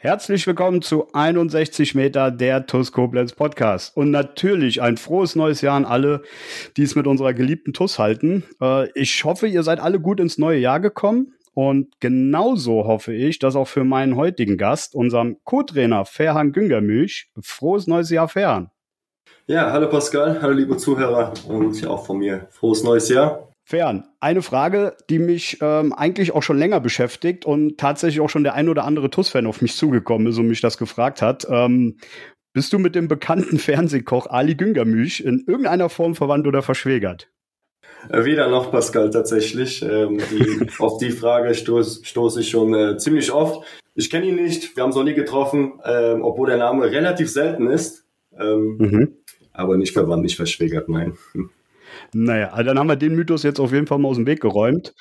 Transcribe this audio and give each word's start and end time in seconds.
Herzlich 0.00 0.46
willkommen 0.46 0.80
zu 0.80 1.12
61 1.12 1.96
Meter 1.96 2.30
der 2.30 2.66
TUS 2.66 2.92
Koblenz 2.92 3.32
Podcast. 3.32 3.96
Und 3.96 4.12
natürlich 4.12 4.80
ein 4.80 4.96
frohes 4.96 5.34
neues 5.34 5.60
Jahr 5.60 5.74
an 5.74 5.84
alle, 5.84 6.22
die 6.76 6.84
es 6.84 6.94
mit 6.94 7.08
unserer 7.08 7.34
geliebten 7.34 7.72
TUS 7.72 7.98
halten. 7.98 8.44
Äh, 8.62 8.92
ich 8.92 9.24
hoffe, 9.24 9.48
ihr 9.48 9.64
seid 9.64 9.80
alle 9.80 9.98
gut 9.98 10.20
ins 10.20 10.38
neue 10.38 10.60
Jahr 10.60 10.78
gekommen. 10.78 11.34
Und 11.52 11.98
genauso 11.98 12.84
hoffe 12.84 13.12
ich, 13.12 13.40
dass 13.40 13.56
auch 13.56 13.66
für 13.66 13.82
meinen 13.82 14.14
heutigen 14.14 14.56
Gast, 14.56 14.94
unserem 14.94 15.38
Co-Trainer 15.42 16.04
Ferhan 16.04 16.52
Güngermüch, 16.52 17.32
frohes 17.42 17.88
neues 17.88 18.10
Jahr 18.10 18.28
Ferhan. 18.28 18.70
Ja, 19.48 19.72
hallo 19.72 19.90
Pascal, 19.90 20.40
hallo 20.40 20.52
liebe 20.52 20.76
Zuhörer 20.76 21.34
und 21.48 21.84
auch 21.88 22.06
von 22.06 22.18
mir 22.18 22.46
frohes 22.50 22.84
neues 22.84 23.08
Jahr. 23.08 23.47
Fern, 23.68 24.04
eine 24.18 24.40
Frage, 24.40 24.96
die 25.10 25.18
mich 25.18 25.58
ähm, 25.60 25.92
eigentlich 25.92 26.32
auch 26.32 26.42
schon 26.42 26.56
länger 26.56 26.80
beschäftigt 26.80 27.44
und 27.44 27.76
tatsächlich 27.76 28.22
auch 28.22 28.30
schon 28.30 28.42
der 28.42 28.54
ein 28.54 28.70
oder 28.70 28.84
andere 28.84 29.10
TUS-Fan 29.10 29.46
auf 29.46 29.60
mich 29.60 29.76
zugekommen 29.76 30.26
ist 30.28 30.38
und 30.38 30.48
mich 30.48 30.62
das 30.62 30.78
gefragt 30.78 31.20
hat. 31.20 31.46
Ähm, 31.50 31.98
bist 32.54 32.72
du 32.72 32.78
mit 32.78 32.94
dem 32.94 33.08
bekannten 33.08 33.58
Fernsehkoch 33.58 34.26
Ali 34.26 34.54
Güngermüch 34.54 35.20
in 35.20 35.44
irgendeiner 35.46 35.90
Form 35.90 36.14
verwandt 36.14 36.46
oder 36.46 36.62
verschwägert? 36.62 37.28
Äh, 38.08 38.24
weder 38.24 38.48
noch, 38.48 38.70
Pascal, 38.70 39.10
tatsächlich. 39.10 39.82
Ähm, 39.82 40.18
die, 40.30 40.66
auf 40.78 40.96
die 40.96 41.10
Frage 41.10 41.54
stoße 41.54 42.06
stoß 42.06 42.38
ich 42.38 42.48
schon 42.48 42.72
äh, 42.72 42.96
ziemlich 42.96 43.30
oft. 43.32 43.66
Ich 43.94 44.08
kenne 44.08 44.28
ihn 44.28 44.36
nicht, 44.36 44.76
wir 44.76 44.82
haben 44.82 44.90
es 44.90 44.96
noch 44.96 45.04
nie 45.04 45.12
getroffen, 45.12 45.78
ähm, 45.84 46.22
obwohl 46.22 46.48
der 46.48 46.56
Name 46.56 46.90
relativ 46.90 47.30
selten 47.30 47.66
ist. 47.66 48.06
Ähm, 48.34 48.78
mhm. 48.78 49.16
Aber 49.52 49.76
nicht 49.76 49.92
verwandt, 49.92 50.22
nicht 50.22 50.36
verschwägert, 50.36 50.88
nein. 50.88 51.18
Naja, 52.12 52.48
also 52.50 52.68
dann 52.68 52.78
haben 52.78 52.88
wir 52.88 52.96
den 52.96 53.14
Mythos 53.14 53.42
jetzt 53.42 53.60
auf 53.60 53.72
jeden 53.72 53.86
Fall 53.86 53.98
mal 53.98 54.08
aus 54.08 54.16
dem 54.16 54.26
Weg 54.26 54.40
geräumt. 54.40 54.94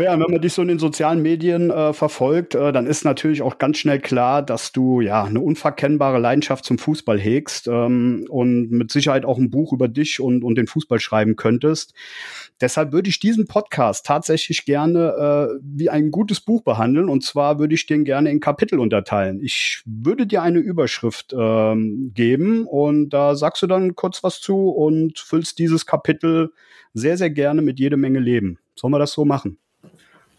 Fair, 0.00 0.12
wenn 0.12 0.30
man 0.30 0.40
dich 0.40 0.54
so 0.54 0.62
in 0.62 0.68
den 0.68 0.78
sozialen 0.78 1.20
Medien 1.20 1.70
äh, 1.70 1.92
verfolgt, 1.92 2.54
äh, 2.54 2.72
dann 2.72 2.86
ist 2.86 3.04
natürlich 3.04 3.42
auch 3.42 3.58
ganz 3.58 3.76
schnell 3.76 4.00
klar, 4.00 4.40
dass 4.40 4.72
du 4.72 5.02
ja 5.02 5.24
eine 5.24 5.40
unverkennbare 5.40 6.18
Leidenschaft 6.18 6.64
zum 6.64 6.78
Fußball 6.78 7.20
hegst 7.20 7.68
ähm, 7.68 8.24
und 8.30 8.70
mit 8.70 8.90
Sicherheit 8.90 9.26
auch 9.26 9.36
ein 9.36 9.50
Buch 9.50 9.74
über 9.74 9.88
dich 9.88 10.18
und, 10.18 10.42
und 10.42 10.54
den 10.54 10.68
Fußball 10.68 11.00
schreiben 11.00 11.36
könntest. 11.36 11.92
Deshalb 12.62 12.92
würde 12.92 13.10
ich 13.10 13.20
diesen 13.20 13.46
Podcast 13.46 14.06
tatsächlich 14.06 14.64
gerne 14.64 15.50
äh, 15.50 15.58
wie 15.62 15.90
ein 15.90 16.10
gutes 16.10 16.40
Buch 16.40 16.62
behandeln. 16.62 17.10
Und 17.10 17.22
zwar 17.22 17.58
würde 17.58 17.74
ich 17.74 17.84
den 17.84 18.04
gerne 18.04 18.30
in 18.30 18.40
Kapitel 18.40 18.78
unterteilen. 18.78 19.38
Ich 19.42 19.82
würde 19.84 20.26
dir 20.26 20.40
eine 20.40 20.60
Überschrift 20.60 21.34
ähm, 21.38 22.12
geben 22.14 22.64
und 22.66 23.10
da 23.10 23.34
sagst 23.34 23.60
du 23.60 23.66
dann 23.66 23.96
kurz 23.96 24.24
was 24.24 24.40
zu 24.40 24.70
und 24.70 25.18
füllst 25.18 25.58
dieses 25.58 25.84
Kapitel 25.84 26.52
sehr, 26.94 27.18
sehr 27.18 27.28
gerne 27.28 27.60
mit 27.60 27.78
jede 27.78 27.98
Menge 27.98 28.18
Leben. 28.18 28.58
Sollen 28.76 28.94
wir 28.94 28.98
das 28.98 29.12
so 29.12 29.26
machen? 29.26 29.58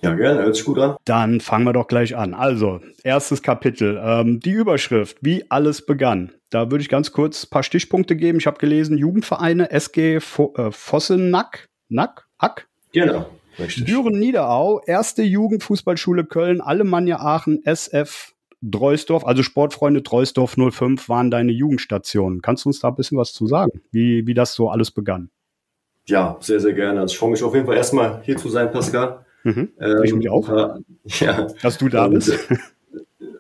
Ja, 0.02 0.16
gerne, 0.16 0.42
hört 0.42 0.56
sich 0.56 0.66
gut 0.66 0.80
an. 0.80 0.96
Dann 1.06 1.42
fangen 1.42 1.66
wir 1.66 1.74
doch 1.74 1.88
gleich 1.88 2.16
an. 2.16 2.34
Also, 2.34 2.80
erstes 3.04 3.42
Kapitel. 3.44 4.02
Ähm, 4.04 4.40
die 4.40 4.52
Überschrift, 4.52 5.18
wie 5.22 5.50
alles 5.50 5.86
begann. 5.86 6.32
Da 6.50 6.72
würde 6.72 6.82
ich 6.82 6.90
ganz 6.90 7.12
kurz 7.12 7.46
ein 7.46 7.50
paar 7.52 7.64
Stichpunkte 7.64 8.16
geben. 8.16 8.40
Ich 8.40 8.48
habe 8.48 8.58
gelesen, 8.58 8.98
Jugendvereine, 8.98 9.70
SG 9.70 10.20
Fo 10.20 10.54
äh, 10.58 10.72
Vossenack, 10.72 11.70
Nack, 11.90 12.28
Ack? 12.40 12.68
Genau. 12.94 13.28
Richtig. 13.60 13.86
Düren 13.86 14.18
Niederau, 14.18 14.82
erste 14.86 15.24
Jugendfußballschule 15.24 16.26
Köln, 16.26 16.62
Alemannia 16.62 17.20
Aachen, 17.20 17.64
SF 17.64 18.34
Dreusdorf, 18.62 19.26
also 19.26 19.44
Sportfreunde 19.44 20.02
Dreusdorf 20.02 20.56
05 20.56 21.10
waren 21.10 21.32
deine 21.32 21.52
Jugendstationen. 21.52 22.42
Kannst 22.42 22.66
du 22.66 22.70
uns 22.70 22.80
da 22.80 22.90
ein 22.90 22.96
bisschen 22.96 23.18
was 23.18 23.34
zu 23.34 23.48
sagen, 23.48 23.82
wie, 23.92 24.26
wie 24.28 24.34
das 24.34 24.54
so 24.54 24.70
alles 24.70 24.92
begann? 24.92 25.30
Ja, 26.06 26.38
sehr, 26.40 26.60
sehr 26.60 26.74
gerne. 26.74 27.02
Also 27.02 27.14
ich 27.14 27.20
freue 27.20 27.32
mich 27.32 27.44
auf 27.44 27.54
jeden 27.54 27.66
Fall 27.66 27.78
erstmal 27.78 28.22
hier 28.24 28.38
zu 28.38 28.50
sein, 28.50 28.72
Pascal. 28.72 29.26
Mhm. 29.44 29.70
Ähm, 29.80 30.04
ich 30.04 30.14
mich 30.14 30.30
auch. 30.30 30.50
Äh, 30.50 30.80
ja. 31.06 31.48
Dass 31.62 31.78
du 31.78 31.90
da 31.90 32.06
und, 32.06 32.14
bist. 32.14 32.38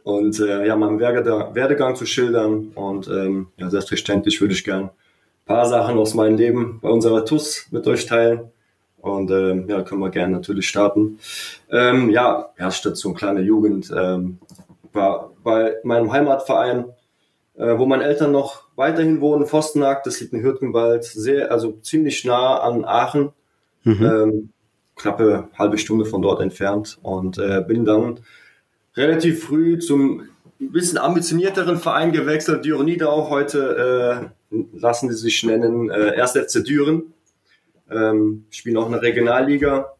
Und 0.03 0.39
äh, 0.39 0.65
ja, 0.65 0.75
meinen 0.75 0.99
Werdegang 0.99 1.95
zu 1.95 2.05
schildern 2.05 2.71
und 2.73 3.07
ähm, 3.07 3.47
ja, 3.57 3.69
selbstverständlich 3.69 4.41
würde 4.41 4.53
ich 4.53 4.63
gern 4.63 4.89
paar 5.45 5.65
Sachen 5.65 5.97
aus 5.97 6.13
meinem 6.13 6.37
Leben 6.37 6.79
bei 6.81 6.89
unserer 6.89 7.25
TUS 7.25 7.67
mit 7.71 7.87
euch 7.87 8.05
teilen. 8.05 8.51
Und 8.99 9.31
ähm, 9.31 9.67
ja, 9.67 9.81
können 9.81 10.01
wir 10.01 10.11
gerne 10.11 10.33
natürlich 10.33 10.67
starten. 10.67 11.19
Ähm, 11.71 12.09
ja, 12.09 12.51
Erststation 12.55 13.15
kleine 13.15 13.41
Jugend 13.41 13.91
ähm, 13.95 14.37
war 14.93 15.31
bei 15.43 15.77
meinem 15.83 16.11
Heimatverein, 16.11 16.85
äh, 17.57 17.77
wo 17.77 17.85
meine 17.87 18.03
Eltern 18.03 18.31
noch 18.31 18.63
weiterhin 18.75 19.19
wohnen, 19.19 19.47
Forstenack, 19.47 20.03
das 20.03 20.21
liegt 20.21 20.33
in 20.33 20.43
Hürtgenwald, 20.43 21.03
sehr, 21.03 21.51
also 21.51 21.71
ziemlich 21.81 22.23
nah 22.25 22.59
an 22.59 22.85
Aachen, 22.85 23.31
mhm. 23.83 24.05
ähm, 24.05 24.49
knappe 25.01 25.49
halbe 25.57 25.77
Stunde 25.77 26.05
von 26.05 26.21
dort 26.21 26.41
entfernt 26.41 26.99
und 27.01 27.37
äh, 27.37 27.63
bin 27.67 27.85
dann 27.85 28.19
relativ 28.95 29.45
früh 29.45 29.79
zum 29.79 30.23
bisschen 30.59 30.99
ambitionierteren 30.99 31.77
Verein 31.77 32.11
gewechselt, 32.11 32.65
Dioronida 32.65 33.07
auch 33.07 33.29
heute 33.29 34.31
äh, 34.51 34.57
lassen 34.73 35.09
die 35.09 35.15
sich 35.15 35.43
nennen, 35.43 35.89
äh, 35.89 36.21
1. 36.21 36.33
FC 36.33 36.63
Düren. 36.63 37.13
Ähm, 37.89 38.45
spielen 38.51 38.77
auch 38.77 38.85
in 38.85 38.93
der 38.93 39.01
Regionalliga 39.01 39.93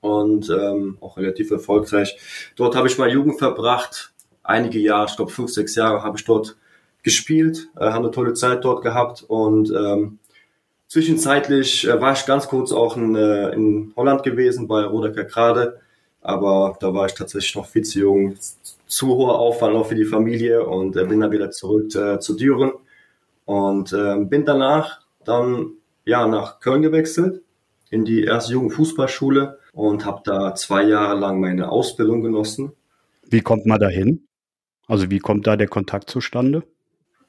und 0.00 0.50
ähm, 0.50 0.98
auch 1.00 1.16
relativ 1.16 1.50
erfolgreich. 1.50 2.18
Dort 2.56 2.76
habe 2.76 2.88
ich 2.88 2.98
meine 2.98 3.12
Jugend 3.12 3.38
verbracht, 3.38 4.12
einige 4.42 4.78
Jahre, 4.78 5.06
ich 5.08 5.16
glaube 5.16 5.32
fünf, 5.32 5.50
sechs 5.50 5.74
Jahre 5.74 6.02
habe 6.02 6.18
ich 6.18 6.24
dort 6.24 6.56
gespielt, 7.02 7.68
äh, 7.76 7.86
habe 7.86 8.04
eine 8.04 8.10
tolle 8.10 8.34
Zeit 8.34 8.64
dort 8.64 8.82
gehabt 8.82 9.22
und 9.22 9.70
ähm, 9.70 10.18
zwischenzeitlich 10.88 11.86
äh, 11.86 12.00
war 12.00 12.12
ich 12.12 12.26
ganz 12.26 12.48
kurz 12.48 12.72
auch 12.72 12.96
in, 12.96 13.14
äh, 13.14 13.50
in 13.50 13.92
Holland 13.96 14.22
gewesen 14.22 14.66
bei 14.66 14.82
Rodecker 14.84 15.24
Grade, 15.24 15.80
aber 16.20 16.76
da 16.80 16.92
war 16.92 17.06
ich 17.06 17.14
tatsächlich 17.14 17.54
noch 17.54 17.66
viel 17.66 17.82
zu 17.82 18.00
jung, 18.00 18.34
zu 18.86 19.08
hoher 19.08 19.38
Aufwand 19.38 19.76
auch 19.76 19.86
für 19.86 19.94
die 19.94 20.04
Familie 20.04 20.66
und 20.66 20.96
äh, 20.96 21.04
bin 21.04 21.20
dann 21.20 21.30
wieder 21.30 21.50
zurück 21.50 21.94
äh, 21.94 22.18
zu 22.18 22.34
Düren 22.34 22.72
und 23.44 23.92
ähm, 23.92 24.28
bin 24.28 24.44
danach 24.44 25.02
dann 25.24 25.72
ja 26.04 26.26
nach 26.26 26.60
Köln 26.60 26.82
gewechselt 26.82 27.42
in 27.90 28.04
die 28.04 28.24
erste 28.24 28.52
Jugendfußballschule 28.52 29.58
und 29.72 30.04
habe 30.04 30.22
da 30.24 30.54
zwei 30.54 30.82
Jahre 30.82 31.18
lang 31.18 31.40
meine 31.40 31.70
Ausbildung 31.70 32.22
genossen. 32.22 32.72
Wie 33.22 33.40
kommt 33.40 33.66
man 33.66 33.78
da 33.78 33.88
hin? 33.88 34.26
Also 34.86 35.10
wie 35.10 35.18
kommt 35.18 35.46
da 35.46 35.56
der 35.56 35.68
Kontakt 35.68 36.08
zustande? 36.10 36.62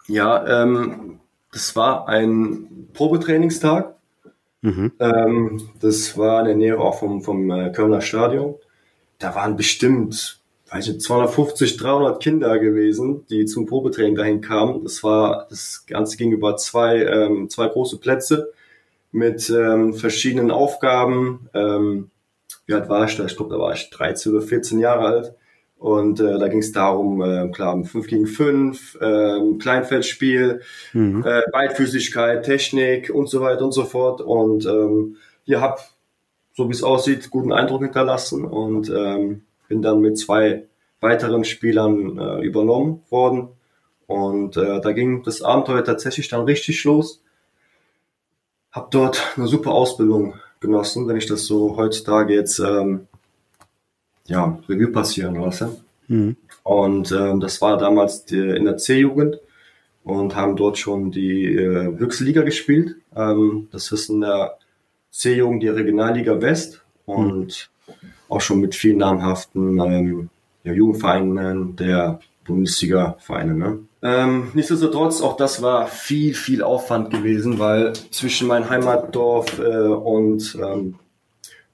Ja, 0.08 0.64
ähm, 0.64 1.20
das 1.51 1.75
war 1.75 2.07
ein 2.07 2.89
Probetrainingstag. 2.93 3.95
Mhm. 4.61 4.91
Ähm, 4.99 5.69
das 5.79 6.17
war 6.17 6.41
in 6.41 6.45
der 6.45 6.55
Nähe 6.55 6.79
auch 6.79 6.99
vom, 6.99 7.21
vom 7.21 7.49
äh, 7.49 7.71
Kölner 7.71 8.01
Stadion. 8.01 8.55
Da 9.17 9.35
waren 9.35 9.55
bestimmt 9.55 10.39
weiß 10.71 10.87
nicht, 10.87 11.01
250, 11.01 11.77
300 11.77 12.21
Kinder 12.21 12.59
gewesen, 12.59 13.25
die 13.29 13.45
zum 13.45 13.65
Probetraining 13.65 14.15
dahin 14.15 14.41
kamen. 14.41 14.83
Das 14.83 15.03
war, 15.03 15.47
das 15.49 15.85
Ganze 15.87 16.17
ging 16.17 16.31
über 16.31 16.57
zwei, 16.57 17.03
ähm, 17.03 17.49
zwei 17.49 17.67
große 17.67 17.97
Plätze 17.97 18.51
mit 19.11 19.49
ähm, 19.49 19.93
verschiedenen 19.93 20.51
Aufgaben. 20.51 21.49
Ähm, 21.53 22.11
wie 22.66 22.73
alt 22.73 22.89
war 22.89 23.05
ich 23.05 23.17
da? 23.17 23.25
Ich 23.25 23.35
glaube, 23.35 23.53
da 23.53 23.59
war 23.59 23.73
ich 23.73 23.89
13 23.89 24.33
oder 24.33 24.41
14 24.41 24.79
Jahre 24.79 25.05
alt. 25.05 25.33
Und 25.79 26.19
äh, 26.19 26.38
da 26.38 26.50
ging 26.50 26.59
es 26.59 26.73
darum, 26.73 27.22
äh, 27.22 27.50
klar, 27.51 27.81
5 27.81 28.06
gegen 28.07 28.28
5, 28.28 28.97
äh, 29.00 29.40
Kleinfeldspiel, 29.59 30.61
mhm. 30.91 31.23
äh, 31.26 31.41
Beidfüßigkeit, 31.53 32.43
Technik 32.43 33.09
und 33.09 33.29
so 33.29 33.40
weiter 33.40 33.64
und 33.64 33.72
so 33.72 33.85
fort. 33.85 34.20
Und 34.20 34.66
ähm, 34.66 35.16
ihr 35.46 35.61
habt, 35.61 35.93
so 36.53 36.67
wie 36.67 36.73
es 36.73 36.84
aussieht, 36.84 37.29
guten 37.29 37.53
Eindruck 37.53 37.81
hinterlassen. 37.81 38.43
Und 38.43 38.90
ähm, 38.90 39.43
bin 39.70 39.81
dann 39.81 40.02
mit 40.02 40.17
zwei 40.17 40.66
weiteren 40.99 41.46
Spielern 41.46 42.20
äh, 42.20 42.41
übernommen 42.41 43.03
worden. 43.09 43.47
Und 44.05 44.58
äh, 44.58 44.81
da 44.81 44.91
ging 44.91 45.23
das 45.23 45.41
Abenteuer 45.41 45.85
tatsächlich 45.85 46.28
dann 46.28 46.43
richtig 46.43 46.84
los. 46.84 47.23
Hab 48.73 48.91
dort 48.91 49.37
eine 49.37 49.47
super 49.47 49.72
Ausbildung 49.72 50.34
genossen, 50.59 51.08
wenn 51.08 51.16
ich 51.16 51.28
das 51.28 51.46
so 51.46 51.78
heutzutage 51.78 52.34
jetzt 52.34 52.59
ähm, 52.59 53.08
ja, 54.29 54.59
Revue 54.67 54.91
passieren 54.91 55.35
lasse. 55.35 55.78
Mhm. 56.08 56.35
Und 56.64 57.11
ähm, 57.11 57.40
das 57.40 57.61
war 57.61 57.78
damals 57.78 58.26
die, 58.26 58.40
in 58.40 58.66
der 58.66 58.78
C-Jugend 58.78 59.40
und 60.03 60.35
haben 60.35 60.55
dort 60.55 60.78
schon 60.78 61.11
die 61.11 61.46
äh, 61.55 61.97
höchste 61.97 62.23
Liga 62.23 62.41
gespielt. 62.41 62.96
Ähm, 63.16 63.67
das 63.72 63.91
ist 63.91 64.09
in 64.09 64.22
der 64.22 64.58
C-Jugend 65.11 65.64
die 65.64 65.70
Regionalliga 65.70 66.41
West 66.41 66.81
und 67.05 67.46
mhm 67.46 67.70
auch 68.29 68.41
schon 68.41 68.61
mit 68.61 68.76
vielen 68.76 68.97
namhaften 68.97 69.79
ähm, 69.79 70.29
ja, 70.64 70.72
Jugendvereinen 70.72 71.76
der 71.76 72.20
Bundesliga-Vereine. 72.46 73.53
Ne? 73.55 73.79
Ähm, 74.02 74.52
nichtsdestotrotz, 74.53 75.22
auch 75.22 75.35
das 75.35 75.61
war 75.61 75.87
viel, 75.87 76.34
viel 76.34 76.64
Aufwand 76.64 77.11
gewesen, 77.11 77.59
weil 77.59 77.93
zwischen 78.11 78.47
meinem 78.47 78.70
Heimatdorf 78.70 79.59
äh, 79.59 79.87
und 79.87 80.58
ähm, 80.61 80.96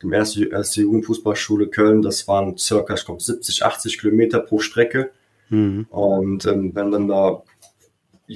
dem 0.06 0.13
ersten 0.13 0.52
erste 0.52 0.81
Jugendfußballschule 0.81 1.68
Köln, 1.68 2.02
das 2.02 2.28
waren 2.28 2.57
circa, 2.57 2.94
ich 2.94 3.06
glaube, 3.06 3.22
70, 3.22 3.66
80 3.66 4.00
Kilometer 4.00 4.40
pro 4.40 4.60
Strecke. 4.60 5.12
Mhm. 5.50 5.88
Und 5.90 6.46
ähm, 6.46 6.72
wenn 6.74 6.90
man 6.90 7.07
da 7.07 7.44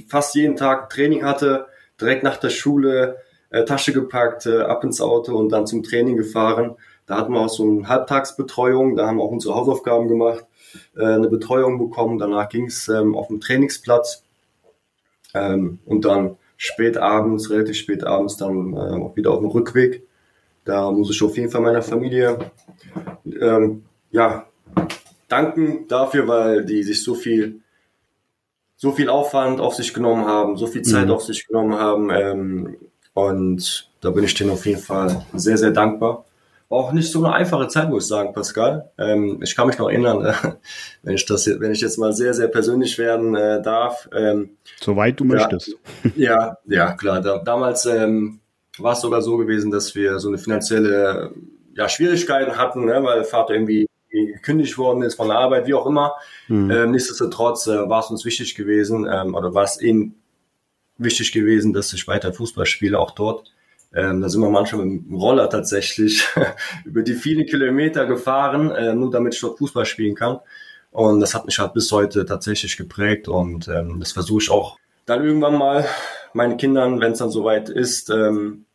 fast 0.08 0.36
jeden 0.36 0.56
Tag 0.56 0.90
Training 0.90 1.24
hatte, 1.24 1.68
direkt 2.00 2.24
nach 2.24 2.38
der 2.38 2.50
Schule, 2.50 3.18
äh, 3.50 3.66
Tasche 3.66 3.94
gepackt, 3.94 4.46
äh, 4.46 4.62
ab 4.62 4.84
ins 4.84 5.02
Auto 5.02 5.36
und 5.38 5.50
dann 5.50 5.68
zum 5.68 5.84
Training 5.84 6.18
gefahren. 6.18 6.76
Da 7.06 7.18
hatten 7.18 7.34
wir 7.34 7.42
auch 7.42 7.50
so 7.50 7.64
eine 7.64 7.88
Halbtagsbetreuung, 7.88 8.96
da 8.96 9.08
haben 9.08 9.18
wir 9.18 9.24
auch 9.24 9.32
unsere 9.32 9.56
Hausaufgaben 9.56 10.08
gemacht, 10.08 10.46
äh, 10.96 11.04
eine 11.04 11.28
Betreuung 11.28 11.80
bekommen. 11.80 12.20
Danach 12.20 12.50
ging 12.50 12.66
es 12.66 12.88
ähm, 12.88 13.16
auf 13.16 13.28
dem 13.28 13.40
Trainingsplatz 13.40 14.24
ähm, 15.34 15.80
und 15.86 16.06
dann 16.06 16.38
spät 16.58 16.98
abends, 16.98 17.50
relativ 17.50 17.78
spät 17.78 18.04
abends, 18.04 18.38
dann 18.38 18.74
äh, 18.74 19.02
auch 19.02 19.16
wieder 19.16 19.32
auf 19.32 19.40
dem 19.40 19.50
Rückweg. 19.50 20.08
Da 20.70 20.92
muss 20.92 21.10
ich 21.10 21.24
auf 21.24 21.36
jeden 21.36 21.50
Fall 21.50 21.62
meiner 21.62 21.82
Familie 21.82 22.38
ähm, 23.42 23.86
ja, 24.12 24.46
danken 25.28 25.88
dafür, 25.88 26.28
weil 26.28 26.64
die 26.64 26.84
sich 26.84 27.04
so 27.04 27.16
viel 27.16 27.62
so 28.76 28.92
viel 28.92 29.10
Aufwand 29.10 29.60
auf 29.60 29.74
sich 29.74 29.96
genommen 29.96 30.26
haben, 30.26 30.58
so 30.58 30.68
viel 30.68 30.84
Zeit 30.84 31.08
mhm. 31.08 31.12
auf 31.12 31.24
sich 31.24 31.48
genommen 31.48 31.74
haben. 31.74 32.12
Ähm, 32.12 32.78
und 33.16 33.90
da 34.00 34.12
bin 34.12 34.24
ich 34.24 34.36
denen 34.36 34.52
auf 34.52 34.68
jeden 34.68 34.80
Fall 34.80 35.26
sehr, 35.34 35.58
sehr 35.58 35.72
dankbar. 35.72 36.26
War 36.70 36.78
auch 36.78 36.92
nicht 36.92 37.12
so 37.12 37.26
eine 37.26 37.34
einfache 37.34 37.68
Zeit, 37.68 37.90
muss 37.90 38.04
ich 38.04 38.10
sagen, 38.10 38.32
Pascal. 38.32 38.92
Ähm, 39.00 39.42
ich 39.42 39.56
kann 39.56 39.66
mich 39.66 39.80
noch 39.80 39.90
erinnern, 39.90 40.24
äh, 40.24 40.34
wenn 41.02 41.16
ich 41.16 41.26
das, 41.26 41.48
wenn 41.48 41.72
ich 41.72 41.82
jetzt 41.82 41.98
mal 41.98 42.14
sehr, 42.14 42.36
sehr 42.36 42.48
persönlich 42.48 42.96
werden 43.00 43.36
äh, 43.36 43.60
darf. 43.60 44.08
Ähm, 44.14 44.52
Soweit 44.80 45.20
du 45.20 45.26
ja, 45.26 45.34
möchtest. 45.34 45.76
Ja, 46.16 46.58
ja, 46.68 46.94
klar. 46.94 47.22
Da, 47.22 47.40
damals 47.40 47.88
ähm, 47.88 48.40
war 48.82 48.94
es 48.94 49.02
sogar 49.02 49.22
so 49.22 49.38
gewesen, 49.38 49.72
dass 49.72 49.96
wir 49.96 50.20
so 50.20 50.28
eine 50.28 50.38
finanzielle 50.38 51.32
ja, 51.76 51.90
Schwierigkeiten 51.90 52.58
hatten, 52.58 52.86
ne, 52.86 53.04
weil 53.04 53.24
Vater 53.24 53.54
irgendwie 53.54 53.88
gekündigt 54.10 54.78
worden 54.78 55.04
ist 55.04 55.16
von 55.16 55.28
der 55.28 55.38
Arbeit, 55.38 55.68
wie 55.68 55.74
auch 55.74 55.86
immer. 55.86 56.16
Mhm. 56.48 56.72
Ähm, 56.72 56.92
nichtsdestotrotz 56.92 57.68
äh, 57.68 57.90
war 57.90 58.00
es 58.02 58.10
uns 58.10 58.26
wichtig 58.26 58.56
gewesen, 58.56 59.08
ähm, 59.12 59.36
oder 59.36 59.54
war 59.54 59.64
es 59.64 59.82
ihnen 59.82 60.16
wichtig 60.98 61.32
gewesen, 61.32 61.74
dass 61.74 61.94
ich 61.94 62.08
weiter 62.08 62.34
Fußball 62.34 62.66
spiele, 62.66 63.00
auch 63.00 63.12
dort. 63.12 63.52
Ähm, 63.94 64.22
da 64.22 64.30
sind 64.30 64.42
wir 64.42 64.50
manchmal 64.50 64.86
mit 64.86 65.06
dem 65.06 65.16
Roller 65.16 65.50
tatsächlich 65.50 66.28
über 66.86 67.02
die 67.02 67.14
vielen 67.14 67.46
Kilometer 67.46 68.06
gefahren, 68.06 68.72
äh, 68.72 68.94
nur 68.94 69.12
damit 69.12 69.36
ich 69.36 69.42
dort 69.42 69.58
Fußball 69.58 69.86
spielen 69.86 70.16
kann. 70.16 70.40
Und 70.92 71.20
das 71.20 71.36
hat 71.36 71.46
mich 71.46 71.60
halt 71.60 71.74
bis 71.74 71.92
heute 71.92 72.26
tatsächlich 72.26 72.76
geprägt 72.76 73.28
und 73.28 73.68
ähm, 73.68 74.00
das 74.00 74.12
versuche 74.12 74.42
ich 74.42 74.50
auch 74.50 74.78
dann 75.06 75.24
irgendwann 75.24 75.58
mal 75.58 75.86
meinen 76.34 76.58
Kindern, 76.58 77.00
wenn 77.02 77.14
es 77.14 77.20
dann 77.20 77.32
soweit 77.32 77.70
ist, 77.70 78.10
ähm, 78.10 78.66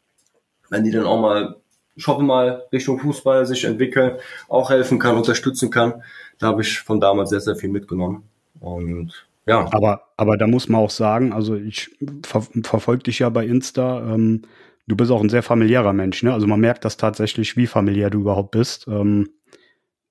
wenn 0.71 0.85
die 0.85 0.91
dann 0.91 1.07
auch 1.07 1.21
mal 1.21 1.57
ich 1.97 2.07
hoffe 2.07 2.23
mal, 2.23 2.65
Richtung 2.73 2.99
Fußball 2.99 3.47
sich 3.47 3.65
entwickeln, 3.65 4.17
auch 4.49 4.71
helfen 4.71 4.99
kann, 4.99 5.17
unterstützen 5.17 5.71
kann. 5.71 6.03
Da 6.39 6.49
habe 6.49 6.63
ich 6.63 6.81
von 6.81 7.01
damals 7.01 7.31
sehr, 7.31 7.41
sehr 7.41 7.57
viel 7.57 7.71
mitgenommen. 7.71 8.25
Und 8.61 9.27
ja. 9.47 9.69
Aber, 9.73 10.09
aber 10.17 10.37
da 10.37 10.47
muss 10.47 10.69
man 10.69 10.81
auch 10.81 10.91
sagen, 10.91 11.33
also 11.33 11.55
ich 11.55 11.91
ver 12.25 12.43
verfolge 12.63 13.05
dich 13.05 13.21
ja 13.21 13.29
bei 13.29 13.47
Insta. 13.47 14.15
Ähm, 14.15 14.43
du 14.87 14.97
bist 14.97 15.11
auch 15.11 15.21
ein 15.21 15.29
sehr 15.29 15.43
familiärer 15.43 15.93
Mensch, 15.93 16.23
ne? 16.23 16.33
Also 16.33 16.47
man 16.47 16.61
merkt 16.61 16.85
das 16.85 16.97
tatsächlich, 16.97 17.57
wie 17.57 17.67
familiär 17.67 18.11
du 18.11 18.21
überhaupt 18.21 18.53
bist. 18.53 18.89
Ähm, 18.89 19.29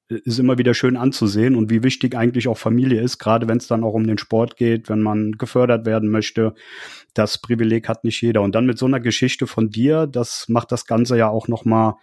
ist 0.09 0.37
immer 0.37 0.57
wieder 0.57 0.73
schön 0.73 0.97
anzusehen 0.97 1.55
und 1.55 1.71
wie 1.71 1.81
wichtig 1.81 2.15
eigentlich 2.15 2.47
auch 2.47 2.57
Familie 2.57 3.01
ist, 3.01 3.17
gerade 3.17 3.47
wenn 3.47 3.57
es 3.57 3.67
dann 3.67 3.83
auch 3.83 3.93
um 3.93 4.05
den 4.05 4.17
Sport 4.17 4.57
geht, 4.57 4.89
wenn 4.89 5.01
man 5.01 5.33
gefördert 5.33 5.85
werden 5.85 6.09
möchte. 6.09 6.53
Das 7.13 7.37
Privileg 7.37 7.87
hat 7.87 8.03
nicht 8.03 8.21
jeder. 8.21 8.41
Und 8.41 8.55
dann 8.55 8.65
mit 8.65 8.77
so 8.77 8.85
einer 8.85 8.99
Geschichte 8.99 9.47
von 9.47 9.69
dir, 9.69 10.07
das 10.07 10.49
macht 10.49 10.71
das 10.71 10.85
Ganze 10.85 11.17
ja 11.17 11.29
auch 11.29 11.47
noch 11.47 11.65
mal 11.65 11.97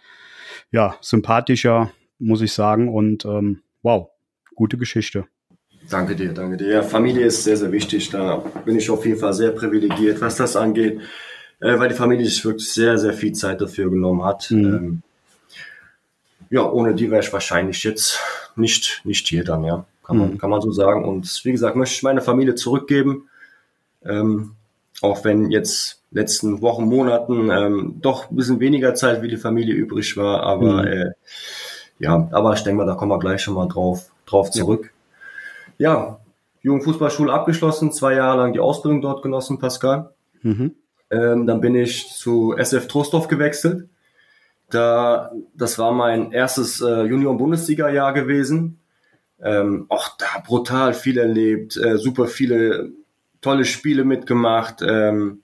ja 0.71 0.95
sympathischer, 1.01 1.91
muss 2.19 2.41
ich 2.41 2.53
sagen. 2.53 2.93
Und 2.93 3.25
ähm, 3.25 3.61
wow, 3.81 4.09
gute 4.55 4.77
Geschichte. 4.77 5.25
Danke 5.89 6.15
dir, 6.15 6.33
danke 6.33 6.57
dir. 6.57 6.69
Ja, 6.69 6.83
Familie 6.83 7.25
ist 7.25 7.43
sehr, 7.43 7.57
sehr 7.57 7.71
wichtig. 7.71 8.09
Da 8.09 8.37
bin 8.65 8.77
ich 8.77 8.89
auf 8.89 9.05
jeden 9.05 9.19
Fall 9.19 9.33
sehr 9.33 9.51
privilegiert, 9.51 10.21
was 10.21 10.35
das 10.35 10.55
angeht, 10.55 11.01
äh, 11.59 11.77
weil 11.77 11.89
die 11.89 11.95
Familie 11.95 12.25
sich 12.25 12.43
wirklich 12.45 12.71
sehr, 12.71 12.97
sehr 12.97 13.13
viel 13.13 13.33
Zeit 13.33 13.59
dafür 13.59 13.89
genommen 13.89 14.23
hat. 14.23 14.49
Mhm. 14.51 14.65
Ähm, 14.65 15.01
ja, 16.49 16.69
ohne 16.69 16.93
die 16.93 17.09
wäre 17.09 17.21
ich 17.21 17.33
wahrscheinlich 17.33 17.83
jetzt 17.83 18.19
nicht, 18.55 19.01
nicht 19.05 19.27
hier 19.27 19.43
dann, 19.43 19.63
ja. 19.63 19.85
Kann 20.03 20.17
man, 20.17 20.31
mhm. 20.31 20.37
kann 20.37 20.49
man 20.49 20.61
so 20.61 20.71
sagen. 20.71 21.05
Und 21.05 21.41
wie 21.45 21.51
gesagt, 21.51 21.75
möchte 21.75 21.95
ich 21.95 22.03
meine 22.03 22.21
Familie 22.21 22.55
zurückgeben. 22.55 23.29
Ähm, 24.03 24.55
auch 25.01 25.23
wenn 25.23 25.51
jetzt 25.51 26.01
letzten 26.11 26.61
Wochen, 26.61 26.85
Monaten 26.85 27.49
ähm, 27.49 27.95
doch 28.01 28.29
ein 28.29 28.35
bisschen 28.35 28.59
weniger 28.59 28.95
Zeit 28.95 29.21
wie 29.21 29.29
die 29.29 29.37
Familie 29.37 29.73
übrig 29.73 30.17
war, 30.17 30.43
aber 30.43 30.83
mhm. 30.83 30.87
äh, 30.87 31.11
ja, 31.99 32.27
aber 32.31 32.53
ich 32.53 32.63
denke 32.63 32.77
mal, 32.77 32.85
da 32.85 32.95
kommen 32.95 33.11
wir 33.11 33.19
gleich 33.19 33.41
schon 33.41 33.53
mal 33.53 33.67
drauf, 33.67 34.11
drauf 34.25 34.51
zurück. 34.51 34.91
Ja, 35.77 35.93
ja 35.93 36.19
Jugendfußballschule 36.63 37.33
abgeschlossen, 37.33 37.91
zwei 37.91 38.13
Jahre 38.13 38.37
lang 38.37 38.53
die 38.53 38.59
Ausbildung 38.59 39.01
dort 39.01 39.23
genossen, 39.23 39.59
Pascal. 39.59 40.13
Mhm. 40.41 40.75
Ähm, 41.09 41.47
dann 41.47 41.59
bin 41.59 41.75
ich 41.75 42.09
zu 42.09 42.55
SF 42.55 42.87
Trostorf 42.87 43.27
gewechselt. 43.27 43.89
Da, 44.69 45.31
das 45.55 45.77
war 45.79 45.91
mein 45.91 46.31
erstes 46.31 46.81
äh, 46.81 47.03
Junior-Bundesliga-Jahr 47.03 48.13
gewesen. 48.13 48.79
Ähm, 49.43 49.85
auch 49.89 50.17
da 50.17 50.39
brutal 50.45 50.93
viel 50.93 51.17
erlebt, 51.17 51.75
äh, 51.75 51.97
super 51.97 52.27
viele 52.27 52.91
tolle 53.41 53.65
Spiele 53.65 54.03
mitgemacht. 54.03 54.81
Ähm, 54.81 55.41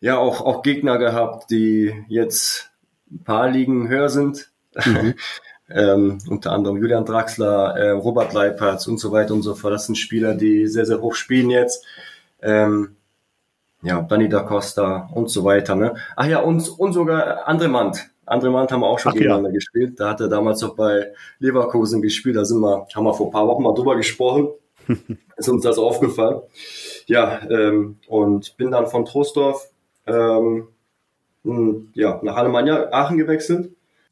ja, 0.00 0.18
auch, 0.18 0.40
auch 0.40 0.62
Gegner 0.62 0.98
gehabt, 0.98 1.50
die 1.50 2.04
jetzt 2.08 2.70
ein 3.10 3.24
paar 3.24 3.48
Ligen 3.48 3.88
höher 3.88 4.08
sind. 4.08 4.50
Mhm. 4.84 5.14
ähm, 5.70 6.18
unter 6.28 6.52
anderem 6.52 6.76
Julian 6.76 7.04
Draxler, 7.04 7.76
äh, 7.76 7.90
Robert 7.90 8.32
Leipertz 8.32 8.86
und 8.86 8.98
so 8.98 9.12
weiter 9.12 9.34
und 9.34 9.42
so 9.42 9.54
fort. 9.54 9.74
Das 9.74 9.86
sind 9.86 9.96
Spieler, 9.96 10.34
die 10.34 10.66
sehr, 10.66 10.86
sehr 10.86 11.00
hoch 11.00 11.14
spielen 11.14 11.50
jetzt. 11.50 11.84
Ähm, 12.40 12.96
ja, 13.82 14.02
Dani 14.02 14.28
da 14.28 14.40
Costa 14.40 15.08
und 15.12 15.30
so 15.30 15.44
weiter. 15.44 15.74
Ne? 15.74 15.94
Ach 16.16 16.26
ja, 16.26 16.40
und, 16.40 16.68
und 16.78 16.92
sogar 16.92 17.48
André 17.48 17.68
Mant. 17.68 18.10
Andere 18.28 18.50
Mann 18.50 18.68
haben 18.68 18.80
wir 18.80 18.86
auch 18.86 18.98
schon 18.98 19.10
Ach, 19.10 19.14
gegeneinander 19.14 19.48
ja. 19.48 19.54
gespielt. 19.54 19.98
Da 19.98 20.10
hat 20.10 20.20
er 20.20 20.28
damals 20.28 20.62
auch 20.62 20.74
bei 20.74 21.12
Leverkusen 21.38 22.02
gespielt. 22.02 22.36
Da 22.36 22.44
sind 22.44 22.60
wir, 22.60 22.86
haben 22.94 23.04
wir 23.04 23.14
vor 23.14 23.28
ein 23.28 23.32
paar 23.32 23.46
Wochen 23.46 23.62
mal 23.62 23.74
drüber 23.74 23.96
gesprochen. 23.96 24.48
Ist 25.36 25.48
uns 25.48 25.62
das 25.62 25.78
aufgefallen. 25.78 26.40
Ja, 27.06 27.40
ähm, 27.50 27.98
und 28.08 28.56
bin 28.56 28.70
dann 28.70 28.86
von 28.86 29.04
Trostorf 29.04 29.70
ähm, 30.06 30.68
ja, 31.94 32.20
nach 32.22 32.36
Alemannia 32.36 32.92
Aachen 32.92 33.18
gewechselt. 33.18 33.70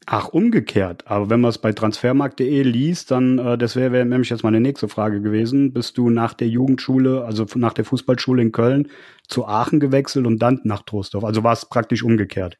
Ach, 0.09 0.29
umgekehrt. 0.29 1.03
Aber 1.05 1.29
wenn 1.29 1.41
man 1.41 1.49
es 1.49 1.57
bei 1.57 1.73
transfermarkt.de 1.73 2.63
liest, 2.63 3.11
dann, 3.11 3.39
äh, 3.39 3.57
das 3.57 3.75
wäre 3.75 3.91
wär 3.91 4.05
nämlich 4.05 4.29
jetzt 4.29 4.43
meine 4.43 4.61
nächste 4.61 4.87
Frage 4.87 5.21
gewesen. 5.21 5.73
Bist 5.73 5.97
du 5.97 6.09
nach 6.09 6.33
der 6.33 6.47
Jugendschule, 6.47 7.25
also 7.25 7.45
nach 7.55 7.73
der 7.73 7.83
Fußballschule 7.83 8.41
in 8.41 8.53
Köln, 8.53 8.87
zu 9.27 9.45
Aachen 9.45 9.81
gewechselt 9.81 10.25
und 10.25 10.39
dann 10.39 10.61
nach 10.63 10.83
Trostorf? 10.83 11.25
Also 11.25 11.43
war 11.43 11.51
es 11.51 11.65
praktisch 11.65 12.03
umgekehrt? 12.03 12.57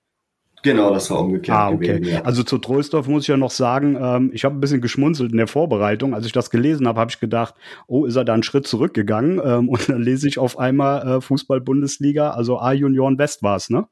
Genau, 0.64 0.94
das 0.94 1.10
war 1.12 1.20
umgekehrt. 1.20 1.58
Ah, 1.58 1.70
okay. 1.70 2.00
Gewesen, 2.00 2.16
ja. 2.16 2.22
Also 2.24 2.44
zu 2.44 2.58
Troisdorf 2.58 3.08
muss 3.08 3.24
ich 3.24 3.28
ja 3.28 3.38
noch 3.38 3.52
sagen, 3.52 3.98
ähm, 4.02 4.32
ich 4.34 4.44
habe 4.44 4.56
ein 4.56 4.60
bisschen 4.60 4.82
geschmunzelt 4.82 5.32
in 5.32 5.38
der 5.38 5.48
Vorbereitung. 5.48 6.14
Als 6.14 6.26
ich 6.26 6.32
das 6.32 6.50
gelesen 6.50 6.88
habe, 6.88 7.00
habe 7.00 7.12
ich 7.12 7.20
gedacht, 7.20 7.56
oh, 7.88 8.06
ist 8.06 8.16
er 8.16 8.26
da 8.26 8.34
einen 8.34 8.44
Schritt 8.44 8.68
zurückgegangen? 8.68 9.40
Ähm, 9.44 9.70
und 9.70 9.88
dann 9.90 10.02
lese 10.02 10.28
ich 10.28 10.40
auf 10.40 10.58
einmal 10.58 11.18
äh, 11.18 11.22
Fußball-Bundesliga, 11.22 12.32
also 12.32 12.60
A-Junioren 12.60 13.18
West 13.18 13.44
war 13.44 13.56
es, 13.56 13.70
ne? 13.70 13.88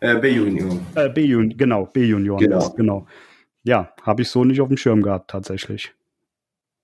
Äh, 0.00 0.16
B-Junioren. 0.18 0.80
Äh, 0.94 1.10
B-Junioren, 1.10 1.56
genau, 1.56 1.86
B-Junioren 1.86 2.40
genau. 2.40 2.56
West, 2.56 2.76
genau. 2.76 3.06
Ja, 3.62 3.92
habe 4.02 4.22
ich 4.22 4.28
so 4.28 4.44
nicht 4.44 4.60
auf 4.60 4.68
dem 4.68 4.76
Schirm 4.76 5.02
gehabt, 5.02 5.30
tatsächlich. 5.30 5.94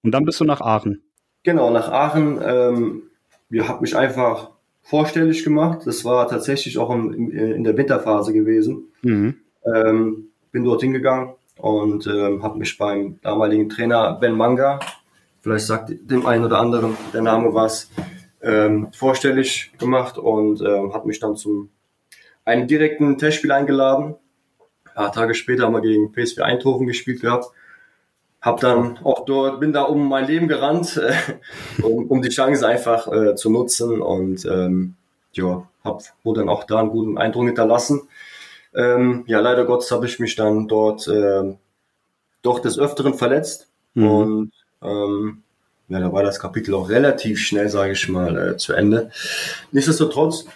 Und 0.03 0.13
dann 0.13 0.25
bist 0.25 0.39
du 0.39 0.45
nach 0.45 0.61
Aachen. 0.61 1.03
Genau, 1.43 1.71
nach 1.71 1.89
Aachen. 1.91 2.39
Ähm, 2.43 3.03
ihr 3.51 3.67
habt 3.67 3.81
mich 3.81 3.97
einfach 3.97 4.51
vorstellig 4.89 5.45
gemacht. 5.45 5.81
Das 5.85 6.05
war 6.05 6.27
tatsächlich 6.29 6.79
auch 6.79 6.91
in, 6.95 7.31
in 7.31 7.63
der 7.63 7.77
Winterphase 7.77 8.33
gewesen. 8.33 8.91
Mhm. 9.03 9.37
Ähm, 9.65 10.29
bin 10.51 10.65
dort 10.65 10.81
hingegangen 10.81 11.35
und 11.59 12.07
ähm, 12.07 12.43
habe 12.43 12.59
mich 12.59 12.79
beim 12.79 13.21
damaligen 13.21 13.69
Trainer 13.69 14.15
Ben 14.19 14.35
Manga, 14.35 14.81
vielleicht 15.41 15.67
sagt 15.67 15.91
dem 15.91 16.25
einen 16.25 16.45
oder 16.45 16.59
anderen 16.59 16.97
der 17.13 17.21
Name 17.21 17.53
was, 17.53 17.91
ähm, 18.41 18.89
vorstellig 18.93 19.73
gemacht 19.79 20.17
und 20.17 20.63
ähm, 20.63 20.95
hat 20.95 21.05
mich 21.05 21.21
dann 21.21 21.37
zum 21.37 21.69
einen 22.47 22.67
direkten 22.67 23.19
Testspiel 23.19 23.53
eingeladen. 23.53 24.15
Ein 24.87 24.95
paar 24.95 25.13
Tage 25.13 25.35
später 25.35 25.65
haben 25.65 25.75
wir 25.75 25.83
gegen 25.83 26.13
PSV 26.13 26.39
Eindhoven 26.39 26.87
gespielt 26.87 27.21
gehabt. 27.21 27.47
Hab 28.49 28.61
dann 28.61 28.97
auch 29.05 29.27
dort, 29.27 29.61
bin 29.61 29.75
da 29.75 29.83
um 29.83 30.09
mein 30.09 30.27
Leben 30.27 30.49
gerannt, 30.49 30.97
äh, 30.97 31.13
um, 31.83 32.07
um 32.07 32.23
die 32.23 32.31
Chance 32.31 32.67
einfach 32.67 33.07
äh, 33.13 33.35
zu 33.35 33.51
nutzen 33.51 34.01
und 34.01 34.47
ähm, 34.47 34.95
ja, 35.33 35.69
hab 35.85 36.01
wurde 36.25 36.41
dann 36.41 36.49
auch 36.49 36.65
da 36.65 36.79
einen 36.79 36.89
guten 36.89 37.19
Eindruck 37.19 37.45
hinterlassen. 37.45 38.09
Ähm, 38.75 39.25
ja, 39.27 39.41
leider 39.41 39.67
Gottes 39.67 39.91
habe 39.91 40.07
ich 40.07 40.19
mich 40.19 40.35
dann 40.35 40.67
dort 40.67 41.07
äh, 41.09 41.57
doch 42.41 42.61
des 42.61 42.79
Öfteren 42.79 43.13
verletzt 43.13 43.69
mhm. 43.93 44.11
und 44.11 44.53
ähm, 44.81 45.43
ja, 45.89 46.01
da 46.01 46.11
war 46.11 46.23
das 46.23 46.41
Kapitel 46.41 46.75
auch 46.75 46.89
relativ 46.89 47.41
schnell, 47.41 47.69
sage 47.69 47.93
ich 47.93 48.09
mal, 48.09 48.53
äh, 48.53 48.57
zu 48.57 48.73
Ende. 48.73 49.11
Nichtsdestotrotz 49.73 50.47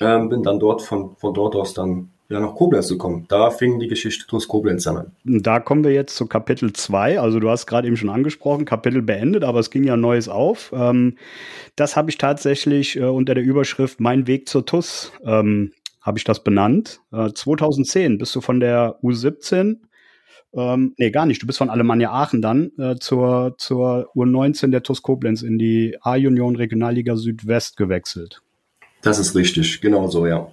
ähm, 0.00 0.30
bin 0.30 0.42
dann 0.42 0.58
dort 0.58 0.82
von, 0.82 1.14
von 1.14 1.32
dort 1.32 1.54
aus 1.54 1.74
dann 1.74 2.10
ja, 2.28 2.40
nach 2.40 2.54
Koblenz 2.54 2.88
gekommen. 2.88 3.24
Da 3.28 3.50
fing 3.50 3.78
die 3.78 3.88
Geschichte 3.88 4.26
TuS 4.26 4.48
Koblenz 4.48 4.86
an. 4.86 5.12
Da 5.24 5.60
kommen 5.60 5.82
wir 5.82 5.92
jetzt 5.92 6.14
zu 6.14 6.26
Kapitel 6.26 6.72
2. 6.72 7.20
Also 7.20 7.40
du 7.40 7.48
hast 7.48 7.66
gerade 7.66 7.86
eben 7.86 7.96
schon 7.96 8.10
angesprochen, 8.10 8.66
Kapitel 8.66 9.00
beendet, 9.00 9.44
aber 9.44 9.60
es 9.60 9.70
ging 9.70 9.84
ja 9.84 9.96
Neues 9.96 10.28
auf. 10.28 10.72
Ähm, 10.74 11.16
das 11.76 11.96
habe 11.96 12.10
ich 12.10 12.18
tatsächlich 12.18 12.96
äh, 12.96 13.04
unter 13.04 13.34
der 13.34 13.44
Überschrift 13.44 14.00
Mein 14.00 14.26
Weg 14.26 14.48
zur 14.48 14.66
TUS 14.66 15.12
ähm, 15.24 15.72
habe 16.02 16.18
ich 16.18 16.24
das 16.24 16.44
benannt. 16.44 17.00
Äh, 17.12 17.32
2010 17.32 18.18
bist 18.18 18.34
du 18.34 18.40
von 18.40 18.60
der 18.60 18.98
U17 19.02 19.78
ähm, 20.54 20.94
nee, 20.96 21.10
gar 21.10 21.26
nicht. 21.26 21.42
Du 21.42 21.46
bist 21.46 21.58
von 21.58 21.70
Alemannia 21.70 22.10
Aachen 22.10 22.40
dann 22.40 22.72
äh, 22.78 22.96
zur, 22.98 23.54
zur 23.58 24.10
U19 24.14 24.70
der 24.70 24.82
TuS 24.82 25.02
Koblenz 25.02 25.42
in 25.42 25.58
die 25.58 25.96
A-Union 26.00 26.56
Regionalliga 26.56 27.16
Südwest 27.16 27.76
gewechselt. 27.76 28.40
Das 29.02 29.18
ist 29.18 29.36
richtig, 29.36 29.80
genau 29.80 30.08
so, 30.08 30.26
ja. 30.26 30.50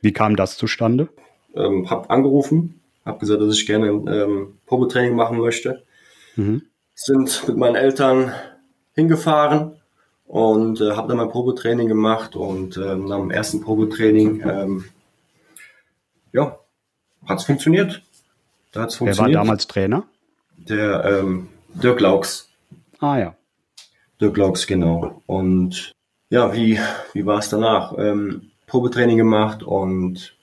Wie 0.00 0.12
kam 0.12 0.36
das 0.36 0.56
zustande? 0.56 1.08
Ähm, 1.54 1.90
hab 1.90 2.10
angerufen, 2.10 2.80
hab 3.04 3.20
gesagt, 3.20 3.40
dass 3.40 3.54
ich 3.54 3.66
gerne 3.66 3.88
ähm, 3.88 4.58
Probetraining 4.66 5.16
machen 5.16 5.38
möchte. 5.38 5.82
Mhm. 6.36 6.62
Sind 6.94 7.46
mit 7.48 7.56
meinen 7.56 7.76
Eltern 7.76 8.32
hingefahren 8.94 9.76
und 10.26 10.80
äh, 10.80 10.92
habe 10.92 11.08
dann 11.08 11.16
mein 11.16 11.30
Probetraining 11.30 11.88
gemacht 11.88 12.36
und 12.36 12.76
äh, 12.76 12.96
nach 12.96 13.18
dem 13.18 13.30
ersten 13.30 13.60
Probetraining, 13.60 14.42
ähm, 14.42 14.84
ja, 16.32 16.58
hat's 17.26 17.44
funktioniert. 17.44 18.02
Da 18.72 18.82
hat's 18.82 18.96
funktioniert. 18.96 19.34
Wer 19.34 19.38
war 19.38 19.44
damals 19.44 19.66
Trainer? 19.66 20.04
Der 20.56 21.04
ähm, 21.04 21.48
Dirk 21.74 22.00
Laux. 22.00 22.48
Ah 22.98 23.18
ja. 23.18 23.36
Dirk 24.20 24.36
Laux, 24.36 24.66
genau. 24.66 25.22
Und 25.26 25.92
ja, 26.30 26.52
wie, 26.52 26.78
wie 27.14 27.24
war 27.24 27.38
es 27.38 27.48
danach? 27.48 27.94
Ähm, 27.96 28.47
Probetraining 28.68 29.16
gemacht 29.16 29.62
und 29.62 30.36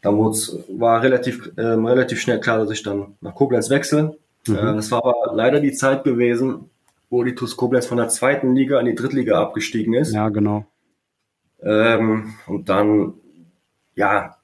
dann 0.00 0.16
war 0.16 1.02
relativ, 1.02 1.50
ähm, 1.58 1.86
relativ 1.86 2.20
schnell 2.20 2.38
klar, 2.38 2.58
dass 2.58 2.70
ich 2.70 2.82
dann 2.82 3.16
nach 3.20 3.34
Koblenz 3.34 3.68
wechsle. 3.68 4.16
Mhm. 4.46 4.56
Äh, 4.56 4.74
das 4.74 4.90
war 4.92 5.04
aber 5.04 5.34
leider 5.34 5.60
die 5.60 5.72
Zeit 5.72 6.04
gewesen, 6.04 6.70
wo 7.10 7.24
die 7.24 7.34
TuS 7.34 7.56
Koblenz 7.56 7.86
von 7.86 7.98
der 7.98 8.08
zweiten 8.08 8.54
Liga 8.54 8.78
in 8.78 8.86
die 8.86 8.94
Drittliga 8.94 9.40
abgestiegen 9.40 9.94
ist. 9.94 10.12
Ja, 10.12 10.28
genau. 10.28 10.66
Ähm, 11.60 12.34
und 12.46 12.68
dann, 12.68 13.14
ja, 13.96 14.36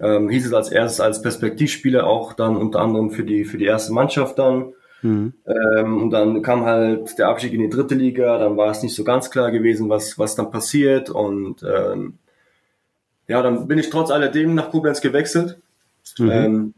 ähm, 0.00 0.28
hieß 0.28 0.46
es 0.46 0.52
als 0.52 0.70
erstes 0.70 1.00
als 1.00 1.22
Perspektivspieler 1.22 2.06
auch 2.06 2.32
dann 2.32 2.56
unter 2.56 2.80
anderem 2.80 3.10
für 3.10 3.24
die, 3.24 3.44
für 3.44 3.56
die 3.56 3.64
erste 3.64 3.92
Mannschaft 3.92 4.38
dann. 4.38 4.74
Mhm. 5.02 5.34
Ähm, 5.46 6.02
und 6.02 6.10
dann 6.10 6.42
kam 6.42 6.64
halt 6.64 7.18
der 7.18 7.28
Abstieg 7.28 7.52
in 7.52 7.60
die 7.60 7.70
dritte 7.70 7.94
Liga, 7.94 8.38
dann 8.38 8.56
war 8.56 8.70
es 8.70 8.82
nicht 8.82 8.94
so 8.94 9.04
ganz 9.04 9.30
klar 9.30 9.50
gewesen, 9.50 9.88
was, 9.88 10.18
was 10.18 10.34
dann 10.34 10.50
passiert. 10.50 11.10
Und 11.10 11.62
ähm, 11.62 12.18
ja, 13.28 13.42
dann 13.42 13.66
bin 13.68 13.78
ich 13.78 13.90
trotz 13.90 14.10
alledem 14.10 14.54
nach 14.54 14.70
Koblenz 14.70 15.00
gewechselt. 15.00 15.58
Mhm. 16.18 16.30
Ähm, 16.30 16.74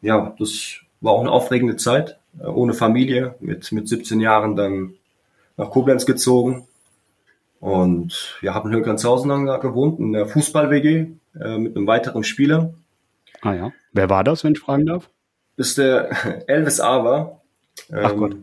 ja, 0.00 0.34
das 0.38 0.76
war 1.00 1.12
auch 1.12 1.20
eine 1.20 1.30
aufregende 1.30 1.76
Zeit, 1.76 2.18
äh, 2.40 2.46
ohne 2.46 2.74
Familie, 2.74 3.34
mit, 3.40 3.70
mit 3.72 3.88
17 3.88 4.20
Jahren 4.20 4.56
dann 4.56 4.94
nach 5.56 5.70
Koblenz 5.70 6.06
gezogen. 6.06 6.66
Und 7.60 8.38
ja, 8.40 8.54
habe 8.54 8.68
in 8.68 8.74
Hülkanshausen 8.74 9.28
dann 9.30 9.60
gewohnt, 9.60 9.98
in 9.98 10.12
der 10.12 10.26
Fußball-WG 10.26 11.06
äh, 11.40 11.58
mit 11.58 11.76
einem 11.76 11.86
weiteren 11.86 12.22
Spieler. 12.22 12.72
Ah 13.40 13.54
ja. 13.54 13.72
Wer 13.92 14.10
war 14.10 14.22
das, 14.22 14.44
wenn 14.44 14.52
ich 14.52 14.60
fragen 14.60 14.86
darf? 14.86 15.08
ist 15.58 15.76
der 15.76 16.08
Elvis 16.48 16.80
Ava. 16.80 17.40
Ähm, 17.90 17.98
Ach 18.02 18.16
Gott. 18.16 18.36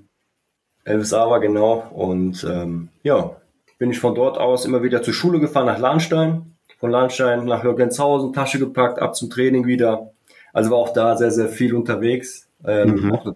Elvis 0.83 1.13
Ava, 1.13 1.39
genau. 1.39 1.87
Und 1.91 2.45
ähm, 2.47 2.89
ja, 3.01 3.35
bin 3.79 3.89
ich 3.89 3.99
von 3.99 4.13
dort 4.13 4.37
aus 4.37 4.65
immer 4.65 4.83
wieder 4.83 5.01
zur 5.01 5.15
Schule 5.15 5.39
gefahren 5.39 5.65
nach 5.65 5.79
Lahnstein. 5.79 6.54
Von 6.77 6.91
Lahnstein 6.91 7.45
nach 7.45 7.63
Jürgenshausen, 7.63 8.33
Tasche 8.33 8.59
gepackt, 8.59 8.99
ab 8.99 9.15
zum 9.15 9.29
Training 9.29 9.65
wieder. 9.65 10.11
Also 10.53 10.71
war 10.71 10.77
auch 10.77 10.93
da 10.93 11.17
sehr, 11.17 11.31
sehr 11.31 11.49
viel 11.49 11.73
unterwegs. 11.73 12.47
Ähm, 12.65 12.95
mhm. 12.95 13.11
Auch 13.13 13.25
eine 13.25 13.35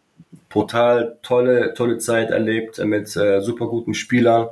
total 0.50 1.17
tolle, 1.22 1.74
tolle 1.74 1.98
Zeit 1.98 2.31
erlebt 2.31 2.84
mit 2.84 3.15
äh, 3.15 3.41
super 3.41 3.67
guten 3.67 3.93
Spielern. 3.93 4.50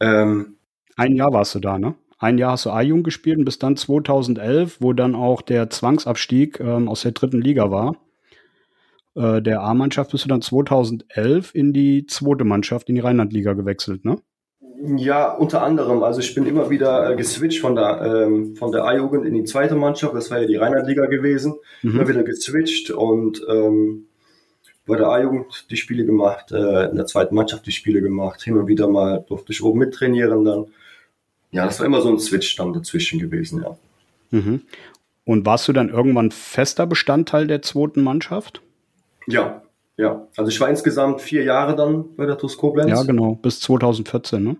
Ähm, 0.00 0.56
Ein 0.96 1.14
Jahr 1.14 1.32
warst 1.32 1.54
du 1.54 1.60
da, 1.60 1.78
ne? 1.78 1.94
Ein 2.18 2.36
Jahr 2.38 2.52
hast 2.52 2.66
du 2.66 2.70
A-Jugend 2.70 3.04
gespielt 3.04 3.38
und 3.38 3.44
bis 3.44 3.60
dann 3.60 3.76
2011, 3.76 4.78
wo 4.80 4.92
dann 4.92 5.14
auch 5.14 5.40
der 5.40 5.70
Zwangsabstieg 5.70 6.58
ähm, 6.58 6.88
aus 6.88 7.02
der 7.02 7.12
dritten 7.12 7.40
Liga 7.40 7.70
war. 7.70 7.96
Äh, 9.14 9.40
der 9.40 9.62
A-Mannschaft 9.62 10.10
bist 10.10 10.24
du 10.24 10.28
dann 10.28 10.42
2011 10.42 11.54
in 11.54 11.72
die 11.72 12.06
zweite 12.06 12.44
Mannschaft, 12.44 12.88
in 12.88 12.96
die 12.96 13.00
Rheinlandliga 13.00 13.52
gewechselt, 13.52 14.04
ne? 14.04 14.18
Ja, 14.80 15.32
unter 15.32 15.62
anderem. 15.62 16.02
Also 16.02 16.20
ich 16.20 16.34
bin 16.34 16.46
immer 16.46 16.70
wieder 16.70 17.10
äh, 17.10 17.16
geswitcht 17.16 17.60
von 17.60 17.74
der, 17.74 18.00
ähm, 18.00 18.54
von 18.54 18.70
der 18.70 18.84
A-Jugend 18.84 19.26
in 19.26 19.34
die 19.34 19.44
zweite 19.44 19.74
Mannschaft. 19.74 20.14
Das 20.14 20.30
war 20.30 20.40
ja 20.40 20.46
die 20.46 20.56
Rheinlandliga 20.56 21.06
gewesen. 21.06 21.54
Mhm. 21.82 21.96
Immer 21.96 22.08
wieder 22.08 22.22
geswitcht 22.22 22.90
und 22.90 23.44
ähm, 23.48 24.06
bei 24.86 24.96
der 24.96 25.08
A-Jugend 25.08 25.66
die 25.70 25.76
Spiele 25.76 26.04
gemacht, 26.04 26.52
äh, 26.52 26.90
in 26.90 26.96
der 26.96 27.06
zweiten 27.06 27.34
Mannschaft 27.34 27.66
die 27.66 27.72
Spiele 27.72 28.00
gemacht. 28.00 28.42
Hin 28.42 28.56
und 28.56 28.68
wieder 28.68 28.88
mal 28.88 29.24
durfte 29.28 29.52
ich 29.52 29.62
oben 29.62 29.80
mittrainieren 29.80 30.44
dann. 30.44 30.66
Ja, 31.50 31.64
das 31.64 31.80
war 31.80 31.86
immer 31.86 32.00
so 32.00 32.10
ein 32.10 32.18
Switch 32.20 32.56
dann 32.56 32.72
dazwischen 32.72 33.18
gewesen, 33.18 33.62
ja. 33.62 33.76
Mhm. 34.30 34.62
Und 35.24 35.44
warst 35.44 35.68
du 35.68 35.72
dann 35.72 35.88
irgendwann 35.90 36.30
fester 36.30 36.86
Bestandteil 36.86 37.46
der 37.46 37.62
zweiten 37.62 38.02
Mannschaft? 38.02 38.62
Ja, 39.26 39.62
ja. 39.96 40.26
Also 40.36 40.50
ich 40.50 40.60
war 40.60 40.70
insgesamt 40.70 41.20
vier 41.20 41.42
Jahre 41.42 41.76
dann 41.76 42.16
bei 42.16 42.26
der 42.26 42.38
TuS 42.38 42.56
Koblenz. 42.56 42.90
Ja, 42.90 43.02
genau. 43.02 43.34
Bis 43.34 43.60
2014, 43.60 44.42
ne? 44.42 44.56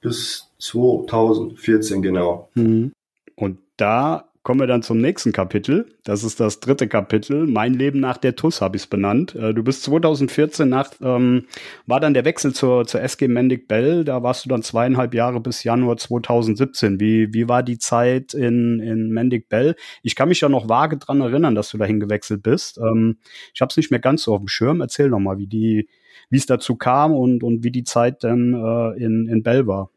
Bis 0.00 0.52
2014, 0.58 2.02
genau. 2.02 2.50
Mhm. 2.54 2.92
Und 3.34 3.58
da 3.76 4.28
kommen 4.48 4.60
wir 4.60 4.66
dann 4.66 4.82
zum 4.82 4.98
nächsten 4.98 5.32
Kapitel. 5.32 5.94
Das 6.04 6.24
ist 6.24 6.40
das 6.40 6.60
dritte 6.60 6.88
Kapitel. 6.88 7.46
Mein 7.46 7.74
Leben 7.74 8.00
nach 8.00 8.16
der 8.16 8.34
TUS 8.34 8.62
habe 8.62 8.76
ich 8.76 8.84
es 8.84 8.86
benannt. 8.86 9.34
Äh, 9.34 9.52
du 9.52 9.62
bist 9.62 9.82
2014 9.82 10.66
nach, 10.66 10.90
ähm, 11.02 11.44
war 11.84 12.00
dann 12.00 12.14
der 12.14 12.24
Wechsel 12.24 12.54
zur, 12.54 12.86
zur 12.86 13.02
SG 13.02 13.28
Mendig 13.28 13.68
Bell. 13.68 14.04
Da 14.04 14.22
warst 14.22 14.46
du 14.46 14.48
dann 14.48 14.62
zweieinhalb 14.62 15.12
Jahre 15.12 15.40
bis 15.40 15.64
Januar 15.64 15.98
2017. 15.98 16.98
Wie, 16.98 17.34
wie 17.34 17.46
war 17.46 17.62
die 17.62 17.76
Zeit 17.76 18.32
in, 18.32 18.80
in 18.80 19.10
Mendig 19.10 19.50
Bell? 19.50 19.76
Ich 20.02 20.16
kann 20.16 20.30
mich 20.30 20.40
ja 20.40 20.48
noch 20.48 20.66
vage 20.66 20.96
dran 20.96 21.20
erinnern, 21.20 21.54
dass 21.54 21.68
du 21.68 21.76
dahin 21.76 22.00
gewechselt 22.00 22.42
bist. 22.42 22.78
Ähm, 22.78 23.18
ich 23.52 23.60
habe 23.60 23.68
es 23.68 23.76
nicht 23.76 23.90
mehr 23.90 24.00
ganz 24.00 24.22
so 24.22 24.32
auf 24.32 24.40
dem 24.40 24.48
Schirm. 24.48 24.80
Erzähl 24.80 25.10
noch 25.10 25.20
mal, 25.20 25.36
wie 25.36 25.46
die, 25.46 25.88
wie 26.30 26.36
es 26.36 26.46
dazu 26.46 26.76
kam 26.76 27.14
und, 27.14 27.42
und 27.42 27.64
wie 27.64 27.70
die 27.70 27.84
Zeit 27.84 28.24
dann 28.24 28.54
äh, 28.54 29.02
in, 29.02 29.26
in 29.28 29.42
Bell 29.42 29.66
war. 29.66 29.90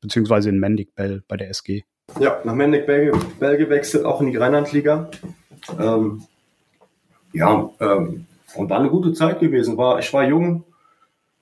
Beziehungsweise 0.00 0.48
in 0.48 0.58
Mendig 0.58 0.94
Bell 0.94 1.22
bei 1.28 1.36
der 1.36 1.50
SG. 1.50 1.84
Ja, 2.18 2.40
nach 2.44 2.54
Mendig 2.54 2.86
Bell, 2.86 3.12
Bell 3.38 3.56
gewechselt, 3.56 4.04
auch 4.04 4.20
in 4.20 4.30
die 4.30 4.36
Rheinlandliga. 4.36 5.10
Ähm, 5.78 6.22
ja, 7.32 7.70
ähm, 7.80 8.26
und 8.54 8.70
war 8.70 8.78
eine 8.78 8.90
gute 8.90 9.12
Zeit 9.12 9.40
gewesen. 9.40 9.76
War, 9.76 9.98
ich 9.98 10.12
war 10.12 10.24
jung, 10.24 10.64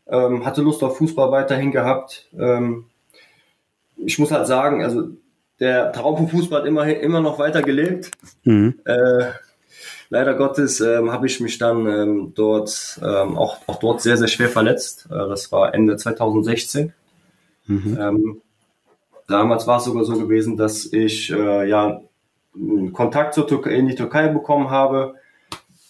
ähm, 0.09 0.45
hatte 0.45 0.63
Lust 0.63 0.83
auf 0.83 0.99
Fußball 0.99 1.31
weiterhin 1.31 1.71
gehabt. 1.71 2.29
Ähm, 2.39 2.87
ich 3.97 4.19
muss 4.19 4.31
halt 4.31 4.47
sagen, 4.47 4.83
also 4.83 5.11
der 5.61 5.93
Traum 5.93 6.17
vom 6.17 6.29
Fußball 6.29 6.61
hat 6.61 6.67
immer, 6.67 6.87
immer 6.87 7.21
noch 7.21 7.39
weiter 7.39 7.63
gelebt. 7.63 8.11
Mhm. 8.45 8.81
Äh, 8.85 9.31
leider 10.11 10.35
Gottes 10.35 10.81
ähm, 10.81 11.13
habe 11.13 11.27
ich 11.27 11.41
mich 11.41 11.59
dann 11.59 11.87
ähm, 11.87 12.33
dort 12.35 13.01
ähm, 13.03 13.37
auch, 13.37 13.59
auch 13.67 13.79
dort 13.79 14.01
sehr, 14.01 14.17
sehr 14.17 14.29
schwer 14.29 14.49
verletzt. 14.49 15.09
Äh, 15.11 15.15
das 15.15 15.53
war 15.53 15.75
Ende 15.75 15.97
2016. 15.97 16.93
Mhm. 17.67 17.99
Ähm, 18.01 18.43
Damals 19.27 19.67
war 19.67 19.79
es 19.79 19.85
sogar 19.85 20.05
so 20.05 20.15
gewesen, 20.15 20.57
dass 20.57 20.87
ich 20.87 21.31
äh, 21.33 21.69
ja 21.69 22.01
Kontakt 22.93 23.35
zur 23.35 23.47
Türkei, 23.47 23.71
in 23.75 23.89
die 23.89 23.95
Türkei 23.95 24.29
bekommen 24.29 24.71
habe, 24.71 25.17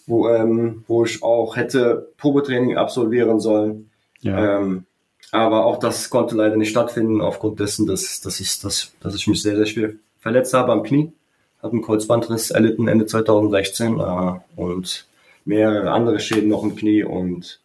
wo, 0.06 0.28
ähm, 0.28 0.84
wo 0.86 1.04
ich 1.04 1.22
auch 1.22 1.56
hätte 1.56 2.12
Probetraining 2.16 2.76
absolvieren 2.76 3.40
sollen. 3.40 3.90
Ja. 4.20 4.58
Ähm, 4.58 4.84
aber 5.32 5.66
auch 5.66 5.78
das 5.78 6.08
konnte 6.08 6.34
leider 6.34 6.56
nicht 6.56 6.70
stattfinden, 6.70 7.20
aufgrund 7.20 7.60
dessen, 7.60 7.86
dass, 7.86 8.20
dass, 8.20 8.40
ich, 8.40 8.60
dass, 8.60 8.92
dass 9.00 9.14
ich 9.14 9.26
mich 9.26 9.42
sehr, 9.42 9.56
sehr 9.56 9.66
schwer 9.66 9.90
verletzt 10.18 10.54
habe 10.54 10.72
am 10.72 10.82
Knie. 10.82 11.12
Habe 11.62 11.72
einen 11.72 11.82
Kreuzbandriss 11.82 12.50
erlitten 12.50 12.88
Ende 12.88 13.06
2016 13.06 13.98
äh, 13.98 14.32
und 14.56 15.06
mehrere 15.44 15.90
andere 15.90 16.20
Schäden 16.20 16.48
noch 16.48 16.62
im 16.62 16.76
Knie. 16.76 17.04
Und 17.04 17.60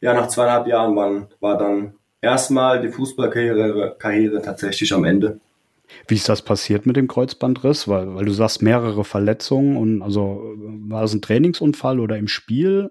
ja, 0.00 0.14
nach 0.14 0.28
zweieinhalb 0.28 0.66
Jahren 0.66 0.96
war, 0.96 1.28
war 1.40 1.58
dann 1.58 1.94
erstmal 2.20 2.80
die 2.80 2.88
Fußballkarriere 2.88 3.96
Karriere 3.98 4.42
tatsächlich 4.42 4.92
am 4.92 5.04
Ende. 5.04 5.40
Wie 6.08 6.14
ist 6.14 6.28
das 6.28 6.42
passiert 6.42 6.86
mit 6.86 6.96
dem 6.96 7.08
Kreuzbandriss? 7.08 7.88
Weil, 7.88 8.14
weil 8.14 8.24
du 8.24 8.32
sagst 8.32 8.62
mehrere 8.62 9.04
Verletzungen 9.04 9.76
und 9.76 10.02
also 10.02 10.54
war 10.88 11.02
das 11.02 11.14
ein 11.14 11.22
Trainingsunfall 11.22 12.00
oder 12.00 12.16
im 12.16 12.28
Spiel? 12.28 12.90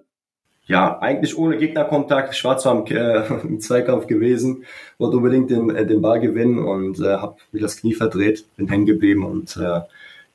Ja, 0.66 1.00
eigentlich 1.00 1.38
ohne 1.38 1.58
Gegnerkontakt. 1.58 2.34
Ich 2.34 2.44
war 2.46 2.58
zwar 2.58 2.88
im, 2.88 2.96
äh, 2.96 3.26
im 3.44 3.60
Zweikampf 3.60 4.08
gewesen, 4.08 4.64
wollte 4.98 5.18
unbedingt 5.18 5.50
den, 5.50 5.70
äh, 5.76 5.86
den 5.86 6.02
Ball 6.02 6.20
gewinnen 6.20 6.60
und 6.60 7.00
äh, 7.00 7.18
habe 7.18 7.36
mir 7.52 7.62
das 7.62 7.78
Knie 7.78 7.94
verdreht, 7.94 8.46
bin 8.56 8.70
hängen 8.70 8.86
geblieben 8.86 9.26
und 9.26 9.58
äh, 9.58 9.82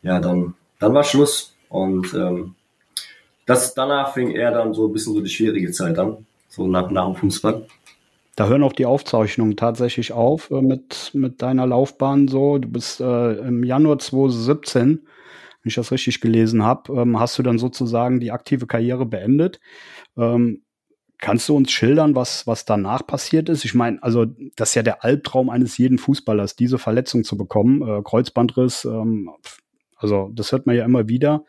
ja, 0.03 0.21
dann, 0.21 0.55
dann 0.79 0.95
war 0.95 1.05
Schluss. 1.05 1.55
Und 1.69 2.15
ähm, 2.15 2.55
das 3.47 3.75
danach 3.75 4.15
fing 4.15 4.31
eher 4.31 4.53
dann 4.53 4.75
so 4.75 4.87
ein 4.87 4.93
bisschen 4.93 5.15
so 5.15 5.21
die 5.21 5.31
schwierige 5.31 5.71
Zeit 5.71 5.99
an. 5.99 6.27
so 6.49 6.67
nach, 6.67 6.91
nach 6.91 7.07
dem 7.07 7.17
Fußball. 7.17 7.67
Da 8.37 8.47
hören 8.47 8.63
auch 8.63 8.73
die 8.73 8.87
Aufzeichnungen 8.87 9.57
tatsächlich 9.57 10.13
auf 10.13 10.51
äh, 10.51 10.63
mit, 10.63 11.11
mit 11.13 11.43
deiner 11.43 11.67
Laufbahn 11.67 12.29
so. 12.29 12.59
Du 12.59 12.69
bist 12.69 13.01
äh, 13.01 13.33
im 13.33 13.65
Januar 13.65 13.99
2017, 13.99 14.87
wenn 14.89 15.01
ich 15.65 15.75
das 15.75 15.91
richtig 15.91 16.21
gelesen 16.21 16.63
habe, 16.63 16.93
ähm, 16.93 17.19
hast 17.19 17.37
du 17.39 17.43
dann 17.43 17.59
sozusagen 17.59 18.21
die 18.21 18.31
aktive 18.31 18.67
Karriere 18.67 19.07
beendet. 19.07 19.59
Ähm, 20.17 20.63
kannst 21.19 21.49
du 21.49 21.57
uns 21.57 21.73
schildern, 21.73 22.15
was, 22.15 22.47
was 22.47 22.65
danach 22.65 23.05
passiert 23.05 23.49
ist? 23.49 23.65
Ich 23.65 23.75
meine, 23.75 24.01
also 24.03 24.25
das 24.55 24.71
ist 24.71 24.75
ja 24.77 24.83
der 24.83 25.05
Albtraum 25.05 25.51
eines 25.51 25.77
jeden 25.77 25.99
Fußballers, 25.99 26.55
diese 26.55 26.79
Verletzung 26.79 27.25
zu 27.25 27.37
bekommen. 27.37 27.83
Äh, 27.83 28.03
Kreuzbandriss, 28.05 28.85
ähm, 28.85 29.31
also 29.99 30.31
das 30.35 30.53
hört 30.53 30.67
man 30.67 30.77
ja 30.77 30.85
immer 30.85 31.09
wieder 31.09 31.45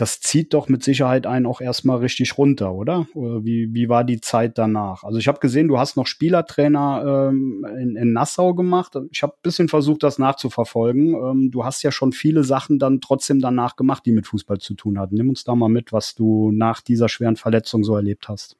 das 0.00 0.20
zieht 0.20 0.54
doch 0.54 0.68
mit 0.68 0.82
Sicherheit 0.82 1.26
einen 1.26 1.44
auch 1.44 1.60
erstmal 1.60 1.98
richtig 1.98 2.38
runter, 2.38 2.72
oder? 2.72 3.06
Wie, 3.14 3.68
wie 3.74 3.90
war 3.90 4.02
die 4.02 4.20
Zeit 4.20 4.56
danach? 4.56 5.04
Also 5.04 5.18
ich 5.18 5.28
habe 5.28 5.40
gesehen, 5.40 5.68
du 5.68 5.78
hast 5.78 5.96
noch 5.96 6.06
Spielertrainer 6.06 7.28
ähm, 7.28 7.66
in, 7.78 7.96
in 7.96 8.12
Nassau 8.14 8.54
gemacht. 8.54 8.96
Ich 9.10 9.22
habe 9.22 9.34
ein 9.34 9.42
bisschen 9.42 9.68
versucht, 9.68 10.02
das 10.02 10.18
nachzuverfolgen. 10.18 11.14
Ähm, 11.14 11.50
du 11.50 11.64
hast 11.66 11.82
ja 11.82 11.92
schon 11.92 12.12
viele 12.12 12.44
Sachen 12.44 12.78
dann 12.78 13.02
trotzdem 13.02 13.40
danach 13.40 13.76
gemacht, 13.76 14.06
die 14.06 14.12
mit 14.12 14.26
Fußball 14.26 14.58
zu 14.58 14.72
tun 14.72 14.98
hatten. 14.98 15.16
Nimm 15.16 15.28
uns 15.28 15.44
da 15.44 15.54
mal 15.54 15.68
mit, 15.68 15.92
was 15.92 16.14
du 16.14 16.50
nach 16.50 16.80
dieser 16.80 17.10
schweren 17.10 17.36
Verletzung 17.36 17.84
so 17.84 17.94
erlebt 17.94 18.28
hast. 18.28 18.56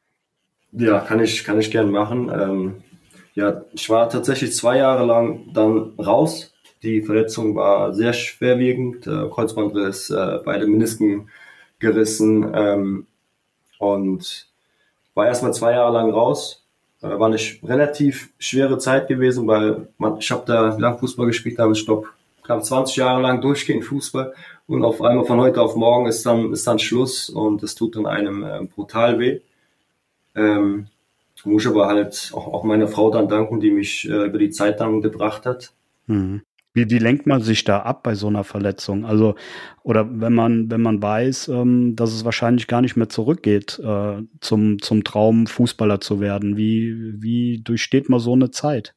Ja, 0.72 1.00
kann 1.00 1.20
ich, 1.20 1.44
kann 1.44 1.58
ich 1.58 1.70
gerne 1.70 1.90
machen. 1.90 2.30
Ähm, 2.30 2.74
ja, 3.34 3.64
ich 3.72 3.88
war 3.88 4.10
tatsächlich 4.10 4.54
zwei 4.54 4.76
Jahre 4.76 5.06
lang 5.06 5.52
dann 5.54 5.94
raus 5.98 6.52
die 6.82 7.02
Verletzung 7.02 7.54
war 7.54 7.92
sehr 7.92 8.12
schwerwiegend, 8.12 9.06
äh, 9.06 9.28
Kreuzbandriss, 9.28 10.10
äh, 10.10 10.40
beide 10.44 10.66
Menisken 10.66 11.28
gerissen 11.78 12.50
ähm, 12.54 13.06
und 13.78 14.48
war 15.14 15.26
erstmal 15.26 15.52
zwei 15.52 15.72
Jahre 15.72 15.92
lang 15.92 16.10
raus. 16.10 16.64
Äh, 17.02 17.18
war 17.18 17.26
eine 17.26 17.38
relativ 17.62 18.30
schwere 18.38 18.78
Zeit 18.78 19.08
gewesen, 19.08 19.46
weil 19.46 19.88
man, 19.98 20.18
ich 20.18 20.30
habe 20.30 20.44
da 20.46 20.76
lang 20.76 20.98
Fußball 20.98 21.26
gespielt, 21.26 21.58
habe 21.58 21.72
ich 21.72 21.84
glaube 21.84 22.08
knapp 22.42 22.64
20 22.64 22.96
Jahre 22.96 23.20
lang 23.20 23.40
durchgehend 23.40 23.84
Fußball 23.84 24.34
und 24.66 24.84
auf 24.84 25.02
einmal 25.02 25.24
von 25.24 25.40
heute 25.40 25.60
auf 25.60 25.76
morgen 25.76 26.06
ist 26.06 26.24
dann 26.24 26.52
ist 26.52 26.66
dann 26.66 26.78
Schluss 26.78 27.28
und 27.28 27.62
es 27.62 27.74
tut 27.74 27.96
dann 27.96 28.06
einem 28.06 28.42
äh, 28.42 28.64
brutal 28.64 29.18
weh. 29.18 29.40
Ähm, 30.34 30.86
muss 31.44 31.66
aber 31.66 31.88
halt 31.88 32.32
auch, 32.34 32.48
auch 32.48 32.64
meiner 32.64 32.88
Frau 32.88 33.10
dann 33.10 33.28
danken, 33.28 33.60
die 33.60 33.70
mich 33.70 34.08
äh, 34.08 34.26
über 34.26 34.38
die 34.38 34.50
Zeit 34.50 34.80
dann 34.80 35.00
gebracht 35.00 35.46
hat. 35.46 35.72
Mhm. 36.06 36.42
Wie, 36.72 36.88
wie 36.88 36.98
lenkt 36.98 37.26
man 37.26 37.42
sich 37.42 37.64
da 37.64 37.80
ab 37.80 38.04
bei 38.04 38.14
so 38.14 38.28
einer 38.28 38.44
Verletzung? 38.44 39.04
Also, 39.04 39.34
oder 39.82 40.08
wenn 40.08 40.32
man, 40.32 40.70
wenn 40.70 40.80
man 40.80 41.02
weiß, 41.02 41.48
ähm, 41.48 41.96
dass 41.96 42.12
es 42.12 42.24
wahrscheinlich 42.24 42.68
gar 42.68 42.80
nicht 42.80 42.96
mehr 42.96 43.08
zurückgeht 43.08 43.80
äh, 43.84 44.22
zum, 44.40 44.80
zum 44.80 45.02
Traum, 45.02 45.48
Fußballer 45.48 46.00
zu 46.00 46.20
werden, 46.20 46.56
wie, 46.56 47.20
wie 47.20 47.60
durchsteht 47.62 48.08
man 48.08 48.20
so 48.20 48.34
eine 48.34 48.52
Zeit? 48.52 48.94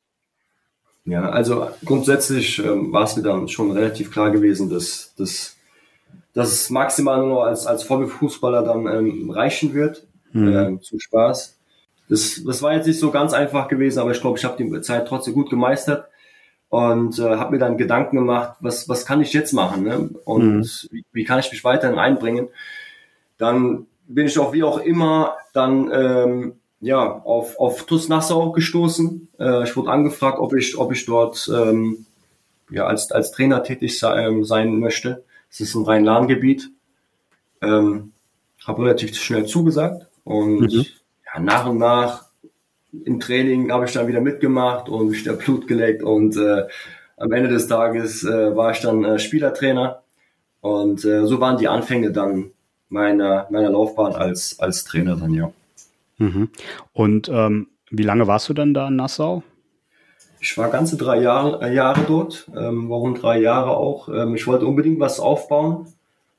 Ja, 1.05 1.29
also 1.29 1.67
grundsätzlich 1.83 2.59
ähm, 2.59 2.93
war 2.93 3.03
es 3.03 3.17
mir 3.17 3.23
dann 3.23 3.47
schon 3.47 3.71
relativ 3.71 4.11
klar 4.11 4.29
gewesen, 4.29 4.69
dass, 4.69 5.15
dass, 5.17 5.57
dass 6.33 6.51
es 6.51 6.69
maximal 6.69 7.25
nur 7.25 7.45
als, 7.45 7.65
als 7.65 7.89
Hobbyfußballer 7.89 8.63
dann 8.63 8.85
ähm, 8.87 9.31
reichen 9.31 9.73
wird, 9.73 10.05
mhm. 10.31 10.47
äh, 10.47 10.79
zum 10.79 10.99
Spaß. 10.99 11.57
Das, 12.07 12.41
das 12.45 12.61
war 12.61 12.73
jetzt 12.73 12.85
nicht 12.85 12.99
so 12.99 13.09
ganz 13.09 13.33
einfach 13.33 13.67
gewesen, 13.67 13.99
aber 13.99 14.11
ich 14.11 14.21
glaube, 14.21 14.37
ich 14.37 14.45
habe 14.45 14.63
die 14.63 14.81
Zeit 14.81 15.07
trotzdem 15.07 15.33
gut 15.33 15.49
gemeistert 15.49 16.07
und 16.73 17.19
äh, 17.19 17.35
habe 17.35 17.51
mir 17.51 17.59
dann 17.59 17.77
Gedanken 17.77 18.15
gemacht, 18.15 18.55
was, 18.59 18.89
was 18.89 19.05
kann 19.05 19.21
ich 19.21 19.31
jetzt 19.31 19.53
machen 19.53 19.83
ne? 19.83 20.09
und 20.25 20.55
mhm. 20.55 20.65
wie, 20.89 21.05
wie, 21.11 21.23
kann 21.23 21.37
ich 21.37 21.51
mich 21.51 21.63
weiterhin 21.63 21.99
einbringen. 21.99 22.47
Dann 23.37 23.85
bin 24.07 24.25
ich 24.25 24.39
auch 24.39 24.53
wie 24.53 24.63
auch 24.63 24.79
immer 24.79 25.35
dann 25.53 25.91
ähm, 25.93 26.53
ja 26.81 26.97
auf, 26.97 27.59
auf 27.59 27.83
TUS 27.83 28.09
Nassau 28.09 28.53
gestoßen. 28.53 29.27
Äh, 29.39 29.65
ich 29.65 29.77
wurde 29.77 29.91
angefragt, 29.91 30.39
ob 30.39 30.55
ich, 30.55 30.75
ob 30.75 30.91
ich 30.91 31.05
dort 31.05 31.47
ähm, 31.53 32.07
ja, 32.71 32.87
als, 32.87 33.11
als 33.11 33.29
Trainer 33.29 33.61
tätig 33.61 33.99
sein, 33.99 34.25
ähm, 34.25 34.43
sein 34.43 34.79
möchte. 34.79 35.23
Es 35.51 35.59
ist 35.59 35.75
ein 35.75 35.85
Rhein-Lahn-Gebiet. 35.85 36.71
Ähm, 37.61 38.13
habe 38.65 38.81
relativ 38.81 39.15
schnell 39.15 39.45
zugesagt 39.45 40.07
und 40.23 40.73
mhm. 40.73 40.85
ja, 41.23 41.39
nach 41.39 41.67
und 41.67 41.77
nach 41.77 42.32
im 43.05 43.19
Training 43.19 43.71
habe 43.71 43.85
ich 43.85 43.93
dann 43.93 44.07
wieder 44.07 44.21
mitgemacht 44.21 44.89
und 44.89 45.09
mich 45.09 45.23
der 45.23 45.33
Blut 45.33 45.67
geleckt 45.67 46.03
und 46.03 46.37
äh, 46.37 46.63
am 47.17 47.31
Ende 47.31 47.49
des 47.49 47.67
Tages 47.67 48.23
äh, 48.23 48.55
war 48.55 48.71
ich 48.71 48.79
dann 48.81 49.03
äh, 49.03 49.19
Spielertrainer 49.19 50.03
und 50.61 51.03
äh, 51.05 51.25
so 51.25 51.39
waren 51.39 51.57
die 51.57 51.67
Anfänge 51.67 52.11
dann 52.11 52.51
meiner, 52.89 53.47
meiner 53.49 53.69
Laufbahn 53.69 54.13
als, 54.13 54.59
als 54.59 54.83
Trainer 54.83 55.15
dann, 55.15 55.33
ja. 55.33 55.51
Mhm. 56.17 56.49
Und 56.93 57.29
ähm, 57.29 57.67
wie 57.89 58.03
lange 58.03 58.27
warst 58.27 58.49
du 58.49 58.53
dann 58.53 58.73
da 58.73 58.87
in 58.87 58.95
Nassau? 58.95 59.43
Ich 60.39 60.57
war 60.57 60.69
ganze 60.69 60.97
drei 60.97 61.21
Jahre, 61.21 61.65
äh, 61.65 61.73
Jahre 61.73 62.01
dort. 62.07 62.49
Ähm, 62.55 62.89
warum 62.89 63.15
drei 63.15 63.39
Jahre 63.39 63.77
auch? 63.77 64.09
Ähm, 64.09 64.35
ich 64.35 64.45
wollte 64.45 64.67
unbedingt 64.67 64.99
was 64.99 65.19
aufbauen 65.19 65.87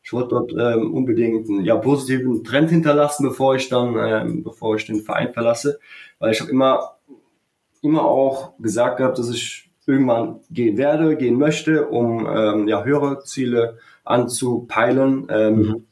ich 0.05 0.13
wollte 0.13 0.29
dort 0.29 0.53
ähm, 0.53 0.93
unbedingt 0.93 1.49
einen 1.49 1.65
ja, 1.65 1.77
positiven 1.77 2.45
Trend 2.45 2.69
hinterlassen, 2.69 3.27
bevor 3.27 3.57
ich 3.57 3.71
dann, 3.71 3.97
ähm, 3.97 4.43
bevor 4.43 4.77
ich 4.77 4.85
den 4.85 5.01
Verein 5.01 5.33
verlasse, 5.33 5.81
weil 6.25 6.33
ich 6.33 6.41
habe 6.41 6.51
immer, 6.51 6.97
immer 7.83 8.03
auch 8.03 8.55
gesagt 8.59 8.97
gehabt, 8.97 9.19
dass 9.19 9.29
ich 9.29 9.71
irgendwann 9.87 10.41
gehen 10.51 10.79
werde, 10.79 11.17
gehen 11.17 11.39
möchte, 11.39 11.87
um 11.87 12.27
ähm, 12.27 12.67
ja 12.67 12.83
höhere 12.83 13.23
Ziele 13.25 13.77
anzupeilen. 14.05 15.27
Ähm, 15.29 15.59
mhm. 15.59 15.85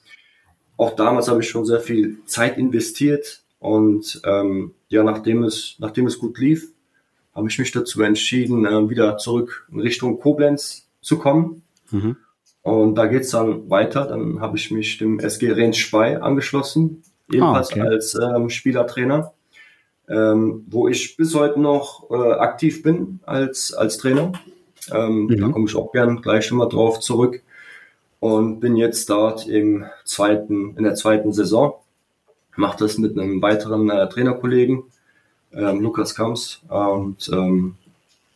Auch 0.78 0.96
damals 0.96 1.28
habe 1.28 1.42
ich 1.42 1.50
schon 1.50 1.66
sehr 1.66 1.80
viel 1.80 2.24
Zeit 2.24 2.56
investiert 2.56 3.42
und 3.58 4.22
ähm, 4.24 4.72
ja, 4.88 5.02
nachdem 5.02 5.42
es, 5.42 5.76
nachdem 5.80 6.06
es 6.06 6.18
gut 6.18 6.38
lief, 6.38 6.72
habe 7.34 7.48
ich 7.50 7.58
mich 7.58 7.70
dazu 7.70 8.00
entschieden, 8.00 8.64
äh, 8.64 8.88
wieder 8.88 9.18
zurück 9.18 9.68
in 9.70 9.80
Richtung 9.80 10.18
Koblenz 10.18 10.88
zu 11.02 11.18
kommen. 11.18 11.62
Mhm. 11.90 12.16
Und 12.62 12.94
da 12.94 13.04
geht's 13.04 13.32
dann 13.32 13.68
weiter. 13.68 14.06
Dann 14.06 14.40
habe 14.40 14.56
ich 14.56 14.70
mich 14.70 14.96
dem 14.96 15.18
SG 15.18 15.52
Rennes 15.52 15.76
Spey 15.76 16.16
angeschlossen, 16.16 17.02
ebenfalls 17.30 17.70
ah, 17.72 17.76
okay. 17.76 17.80
als 17.82 18.14
ähm, 18.14 18.48
Spielertrainer, 18.48 19.34
ähm, 20.12 20.64
wo 20.68 20.88
ich 20.88 21.16
bis 21.16 21.34
heute 21.34 21.60
noch 21.60 22.10
äh, 22.10 22.32
aktiv 22.34 22.82
bin 22.82 23.20
als, 23.24 23.72
als 23.72 23.96
Trainer. 23.96 24.32
Ähm, 24.92 25.26
mhm. 25.26 25.40
Da 25.40 25.48
komme 25.48 25.66
ich 25.66 25.76
auch 25.76 25.92
gern 25.92 26.20
gleich 26.20 26.46
schon 26.46 26.58
mal 26.58 26.68
drauf 26.68 27.00
zurück. 27.00 27.42
Und 28.20 28.60
bin 28.60 28.76
jetzt 28.76 29.10
dort 29.10 29.48
im 29.48 29.86
zweiten, 30.04 30.76
in 30.76 30.84
der 30.84 30.94
zweiten 30.94 31.32
Saison. 31.32 31.74
Mache 32.54 32.78
das 32.78 32.98
mit 32.98 33.18
einem 33.18 33.42
weiteren 33.42 33.90
äh, 33.90 34.08
Trainerkollegen, 34.08 34.84
ähm, 35.52 35.80
Lukas 35.80 36.14
Kams. 36.14 36.60
Und 36.68 37.28
ähm, 37.32 37.76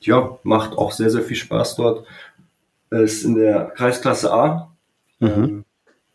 ja, 0.00 0.38
macht 0.42 0.76
auch 0.76 0.90
sehr, 0.90 1.10
sehr 1.10 1.22
viel 1.22 1.36
Spaß 1.36 1.76
dort 1.76 2.06
ist 2.90 3.24
in 3.24 3.34
der 3.34 3.72
Kreisklasse 3.76 4.32
A. 4.32 4.70
Mhm. 5.18 5.64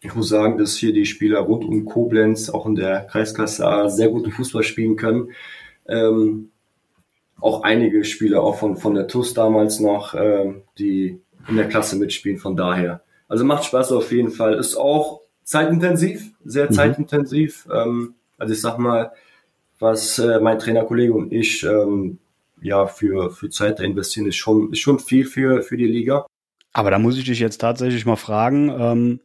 Ich 0.04 0.16
muss 0.16 0.30
sagen, 0.30 0.58
dass 0.58 0.76
hier 0.76 0.94
die 0.94 1.06
Spieler 1.06 1.40
rund 1.40 1.64
um 1.64 1.86
Koblenz 1.86 2.50
auch 2.50 2.66
in 2.66 2.76
der 2.76 3.02
Kreisklasse 3.02 3.68
A 3.68 3.88
sehr 3.88 4.10
guten 4.10 4.32
Fußball 4.32 4.64
spielen 4.64 4.96
können. 4.96 5.30
Ähm, 5.88 6.50
auch 7.40 7.64
einige 7.64 8.04
Spieler 8.04 8.42
auch 8.42 8.58
von, 8.58 8.78
von 8.78 8.96
der 8.96 9.08
TUS 9.08 9.34
damals 9.34 9.80
noch, 9.80 10.16
ähm, 10.16 10.64
die 10.80 11.20
in 11.48 11.56
der 11.56 11.70
Klasse 11.70 11.96
mitspielen, 11.98 12.40
von 12.40 12.56
daher. 12.56 13.02
Also 13.28 13.46
macht 13.46 13.66
Spaß 13.66 13.92
auf 13.92 14.12
jeden 14.12 14.32
Fall. 14.32 14.56
Ist 14.56 14.76
auch 14.76 15.22
zeitintensiv, 15.44 16.32
sehr 16.44 16.66
mhm. 16.66 16.74
zeitintensiv. 16.74 17.68
Ähm, 17.72 18.16
also 18.38 18.54
ich 18.54 18.62
sag 18.62 18.80
mal, 18.80 19.12
was 19.80 20.18
äh, 20.18 20.40
mein 20.40 20.60
Trainerkollege 20.60 21.14
und 21.14 21.32
ich 21.32 21.64
ähm, 21.64 22.18
ja 22.62 22.88
für, 22.88 23.30
für 23.32 23.50
Zeit 23.50 23.80
da 23.80 23.84
investieren, 23.84 24.28
ist 24.28 24.36
schon, 24.36 24.72
ist 24.72 24.80
schon 24.80 25.00
viel 25.00 25.26
für, 25.26 25.62
für 25.62 25.78
die 25.78 25.88
Liga. 25.88 26.26
Aber 26.74 26.90
da 26.90 27.00
muss 27.00 27.18
ich 27.18 27.26
dich 27.26 27.40
jetzt 27.40 27.60
tatsächlich 27.60 28.06
mal 28.06 28.16
fragen. 28.16 28.70
Ähm, 28.70 29.20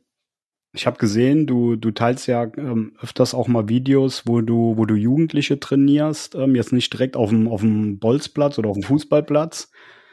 ich 0.77 0.87
habe 0.87 0.99
gesehen, 0.99 1.47
du, 1.47 1.77
du 1.77 1.91
teilst 1.91 2.27
ja 2.27 2.45
ähm, 2.57 2.93
öfters 3.01 3.35
auch 3.35 3.49
mal 3.49 3.69
Videos, 3.69 4.25
wo 4.27 4.43
du, 4.43 4.75
wo 4.77 4.85
du 4.85 4.95
Jugendliche 4.95 5.59
trainierst. 5.59 6.35
Ähm, 6.35 6.55
jetzt 6.55 6.73
nicht 6.73 6.93
direkt 6.93 7.17
auf 7.17 7.31
dem, 7.31 7.49
auf 7.49 7.63
dem 7.63 7.99
Bolzplatz 7.99 8.59
oder 8.59 8.69
auf 8.69 8.77
dem 8.77 8.83
Fußballplatz, 8.83 9.71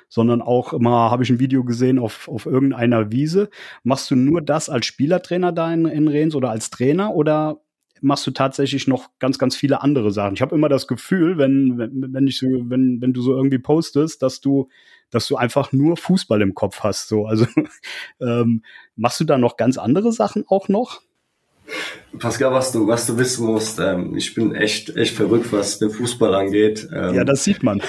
sondern 0.07 0.41
auch 0.41 0.71
immer 0.71 1.11
habe 1.11 1.23
ich 1.23 1.29
ein 1.29 1.39
Video 1.39 1.65
gesehen 1.65 1.99
auf, 1.99 2.29
auf 2.29 2.45
irgendeiner 2.45 3.11
Wiese. 3.11 3.49
Machst 3.83 4.09
du 4.09 4.15
nur 4.15 4.41
das 4.41 4.69
als 4.69 4.85
Spielertrainer 4.85 5.51
da 5.51 5.71
in, 5.73 5.85
in 5.85 6.07
Rens 6.07 6.33
oder 6.33 6.49
als 6.49 6.69
Trainer 6.69 7.13
oder 7.13 7.59
machst 8.01 8.25
du 8.27 8.31
tatsächlich 8.31 8.87
noch 8.87 9.09
ganz, 9.19 9.37
ganz 9.37 9.55
viele 9.55 9.81
andere 9.81 10.11
Sachen. 10.11 10.35
Ich 10.35 10.41
habe 10.41 10.55
immer 10.55 10.69
das 10.69 10.87
Gefühl, 10.87 11.37
wenn, 11.37 11.77
wenn, 11.77 12.13
wenn, 12.13 12.27
ich 12.27 12.37
so, 12.37 12.47
wenn, 12.47 13.01
wenn 13.01 13.13
du 13.13 13.21
so 13.21 13.35
irgendwie 13.35 13.59
postest, 13.59 14.21
dass 14.21 14.41
du 14.41 14.69
dass 15.13 15.27
du 15.27 15.37
einfach 15.37 15.71
nur 15.71 15.97
Fußball 15.97 16.41
im 16.41 16.55
Kopf 16.55 16.81
hast. 16.81 17.07
So, 17.07 17.25
also 17.25 17.45
ähm, 18.21 18.63
machst 18.95 19.19
du 19.19 19.23
da 19.23 19.37
noch 19.37 19.57
ganz 19.57 19.77
andere 19.77 20.11
Sachen 20.11 20.45
auch 20.47 20.67
noch? 20.67 21.01
Pascal, 22.19 22.51
was 22.51 22.71
du, 22.71 22.87
was 22.87 23.07
du 23.07 23.17
wissen 23.17 23.47
musst, 23.47 23.79
ähm, 23.79 24.15
ich 24.15 24.35
bin 24.35 24.53
echt, 24.53 24.95
echt 24.95 25.15
verrückt, 25.15 25.51
was 25.51 25.79
den 25.79 25.89
Fußball 25.89 26.35
angeht. 26.35 26.87
Ähm, 26.93 27.15
ja, 27.15 27.23
das 27.23 27.43
sieht 27.43 27.63
man. 27.63 27.79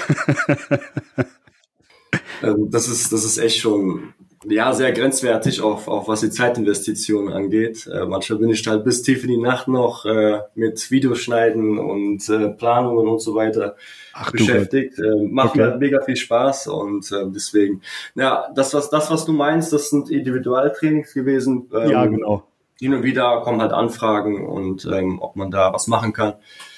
ähm, 2.41 2.71
das 2.71 2.87
ist, 2.87 3.11
das 3.11 3.23
ist 3.23 3.37
echt 3.37 3.59
schon, 3.59 4.13
ja, 4.47 4.73
sehr 4.73 4.91
grenzwertig, 4.91 5.61
auch, 5.61 5.87
auch 5.87 6.07
was 6.07 6.21
die 6.21 6.29
Zeitinvestitionen 6.29 7.33
angeht. 7.33 7.87
Äh, 7.87 8.05
manchmal 8.05 8.39
bin 8.39 8.49
ich 8.49 8.65
halt 8.67 8.83
bis 8.83 9.01
tief 9.01 9.23
in 9.23 9.29
die 9.29 9.37
Nacht 9.37 9.67
noch 9.67 10.05
äh, 10.05 10.41
mit 10.55 10.91
Videoschneiden 10.91 11.79
und 11.79 12.27
äh, 12.29 12.49
Planungen 12.49 13.07
und 13.07 13.19
so 13.19 13.35
weiter 13.35 13.75
Ach, 14.13 14.31
beschäftigt. 14.31 14.99
Äh, 14.99 15.27
macht 15.27 15.51
okay. 15.51 15.71
mir 15.71 15.77
mega 15.77 16.01
viel 16.01 16.15
Spaß 16.15 16.67
und 16.67 17.11
äh, 17.11 17.25
deswegen, 17.27 17.81
ja, 18.15 18.47
das 18.55 18.73
was, 18.73 18.89
das, 18.89 19.09
was 19.09 19.25
du 19.25 19.33
meinst, 19.33 19.73
das 19.73 19.89
sind 19.89 20.09
Individualtrainings 20.09 21.13
gewesen. 21.13 21.69
Ähm, 21.73 21.89
ja, 21.89 22.05
genau. 22.05 22.43
Hin 22.79 22.93
und 22.93 23.03
wieder 23.03 23.41
kommen 23.41 23.61
halt 23.61 23.71
Anfragen 23.71 24.45
und 24.45 24.85
ähm, 24.85 25.19
ob 25.21 25.35
man 25.35 25.49
da 25.49 25.73
was 25.73 25.87
machen 25.87 26.13
kann. 26.13 26.33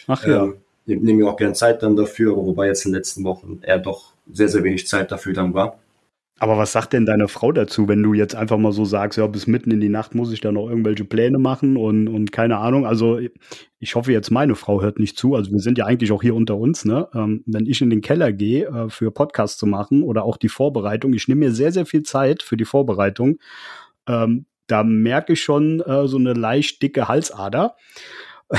Ach 0.08 0.25
ja. 0.25 0.43
Ähm, 0.43 0.58
nehme 0.86 1.23
mir 1.23 1.30
auch 1.30 1.38
gerne 1.38 1.53
Zeit 1.53 1.84
dann 1.84 1.95
dafür, 1.95 2.36
wobei 2.36 2.67
jetzt 2.67 2.86
in 2.86 2.91
den 2.91 2.97
letzten 2.97 3.23
Wochen 3.23 3.60
eher 3.62 3.80
doch 3.80 4.13
sehr, 4.32 4.47
sehr 4.47 4.63
wenig 4.63 4.88
Zeit 4.88 5.12
dafür 5.12 5.34
dann 5.34 5.53
war. 5.53 5.80
Aber 6.39 6.58
was 6.58 6.71
sagt 6.71 6.93
denn 6.93 7.06
deine 7.06 7.28
Frau 7.28 7.52
dazu, 7.52 7.88
wenn 7.88 8.04
du 8.04 8.13
jetzt 8.13 8.36
einfach 8.36 8.60
mal 8.60 8.71
so 8.71 8.86
sagst, 8.86 9.17
ja, 9.17 9.26
bis 9.26 9.47
mitten 9.47 9.71
in 9.71 9.80
die 9.80 9.89
Nacht 9.89 10.13
muss 10.13 10.32
ich 10.32 10.39
da 10.39 10.52
noch 10.52 10.69
irgendwelche 10.69 11.04
Pläne 11.04 11.39
machen 11.39 11.78
und, 11.78 12.08
und 12.08 12.32
keine 12.32 12.58
Ahnung. 12.58 12.86
Also 12.86 13.19
ich 13.80 13.95
hoffe 13.95 14.12
jetzt, 14.12 14.30
meine 14.30 14.54
Frau 14.54 14.82
hört 14.82 15.00
nicht 15.00 15.17
zu. 15.17 15.34
Also 15.34 15.52
wir 15.52 15.60
sind 15.60 15.80
ja 15.80 15.86
eigentlich 15.86 16.12
auch 16.12 16.21
hier 16.21 16.36
unter 16.36 16.58
uns, 16.58 16.86
ne? 16.86 17.08
Ähm, 17.15 17.43
wenn 17.47 17.65
ich 17.65 17.82
in 17.82 17.89
den 17.89 18.02
Keller 18.02 18.32
gehe, 18.34 18.67
äh, 18.67 18.89
für 18.89 19.12
Podcasts 19.12 19.58
zu 19.58 19.65
machen 19.65 20.04
oder 20.04 20.23
auch 20.23 20.38
die 20.38 20.50
Vorbereitung, 20.50 21.13
ich 21.13 21.28
nehme 21.28 21.45
mir 21.45 21.52
sehr, 21.52 21.71
sehr 21.71 21.88
viel 21.88 22.04
Zeit 22.04 22.43
für 22.43 22.58
die 22.58 22.65
Vorbereitung. 22.65 23.39
Ähm, 24.08 24.45
da 24.67 24.84
merke 24.84 25.34
ich 25.34 25.41
schon 25.41 25.80
äh, 25.82 26.08
so 26.08 26.17
eine 26.17 26.34
leicht 26.34 26.84
dicke 26.84 27.08
Halsader. 27.08 27.76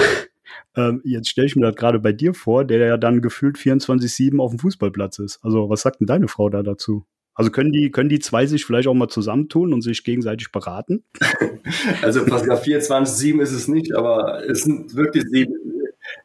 ähm, 0.77 1.01
jetzt 1.05 1.29
stelle 1.29 1.47
ich 1.47 1.55
mir 1.55 1.67
das 1.67 1.77
gerade 1.77 2.01
bei 2.01 2.13
dir 2.13 2.35
vor, 2.35 2.65
der 2.65 2.85
ja 2.85 2.97
dann 2.97 3.23
gefühlt 3.23 3.57
24-7 3.57 4.41
auf 4.41 4.51
dem 4.51 4.59
Fußballplatz 4.59 5.21
ist. 5.21 5.39
Also 5.45 5.71
was 5.71 5.83
sagt 5.83 6.01
denn 6.01 6.09
deine 6.09 6.27
Frau 6.27 6.49
da 6.49 6.65
dazu? 6.65 7.07
Also 7.39 7.53
können 7.53 7.71
die, 7.71 7.93
können 7.93 8.09
die 8.09 8.19
zwei 8.19 8.47
sich 8.47 8.65
vielleicht 8.65 8.89
auch 8.89 8.95
mal 8.95 9.07
zusammentun 9.07 9.73
und 9.73 9.83
sich 9.83 10.03
gegenseitig 10.03 10.51
beraten? 10.53 11.05
Also 12.01 12.25
Pascal 12.25 12.57
24, 12.57 13.15
7 13.15 13.41
ist 13.41 13.53
es 13.53 13.69
nicht, 13.69 13.95
aber 13.95 14.43
es 14.49 14.63
sind 14.63 14.97
wirklich 14.97 15.25
sieben, 15.31 15.55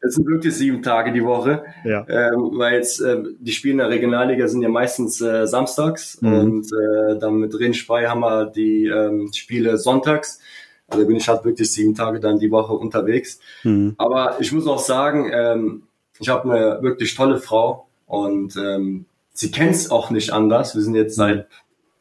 es 0.00 0.14
sind 0.14 0.26
wirklich 0.26 0.54
sieben 0.54 0.82
Tage 0.82 1.12
die 1.12 1.22
Woche. 1.22 1.64
Ja. 1.84 2.06
Ähm, 2.08 2.52
weil 2.54 2.76
jetzt, 2.76 3.00
äh, 3.00 3.22
die 3.38 3.52
Spiele 3.52 3.72
in 3.72 3.78
der 3.78 3.90
Regionalliga 3.90 4.48
sind 4.48 4.62
ja 4.62 4.70
meistens 4.70 5.20
äh, 5.20 5.46
samstags 5.46 6.20
mhm. 6.22 6.32
und 6.32 6.66
äh, 6.72 7.18
dann 7.18 7.34
mit 7.36 7.58
Rennspray 7.58 8.06
haben 8.06 8.20
wir 8.20 8.46
die 8.46 8.86
ähm, 8.86 9.30
Spiele 9.34 9.76
sonntags. 9.76 10.40
Also 10.88 11.06
bin 11.06 11.16
ich 11.16 11.28
halt 11.28 11.44
wirklich 11.44 11.70
sieben 11.70 11.94
Tage 11.94 12.20
dann 12.20 12.38
die 12.38 12.50
Woche 12.50 12.72
unterwegs. 12.72 13.38
Mhm. 13.64 13.94
Aber 13.98 14.36
ich 14.40 14.50
muss 14.50 14.66
auch 14.66 14.78
sagen, 14.78 15.30
ähm, 15.30 15.82
ich 16.18 16.28
habe 16.30 16.50
eine 16.50 16.82
wirklich 16.82 17.14
tolle 17.14 17.38
Frau 17.38 17.86
und 18.06 18.56
ähm, 18.56 19.04
sie 19.34 19.50
kennt 19.50 19.74
es 19.74 19.90
auch 19.90 20.10
nicht 20.10 20.32
anders. 20.32 20.74
Wir 20.74 20.82
sind 20.82 20.94
jetzt 20.94 21.16
seit 21.16 21.48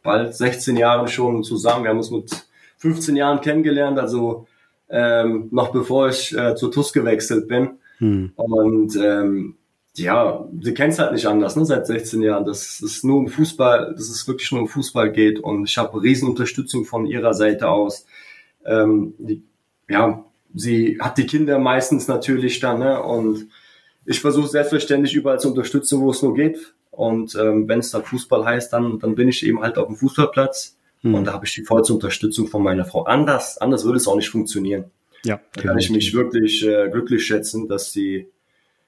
bald 0.04 0.34
16 0.36 0.78
Jahren 0.78 1.08
schon 1.08 1.44
zusammen. 1.44 1.84
Wir 1.84 1.90
haben 1.90 1.98
uns 1.98 2.12
mit 2.12 2.32
15 2.78 3.16
Jahren 3.16 3.42
kennengelernt, 3.42 4.00
also 4.00 4.48
ähm, 4.90 5.48
noch 5.52 5.72
bevor 5.72 6.10
ich 6.10 6.38
äh, 6.38 6.56
zur 6.56 6.72
TUS 6.72 6.94
gewechselt 6.94 7.48
bin. 7.48 7.72
Hm. 7.98 8.32
Und 8.36 8.96
ähm, 8.96 9.56
ja, 9.96 10.48
sie 10.62 10.74
kennt 10.74 10.94
es 10.94 11.00
halt 11.00 11.14
nicht 11.14 11.28
anders, 11.28 11.56
ne, 11.56 11.66
seit 11.66 11.88
16 11.88 12.22
Jahren. 12.22 12.46
Dass 12.46 12.82
es 12.82 13.04
nur 13.04 13.18
um 13.18 13.28
Fußball, 13.28 13.94
dass 13.94 14.10
es 14.10 14.28
wirklich 14.28 14.52
nur 14.52 14.62
um 14.62 14.68
Fußball 14.68 15.12
geht. 15.12 15.40
Und 15.40 15.66
ich 15.68 15.78
habe 15.78 16.02
riesen 16.02 16.30
Unterstützung 16.30 16.86
von 16.86 17.06
ihrer 17.06 17.34
Seite 17.34 17.70
aus. 17.70 18.06
Ähm, 18.66 19.14
die, 19.18 19.44
ja, 19.90 20.24
sie 20.54 20.98
hat 21.00 21.18
die 21.18 21.26
Kinder 21.26 21.60
meistens 21.60 22.08
natürlich 22.08 22.60
dann, 22.60 22.80
ne? 22.80 23.02
Und 23.02 23.48
ich 24.06 24.20
versuche 24.20 24.48
selbstverständlich 24.48 25.16
überall 25.16 25.40
zu 25.40 25.50
unterstützen, 25.50 26.02
wo 26.02 26.12
es 26.12 26.22
nur 26.22 26.34
geht. 26.34 26.74
Und 26.94 27.36
ähm, 27.36 27.68
wenn 27.68 27.80
es 27.80 27.92
dann 27.92 28.04
Fußball 28.04 28.46
heißt, 28.46 28.72
dann, 28.72 29.00
dann 29.00 29.16
bin 29.16 29.28
ich 29.28 29.46
eben 29.46 29.62
halt 29.62 29.78
auf 29.78 29.88
dem 29.88 29.96
Fußballplatz 29.96 30.78
hm. 31.02 31.16
und 31.16 31.26
da 31.26 31.34
habe 31.34 31.46
ich 31.46 31.54
die 31.54 31.64
vollste 31.64 31.94
Unterstützung 31.94 32.48
von 32.48 32.62
meiner 32.62 32.86
Frau. 32.86 33.04
Anders, 33.04 33.58
anders 33.58 33.84
würde 33.84 33.98
es 33.98 34.08
auch 34.08 34.16
nicht 34.16 34.30
funktionieren. 34.30 34.86
Ja, 35.26 35.40
da 35.56 35.62
kann 35.62 35.78
ich 35.80 35.90
mich 35.90 36.14
wirklich 36.14 36.64
äh, 36.66 36.90
glücklich 36.90 37.26
schätzen, 37.26 37.68
dass 37.68 37.92
sie 37.94 38.28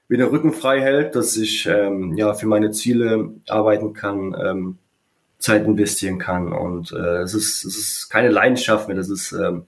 mir 0.08 0.18
den 0.18 0.28
Rücken 0.28 0.52
frei 0.52 0.80
hält, 0.80 1.16
dass 1.16 1.36
ich 1.36 1.66
ähm, 1.66 2.14
ja 2.16 2.34
für 2.34 2.46
meine 2.46 2.70
Ziele 2.70 3.30
arbeiten 3.48 3.92
kann, 3.92 4.36
ähm, 4.40 4.78
Zeit 5.38 5.64
investieren 5.64 6.18
kann. 6.18 6.52
Und 6.52 6.92
äh, 6.92 7.22
es, 7.22 7.34
ist, 7.34 7.64
es 7.64 7.76
ist 7.76 8.08
keine 8.08 8.28
Leidenschaft 8.28 8.86
mehr, 8.86 8.96
das 8.96 9.08
ist 9.08 9.32
ähm, 9.32 9.64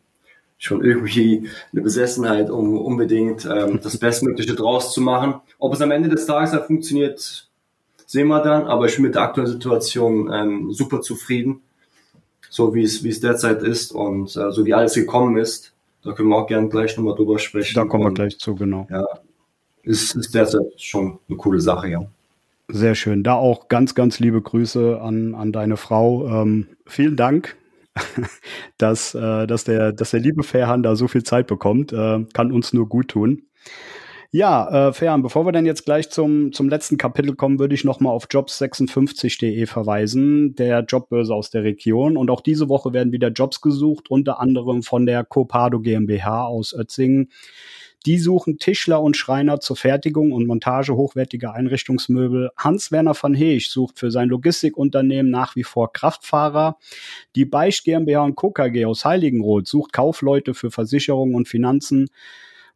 schon 0.59 0.85
irgendwie 0.85 1.49
eine 1.73 1.83
Besessenheit, 1.83 2.51
um 2.51 2.79
unbedingt 2.79 3.47
ähm, 3.47 3.81
das 3.83 3.97
Bestmögliche 3.99 4.55
draus 4.55 4.93
zu 4.93 5.01
machen. 5.01 5.41
Ob 5.59 5.75
es 5.75 5.81
am 5.81 5.91
Ende 5.91 6.09
des 6.09 6.27
Tages 6.27 6.53
halt 6.53 6.67
funktioniert, 6.67 7.48
sehen 8.09 8.27
wir 8.27 8.43
dann. 8.43 8.65
Aber 8.65 8.87
ich 8.87 8.97
bin 8.97 9.05
mit 9.05 9.15
der 9.15 9.23
aktuellen 9.23 9.51
Situation 9.51 10.33
ähm, 10.33 10.73
super 10.73 11.01
zufrieden, 11.01 11.61
so 12.51 12.75
wie 12.75 12.83
es 12.83 13.05
wie 13.05 13.11
es 13.11 13.21
derzeit 13.21 13.63
ist 13.63 13.93
und 13.93 14.35
äh, 14.37 14.51
so 14.51 14.67
wie 14.67 14.75
alles 14.75 14.95
gekommen 14.95 15.37
ist. 15.37 15.73
Da 16.03 16.13
können 16.13 16.31
wir 16.31 16.37
auch 16.37 16.47
gerne 16.47 16.69
gleich 16.69 16.97
nochmal 16.97 17.15
drüber 17.15 17.39
sprechen. 17.39 17.75
Da 17.75 17.85
kommen 17.85 18.05
wir 18.05 18.15
gleich 18.15 18.39
zu, 18.39 18.55
genau. 18.55 18.87
Ja, 18.91 19.05
ist, 19.83 20.17
ist 20.17 20.35
derzeit 20.35 20.63
schon 20.77 21.19
eine 21.29 21.37
coole 21.37 21.61
Sache, 21.61 21.89
ja. 21.89 22.07
Sehr 22.71 22.95
schön. 22.95 23.23
Da 23.23 23.35
auch 23.35 23.69
ganz, 23.69 23.95
ganz 23.95 24.19
liebe 24.19 24.43
Grüße 24.43 25.01
an, 25.01 25.35
an 25.35 25.53
deine 25.53 25.77
Frau. 25.77 26.27
Ähm, 26.43 26.69
vielen 26.87 27.17
Dank, 27.17 27.57
dass, 28.79 29.15
äh, 29.15 29.47
dass, 29.47 29.65
der, 29.65 29.93
dass 29.93 30.11
der 30.11 30.21
liebe 30.21 30.43
Fairhan 30.43 30.83
da 30.83 30.95
so 30.95 31.09
viel 31.09 31.25
Zeit 31.25 31.47
bekommt. 31.47 31.93
Äh, 31.93 32.25
kann 32.33 32.53
uns 32.53 32.73
nur 32.73 32.87
gut 32.87 33.09
tun. 33.09 33.43
Ja, 34.31 34.89
äh, 34.89 34.93
Fern, 34.93 35.23
bevor 35.23 35.47
wir 35.47 35.53
dann 35.53 35.65
jetzt 35.65 35.87
gleich 35.87 36.11
zum, 36.11 36.53
zum 36.53 36.69
letzten 36.69 36.99
Kapitel 36.99 37.35
kommen, 37.35 37.59
würde 37.59 37.75
ich 37.75 37.85
nochmal 37.85 38.13
auf 38.13 38.27
jobs56.de 38.27 39.65
verweisen, 39.65 40.55
der 40.55 40.81
Jobbörse 40.81 41.35
aus 41.35 41.49
der 41.49 41.65
Region. 41.65 42.19
Und 42.19 42.31
auch 42.31 42.43
diese 42.43 42.69
Woche 42.69 42.93
werden 42.93 43.11
wieder 43.11 43.29
Jobs 43.29 43.63
gesucht, 43.63 44.11
unter 44.11 44.39
anderem 44.39 44.83
von 44.83 45.07
der 45.07 45.25
Copado 45.25 45.81
GmbH 45.81 46.45
aus 46.45 46.75
Ötzingen. 46.75 47.31
Die 48.05 48.19
suchen 48.19 48.59
Tischler 48.59 49.03
und 49.03 49.17
Schreiner 49.17 49.61
zur 49.61 49.77
Fertigung 49.77 50.33
und 50.33 50.47
Montage 50.47 50.95
hochwertiger 50.95 51.55
Einrichtungsmöbel. 51.55 52.51
Hans-Werner 52.59 53.17
van 53.19 53.33
Heech 53.33 53.71
sucht 53.71 53.99
für 53.99 54.11
sein 54.11 54.29
Logistikunternehmen 54.29 55.33
nach 55.33 55.57
wie 55.57 55.65
vor 55.65 55.91
Kraftfahrer. 55.91 56.77
Die 57.35 57.47
Beisch 57.47 57.83
GmbH 57.83 58.25
und 58.25 58.37
Co. 58.37 58.51
KG 58.51 58.85
aus 58.85 59.07
Heiligenroth 59.07 59.67
sucht 59.67 59.95
Kaufleute 59.95 60.53
für 60.53 60.71
Versicherungen 60.71 61.35
und 61.35 61.49
Finanzen. 61.49 62.11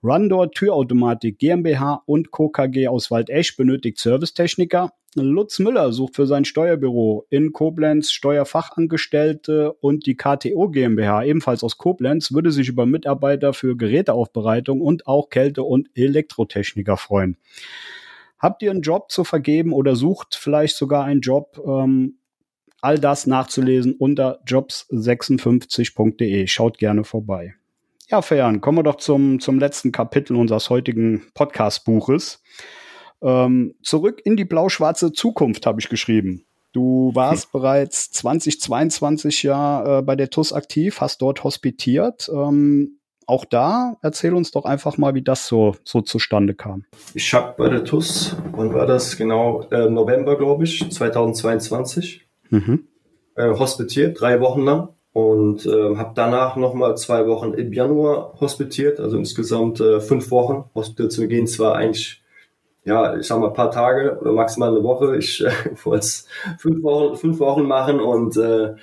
Rundor 0.04 0.50
Türautomatik 0.50 1.38
GmbH 1.38 2.02
und 2.06 2.32
Co. 2.32 2.48
KG 2.48 2.88
aus 2.88 3.12
Waldesch 3.12 3.56
benötigt 3.56 3.98
Servicetechniker. 3.98 4.92
Lutz 5.14 5.58
Müller 5.58 5.92
sucht 5.92 6.16
für 6.16 6.26
sein 6.26 6.44
Steuerbüro 6.44 7.26
in 7.28 7.52
Koblenz 7.52 8.10
Steuerfachangestellte 8.10 9.72
und 9.74 10.06
die 10.06 10.16
KTO 10.16 10.70
GmbH, 10.70 11.24
ebenfalls 11.24 11.62
aus 11.62 11.76
Koblenz, 11.76 12.32
würde 12.32 12.50
sich 12.50 12.68
über 12.68 12.86
Mitarbeiter 12.86 13.52
für 13.52 13.76
Geräteaufbereitung 13.76 14.80
und 14.80 15.06
auch 15.06 15.28
Kälte- 15.28 15.62
und 15.62 15.88
Elektrotechniker 15.94 16.96
freuen. 16.96 17.36
Habt 18.38 18.62
ihr 18.62 18.72
einen 18.72 18.82
Job 18.82 19.12
zu 19.12 19.22
vergeben 19.22 19.72
oder 19.72 19.94
sucht 19.94 20.34
vielleicht 20.34 20.76
sogar 20.76 21.04
einen 21.04 21.20
Job? 21.20 21.62
Ähm, 21.64 22.16
all 22.80 22.98
das 22.98 23.28
nachzulesen 23.28 23.94
unter 23.94 24.42
jobs56.de. 24.44 26.48
Schaut 26.48 26.78
gerne 26.78 27.04
vorbei. 27.04 27.54
Ja, 28.12 28.20
Fern, 28.20 28.60
kommen 28.60 28.76
wir 28.76 28.82
doch 28.82 28.96
zum, 28.96 29.40
zum 29.40 29.58
letzten 29.58 29.90
Kapitel 29.90 30.36
unseres 30.36 30.68
heutigen 30.68 31.22
Podcast-Buches. 31.32 32.42
Ähm, 33.22 33.74
zurück 33.82 34.20
in 34.22 34.36
die 34.36 34.44
blau-schwarze 34.44 35.12
Zukunft 35.12 35.64
habe 35.64 35.80
ich 35.80 35.88
geschrieben. 35.88 36.44
Du 36.72 37.12
warst 37.14 37.44
hm. 37.44 37.50
bereits 37.52 38.10
2022 38.10 39.44
ja 39.44 40.00
äh, 40.00 40.02
bei 40.02 40.14
der 40.14 40.28
TUS 40.28 40.52
aktiv, 40.52 41.00
hast 41.00 41.22
dort 41.22 41.42
hospitiert. 41.42 42.30
Ähm, 42.30 42.98
auch 43.26 43.46
da 43.46 43.96
erzähl 44.02 44.34
uns 44.34 44.50
doch 44.50 44.66
einfach 44.66 44.98
mal, 44.98 45.14
wie 45.14 45.22
das 45.22 45.46
so, 45.46 45.76
so 45.82 46.02
zustande 46.02 46.54
kam. 46.54 46.84
Ich 47.14 47.32
habe 47.32 47.54
bei 47.56 47.70
der 47.70 47.82
TUS, 47.82 48.36
wann 48.50 48.74
war 48.74 48.84
das 48.84 49.16
genau? 49.16 49.62
Äh, 49.70 49.88
November, 49.88 50.36
glaube 50.36 50.64
ich, 50.64 50.90
2022, 50.90 52.28
mhm. 52.50 52.88
äh, 53.36 53.48
hospitiert, 53.48 54.20
drei 54.20 54.38
Wochen 54.42 54.64
lang 54.64 54.90
und 55.12 55.66
äh, 55.66 55.96
habe 55.96 56.12
danach 56.14 56.56
nochmal 56.56 56.96
zwei 56.96 57.26
Wochen 57.26 57.52
im 57.52 57.72
Januar 57.72 58.34
hospitiert, 58.40 58.98
also 58.98 59.18
insgesamt 59.18 59.80
äh, 59.80 60.00
fünf 60.00 60.30
Wochen. 60.30 60.70
Hospitation 60.74 61.28
gehen 61.28 61.46
zwar 61.46 61.74
eigentlich, 61.76 62.22
ja, 62.84 63.16
ich 63.16 63.26
sag 63.26 63.38
mal 63.38 63.48
ein 63.48 63.52
paar 63.52 63.70
Tage 63.70 64.18
oder 64.20 64.32
maximal 64.32 64.70
eine 64.70 64.82
Woche. 64.82 65.16
Ich 65.16 65.44
äh, 65.44 65.50
wollte 65.84 66.06
es 66.06 66.26
fünf 66.58 66.82
Wochen, 66.82 67.16
fünf 67.16 67.38
Wochen 67.40 67.64
machen 67.64 68.00
und 68.00 68.36
äh, 68.36 68.74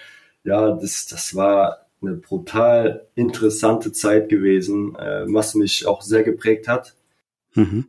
ja, 0.43 0.71
das, 0.71 1.07
das 1.07 1.35
war 1.35 1.87
eine 2.01 2.13
brutal 2.13 3.07
interessante 3.15 3.91
Zeit 3.91 4.29
gewesen, 4.29 4.95
äh, 4.95 5.25
was 5.27 5.55
mich 5.55 5.87
auch 5.87 6.01
sehr 6.01 6.23
geprägt 6.23 6.67
hat. 6.67 6.93
Mhm. 7.55 7.87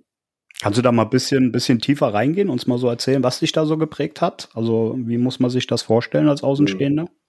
Kannst 0.61 0.79
du 0.79 0.83
da 0.83 0.93
mal 0.93 1.05
ein 1.05 1.11
bisschen, 1.11 1.53
bisschen 1.53 1.79
tiefer 1.79 2.13
reingehen, 2.13 2.51
uns 2.51 2.67
mal 2.67 2.79
so 2.79 2.89
erzählen, 2.89 3.23
was 3.23 3.39
dich 3.41 3.53
da 3.53 3.67
so 3.67 3.79
geprägt 3.79 4.21
hat? 4.21 4.49
Also 4.55 4.95
wie 4.99 5.17
muss 5.17 5.41
man 5.41 5.51
sich 5.51 5.67
das 5.67 5.83
vorstellen 5.83 6.29
als 6.29 6.43
Außenstehender? 6.43 7.05
Mhm 7.05 7.20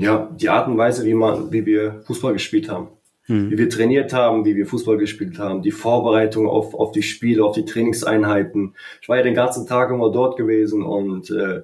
ja, 0.00 0.30
die 0.34 0.48
Art 0.48 0.68
und 0.68 0.78
Weise, 0.78 1.04
wie 1.04 1.14
man, 1.14 1.52
wie 1.52 1.66
wir 1.66 2.02
Fußball 2.06 2.32
gespielt 2.32 2.68
haben. 2.68 2.88
Hm. 3.24 3.50
Wie 3.50 3.58
wir 3.58 3.68
trainiert 3.68 4.12
haben, 4.12 4.44
wie 4.44 4.56
wir 4.56 4.66
Fußball 4.66 4.96
gespielt 4.96 5.38
haben, 5.38 5.62
die 5.62 5.70
Vorbereitung 5.70 6.48
auf, 6.48 6.74
auf 6.74 6.92
die 6.92 7.02
Spiele, 7.02 7.44
auf 7.44 7.54
die 7.54 7.64
Trainingseinheiten. 7.64 8.74
Ich 9.02 9.08
war 9.08 9.18
ja 9.18 9.22
den 9.22 9.34
ganzen 9.34 9.66
Tag 9.66 9.90
immer 9.90 10.10
dort 10.10 10.36
gewesen 10.36 10.82
und 10.82 11.30
äh, 11.30 11.62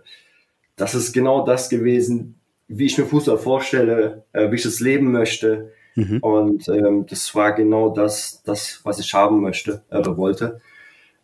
das 0.76 0.94
ist 0.94 1.12
genau 1.12 1.44
das 1.44 1.70
gewesen, 1.70 2.38
wie 2.68 2.86
ich 2.86 2.98
mir 2.98 3.06
Fußball 3.06 3.38
vorstelle, 3.38 4.24
äh, 4.32 4.50
wie 4.50 4.56
ich 4.56 4.64
es 4.64 4.80
leben 4.80 5.10
möchte. 5.10 5.72
Mhm. 5.94 6.18
Und 6.18 6.68
ähm, 6.68 7.06
das 7.08 7.34
war 7.34 7.52
genau 7.52 7.90
das, 7.90 8.42
das, 8.44 8.80
was 8.84 8.98
ich 8.98 9.14
haben 9.14 9.40
möchte 9.40 9.82
äh, 9.90 9.98
oder 9.98 10.16
wollte. 10.16 10.60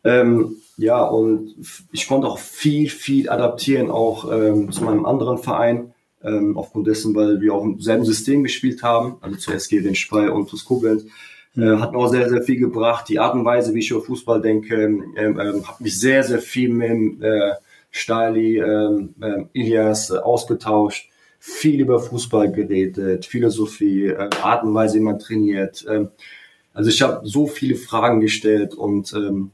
Ähm, 0.05 0.57
ja, 0.77 1.05
und 1.05 1.55
ich 1.93 2.09
konnte 2.09 2.27
auch 2.27 2.39
viel, 2.39 2.89
viel 2.89 3.29
adaptieren, 3.29 3.91
auch 3.91 4.33
ähm, 4.33 4.73
zu 4.73 4.85
meinem 4.85 5.05
anderen 5.05 5.37
Verein, 5.37 5.93
ähm, 6.23 6.57
aufgrund 6.57 6.87
dessen, 6.87 7.15
weil 7.15 7.41
wir 7.41 7.55
auch 7.55 7.65
im 7.65 7.81
selben 7.81 8.05
System 8.05 8.43
gespielt 8.43 8.83
haben, 8.83 9.17
also 9.21 9.37
zuerst 9.37 9.71
Gevin 9.71 9.95
Sprey 9.95 10.29
und 10.29 10.49
TuS 10.49 10.65
Koblenz. 10.65 11.05
Äh, 11.57 11.77
hat 11.79 11.93
mir 11.93 11.99
auch 11.99 12.09
sehr, 12.09 12.29
sehr 12.29 12.43
viel 12.43 12.59
gebracht. 12.59 13.09
Die 13.09 13.19
Art 13.19 13.35
und 13.35 13.45
Weise, 13.45 13.75
wie 13.75 13.81
ich 13.81 13.91
über 13.91 14.03
Fußball 14.03 14.41
denke, 14.41 14.83
ähm, 14.83 15.15
ähm, 15.17 15.69
hat 15.69 15.81
mich 15.81 15.99
sehr, 15.99 16.23
sehr 16.23 16.41
viel 16.41 16.69
mit 16.69 17.23
äh, 17.23 17.55
Stali, 17.91 18.59
ähm, 18.59 19.15
äh, 19.21 19.45
Ilias 19.53 20.11
äh, 20.11 20.19
ausgetauscht, 20.19 21.11
viel 21.41 21.81
über 21.81 21.99
Fußball 21.99 22.53
geredet, 22.53 23.27
Philosophie, 23.27 24.07
äh, 24.07 24.31
Art 24.43 24.63
und 24.63 24.75
Weise, 24.75 24.99
wie 24.99 25.03
man 25.03 25.19
trainiert. 25.19 25.85
Ähm, 25.89 26.11
also 26.73 26.89
ich 26.91 27.03
habe 27.03 27.27
so 27.27 27.47
viele 27.47 27.75
Fragen 27.75 28.21
gestellt 28.21 28.75
und 28.75 29.13
ähm, 29.13 29.51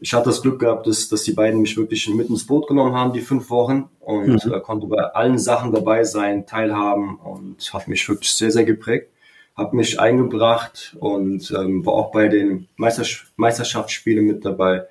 ich 0.00 0.12
hatte 0.12 0.26
das 0.26 0.42
Glück 0.42 0.60
gehabt, 0.60 0.86
dass, 0.86 1.08
dass 1.08 1.22
die 1.22 1.32
beiden 1.32 1.60
mich 1.60 1.76
wirklich 1.76 2.08
mit 2.08 2.28
ins 2.28 2.46
Boot 2.46 2.68
genommen 2.68 2.94
haben, 2.94 3.12
die 3.12 3.20
fünf 3.20 3.50
Wochen, 3.50 3.88
und 4.00 4.44
mhm. 4.44 4.52
äh, 4.52 4.60
konnte 4.60 4.86
bei 4.86 5.02
allen 5.02 5.38
Sachen 5.38 5.72
dabei 5.72 6.04
sein, 6.04 6.46
teilhaben 6.46 7.16
und 7.16 7.72
hat 7.72 7.88
mich 7.88 8.08
wirklich 8.08 8.30
sehr, 8.32 8.50
sehr 8.50 8.64
geprägt 8.64 9.08
habe 9.56 9.76
mich 9.76 10.00
eingebracht 10.00 10.96
und 10.98 11.50
ähm, 11.52 11.86
war 11.86 11.94
auch 11.94 12.12
bei 12.12 12.28
den 12.28 12.68
Meistersch 12.76 13.32
Meisterschaftsspielen 13.36 14.26
mit 14.26 14.44
dabei. 14.44 14.86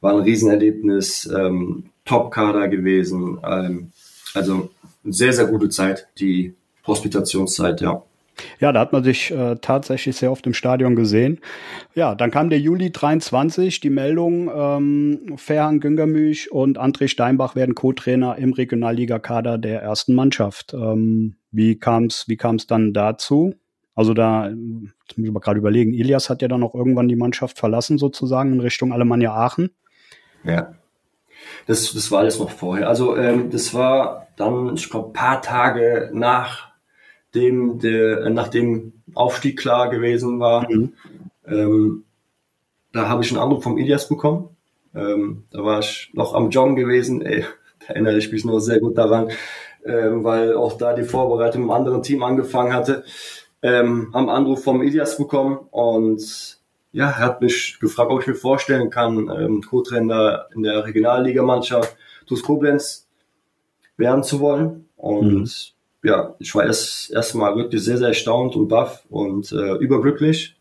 War 0.00 0.12
ein 0.12 0.20
Riesenerlebnis, 0.20 1.26
ähm, 1.26 1.90
Top-Kader 2.04 2.68
gewesen. 2.68 3.38
Ähm, 3.44 3.92
also 4.34 4.70
sehr, 5.04 5.32
sehr 5.32 5.46
gute 5.46 5.68
Zeit, 5.68 6.08
die 6.18 6.54
Hospitationszeit, 6.86 7.80
ja. 7.80 8.02
Ja, 8.60 8.72
da 8.72 8.80
hat 8.80 8.92
man 8.92 9.04
sich 9.04 9.30
äh, 9.30 9.56
tatsächlich 9.60 10.16
sehr 10.16 10.30
oft 10.30 10.46
im 10.46 10.54
Stadion 10.54 10.96
gesehen. 10.96 11.40
Ja, 11.94 12.14
dann 12.14 12.30
kam 12.30 12.50
der 12.50 12.60
Juli 12.60 12.90
23, 12.90 13.80
die 13.80 13.90
Meldung, 13.90 14.50
ähm, 14.54 15.34
Ferhan 15.36 15.80
Güngermüch 15.80 16.52
und 16.52 16.78
André 16.78 17.08
Steinbach 17.08 17.54
werden 17.56 17.74
Co-Trainer 17.74 18.36
im 18.36 18.52
Regionalligakader 18.52 19.58
der 19.58 19.82
ersten 19.82 20.14
Mannschaft. 20.14 20.74
Ähm, 20.74 21.36
wie 21.50 21.78
kam 21.78 22.04
es 22.04 22.28
wie 22.28 22.36
kam's 22.36 22.66
dann 22.66 22.92
dazu? 22.92 23.54
Also 23.94 24.14
da, 24.14 24.48
jetzt 24.48 25.18
muss 25.18 25.26
ich 25.26 25.32
mal 25.32 25.40
gerade 25.40 25.58
überlegen, 25.58 25.92
Ilias 25.92 26.30
hat 26.30 26.40
ja 26.40 26.46
dann 26.46 26.62
auch 26.62 26.74
irgendwann 26.74 27.08
die 27.08 27.16
Mannschaft 27.16 27.58
verlassen, 27.58 27.98
sozusagen, 27.98 28.52
in 28.52 28.60
Richtung 28.60 28.92
Alemannia 28.92 29.34
Aachen. 29.34 29.70
Ja. 30.44 30.74
Das, 31.66 31.92
das 31.92 32.10
war 32.10 32.20
alles 32.20 32.38
noch 32.38 32.50
vorher. 32.50 32.88
Also 32.88 33.16
ähm, 33.16 33.50
das 33.50 33.74
war 33.74 34.28
dann, 34.36 34.74
ich 34.74 34.88
glaube, 34.88 35.12
paar 35.12 35.42
Tage 35.42 36.10
nach 36.12 36.67
dem, 37.34 37.78
der, 37.78 38.22
äh, 38.22 38.30
nach 38.30 38.48
dem 38.48 38.92
Aufstieg 39.14 39.58
klar 39.58 39.90
gewesen 39.90 40.40
war. 40.40 40.70
Mhm. 40.70 40.92
Ähm, 41.46 42.04
da 42.92 43.08
habe 43.08 43.22
ich 43.22 43.30
einen 43.30 43.40
Anruf 43.40 43.62
vom 43.62 43.78
Ilias 43.78 44.08
bekommen. 44.08 44.50
Ähm, 44.94 45.44
da 45.50 45.64
war 45.64 45.80
ich 45.80 46.10
noch 46.14 46.34
am 46.34 46.50
Joggen 46.50 46.76
gewesen. 46.76 47.22
Ey, 47.22 47.44
da 47.80 47.94
erinnere 47.94 48.18
ich 48.18 48.32
mich 48.32 48.44
nur 48.44 48.60
sehr 48.60 48.80
gut 48.80 48.96
daran, 48.98 49.30
ähm, 49.84 50.24
weil 50.24 50.54
auch 50.54 50.78
da 50.78 50.94
die 50.94 51.04
Vorbereitung 51.04 51.64
im 51.64 51.70
anderen 51.70 52.02
Team 52.02 52.22
angefangen 52.22 52.72
hatte 52.72 53.04
ähm, 53.62 54.10
haben 54.12 54.28
Anruf 54.28 54.62
vom 54.62 54.82
Ilias 54.82 55.16
bekommen 55.16 55.58
und 55.70 56.58
ja, 56.92 57.10
er 57.10 57.18
hat 57.18 57.40
mich 57.42 57.78
gefragt, 57.80 58.10
ob 58.10 58.20
ich 58.22 58.26
mir 58.26 58.34
vorstellen 58.34 58.90
kann, 58.90 59.28
ähm, 59.28 59.62
Co-Trainer 59.62 60.46
in 60.54 60.62
der 60.62 60.84
Regionalligamannschaft 60.84 61.96
TuS 62.26 62.42
Koblenz 62.42 63.06
werden 63.96 64.22
zu 64.22 64.40
wollen. 64.40 64.88
Und 64.96 65.34
mhm. 65.34 65.50
Ja, 66.02 66.34
ich 66.38 66.54
war 66.54 66.64
erst 66.64 67.10
erstmal 67.10 67.56
wirklich 67.56 67.82
sehr, 67.82 67.98
sehr 67.98 68.08
erstaunt 68.08 68.56
und 68.56 68.68
baff 68.68 69.04
und 69.08 69.50
äh, 69.52 69.74
überglücklich. 69.76 70.56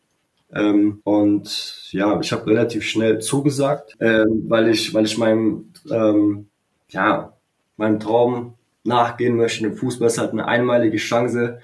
Ähm, 0.54 1.02
und 1.04 1.89
ja, 1.91 2.19
ich 2.19 2.32
habe 2.32 2.47
relativ 2.47 2.84
schnell 2.84 3.19
zugesagt, 3.19 3.95
ähm, 4.00 4.45
weil 4.47 4.69
ich, 4.69 4.93
weil 4.93 5.06
ich 5.06 5.17
meinem, 5.17 5.73
ähm, 5.91 6.47
ja, 6.89 7.34
meinem 7.76 8.00
Traum 8.00 8.56
nachgehen 8.84 9.36
möchte. 9.36 9.65
Im 9.65 9.76
Fußball 9.76 10.08
ist 10.08 10.17
halt 10.17 10.32
eine 10.32 10.47
einmalige 10.47 10.97
Chance, 10.97 11.60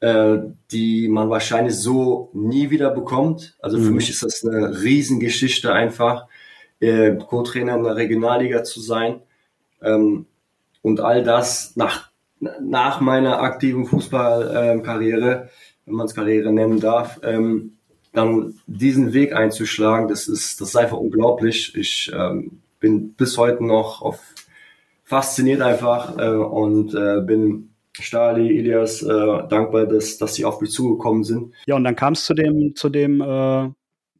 äh, 0.00 0.38
die 0.70 1.08
man 1.08 1.28
wahrscheinlich 1.30 1.74
so 1.74 2.30
nie 2.32 2.70
wieder 2.70 2.90
bekommt. 2.90 3.56
Also 3.60 3.78
für 3.78 3.90
mhm. 3.90 3.96
mich 3.96 4.10
ist 4.10 4.22
das 4.22 4.44
eine 4.44 4.80
Riesengeschichte 4.82 5.72
einfach, 5.72 6.26
äh, 6.80 7.14
Co-Trainer 7.16 7.76
in 7.76 7.84
der 7.84 7.96
Regionalliga 7.96 8.64
zu 8.64 8.80
sein. 8.80 9.20
Ähm, 9.82 10.26
und 10.82 11.00
all 11.00 11.22
das 11.22 11.76
nach, 11.76 12.07
nach 12.40 13.00
meiner 13.00 13.40
aktiven 13.40 13.86
Fußballkarriere, 13.86 15.50
wenn 15.86 15.94
man 15.94 16.06
es 16.06 16.14
Karriere 16.14 16.52
nennen 16.52 16.80
darf, 16.80 17.20
ähm, 17.22 17.74
dann 18.12 18.54
diesen 18.66 19.12
Weg 19.12 19.34
einzuschlagen, 19.34 20.08
das 20.08 20.28
ist, 20.28 20.60
das 20.60 20.68
ist 20.70 20.76
einfach 20.76 20.96
unglaublich. 20.96 21.74
Ich 21.76 22.10
ähm, 22.14 22.62
bin 22.80 23.12
bis 23.14 23.36
heute 23.38 23.64
noch 23.64 24.16
fasziniert 25.04 25.62
einfach 25.62 26.18
äh, 26.18 26.28
und 26.28 26.94
äh, 26.94 27.20
bin 27.20 27.70
Stali, 28.00 28.56
Ilias, 28.58 29.02
äh, 29.02 29.48
dankbar, 29.48 29.86
dass, 29.86 30.18
dass 30.18 30.34
sie 30.34 30.44
auf 30.44 30.60
mich 30.60 30.70
zugekommen 30.70 31.24
sind. 31.24 31.52
Ja, 31.66 31.76
und 31.76 31.84
dann 31.84 31.96
kam 31.96 32.12
es 32.12 32.24
zu 32.24 32.34
dem, 32.34 32.74
zu 32.76 32.88
dem, 32.88 33.20
äh, 33.20 33.70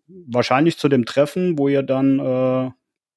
wahrscheinlich 0.06 0.78
zu 0.78 0.88
dem 0.88 1.04
Treffen, 1.04 1.58
wo 1.58 1.68
ihr 1.68 1.82
dann 1.82 2.18
äh, 2.18 2.70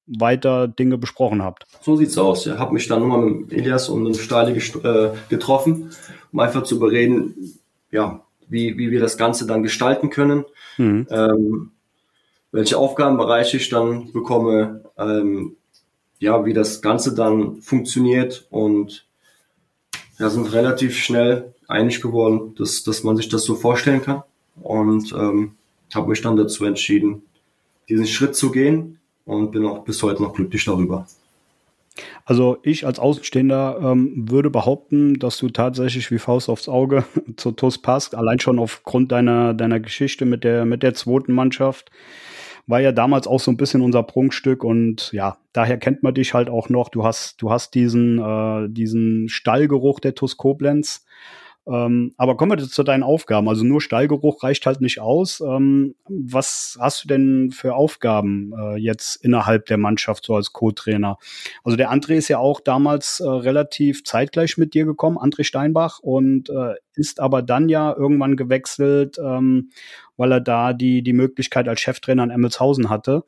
weiter 0.06 0.68
Dinge 0.68 0.98
besprochen 0.98 1.42
habt. 1.42 1.64
So 1.80 1.96
sieht's 1.96 2.18
aus. 2.18 2.46
Ich 2.46 2.52
habe 2.52 2.74
mich 2.74 2.88
dann 2.88 3.00
nochmal 3.00 3.20
mit 3.20 3.52
Ilias 3.52 3.88
und 3.88 4.02
mit 4.02 4.16
Stali 4.16 4.52
äh, 4.52 5.10
getroffen, 5.28 5.90
um 6.32 6.40
einfach 6.40 6.64
zu 6.64 6.78
bereden, 6.78 7.58
ja, 7.90 8.22
wie, 8.48 8.76
wie 8.78 8.90
wir 8.90 9.00
das 9.00 9.16
Ganze 9.16 9.46
dann 9.46 9.62
gestalten 9.62 10.10
können, 10.10 10.44
mhm. 10.76 11.06
ähm, 11.10 11.70
welche 12.50 12.76
Aufgabenbereiche 12.76 13.56
ich 13.56 13.68
dann 13.68 14.12
bekomme, 14.12 14.84
ähm, 14.98 15.56
ja, 16.18 16.44
wie 16.44 16.52
das 16.52 16.82
Ganze 16.82 17.14
dann 17.14 17.62
funktioniert 17.62 18.46
und 18.50 19.06
ja, 20.18 20.28
sind 20.28 20.52
relativ 20.52 20.96
schnell 20.96 21.54
einig 21.68 22.02
geworden, 22.02 22.54
dass, 22.56 22.84
dass 22.84 23.02
man 23.02 23.16
sich 23.16 23.28
das 23.28 23.44
so 23.44 23.54
vorstellen 23.54 24.02
kann. 24.02 24.22
Und 24.60 25.12
ähm, 25.12 25.56
habe 25.94 26.10
mich 26.10 26.20
dann 26.20 26.36
dazu 26.36 26.64
entschieden, 26.64 27.22
diesen 27.88 28.06
Schritt 28.06 28.36
zu 28.36 28.50
gehen 28.50 28.98
und 29.24 29.50
bin 29.50 29.66
auch 29.66 29.84
bis 29.84 30.02
heute 30.02 30.22
noch 30.22 30.34
glücklich 30.34 30.64
darüber. 30.64 31.06
Also 32.24 32.58
ich 32.62 32.86
als 32.86 32.98
Außenstehender 32.98 33.78
ähm, 33.82 34.30
würde 34.30 34.48
behaupten, 34.48 35.18
dass 35.18 35.36
du 35.38 35.50
tatsächlich 35.50 36.10
wie 36.10 36.18
Faust 36.18 36.48
aufs 36.48 36.68
Auge 36.68 37.04
zur 37.36 37.54
TUS 37.54 37.78
passt, 37.78 38.14
allein 38.14 38.40
schon 38.40 38.58
aufgrund 38.58 39.12
deiner, 39.12 39.52
deiner 39.54 39.80
Geschichte 39.80 40.24
mit 40.24 40.44
der, 40.44 40.64
mit 40.64 40.82
der 40.82 40.94
zweiten 40.94 41.32
Mannschaft 41.32 41.90
war 42.66 42.80
ja 42.80 42.92
damals 42.92 43.26
auch 43.26 43.40
so 43.40 43.50
ein 43.50 43.56
bisschen 43.56 43.82
unser 43.82 44.02
Prunkstück 44.02 44.64
und 44.64 45.12
ja, 45.12 45.38
daher 45.52 45.78
kennt 45.78 46.02
man 46.02 46.14
dich 46.14 46.32
halt 46.34 46.48
auch 46.48 46.68
noch. 46.68 46.88
Du 46.88 47.04
hast, 47.04 47.42
du 47.42 47.50
hast 47.50 47.74
diesen, 47.74 48.18
äh, 48.18 48.68
diesen 48.68 49.28
Stallgeruch 49.28 50.00
der 50.00 50.14
TUS 50.14 50.36
Koblenz. 50.36 51.04
Ähm, 51.64 52.12
aber 52.16 52.36
kommen 52.36 52.58
wir 52.58 52.68
zu 52.68 52.82
deinen 52.82 53.04
Aufgaben. 53.04 53.48
Also 53.48 53.64
nur 53.64 53.80
Stallgeruch 53.80 54.42
reicht 54.42 54.66
halt 54.66 54.80
nicht 54.80 55.00
aus. 55.00 55.40
Ähm, 55.40 55.94
was 56.08 56.76
hast 56.80 57.04
du 57.04 57.08
denn 57.08 57.50
für 57.52 57.74
Aufgaben 57.74 58.52
äh, 58.58 58.76
jetzt 58.76 59.16
innerhalb 59.16 59.66
der 59.66 59.78
Mannschaft 59.78 60.24
so 60.24 60.34
als 60.34 60.52
Co-Trainer? 60.52 61.18
Also 61.62 61.76
der 61.76 61.92
André 61.92 62.14
ist 62.14 62.28
ja 62.28 62.38
auch 62.38 62.60
damals 62.60 63.20
äh, 63.20 63.28
relativ 63.28 64.02
zeitgleich 64.02 64.58
mit 64.58 64.74
dir 64.74 64.84
gekommen, 64.84 65.18
André 65.18 65.44
Steinbach, 65.44 66.00
und 66.00 66.50
äh, 66.50 66.74
ist 66.94 67.20
aber 67.20 67.42
dann 67.42 67.68
ja 67.68 67.94
irgendwann 67.96 68.36
gewechselt, 68.36 69.18
ähm, 69.22 69.70
weil 70.16 70.32
er 70.32 70.40
da 70.40 70.72
die, 70.72 71.02
die 71.02 71.12
Möglichkeit 71.12 71.68
als 71.68 71.80
Cheftrainer 71.80 72.24
in 72.24 72.30
Emmelshausen 72.30 72.90
hatte. 72.90 73.24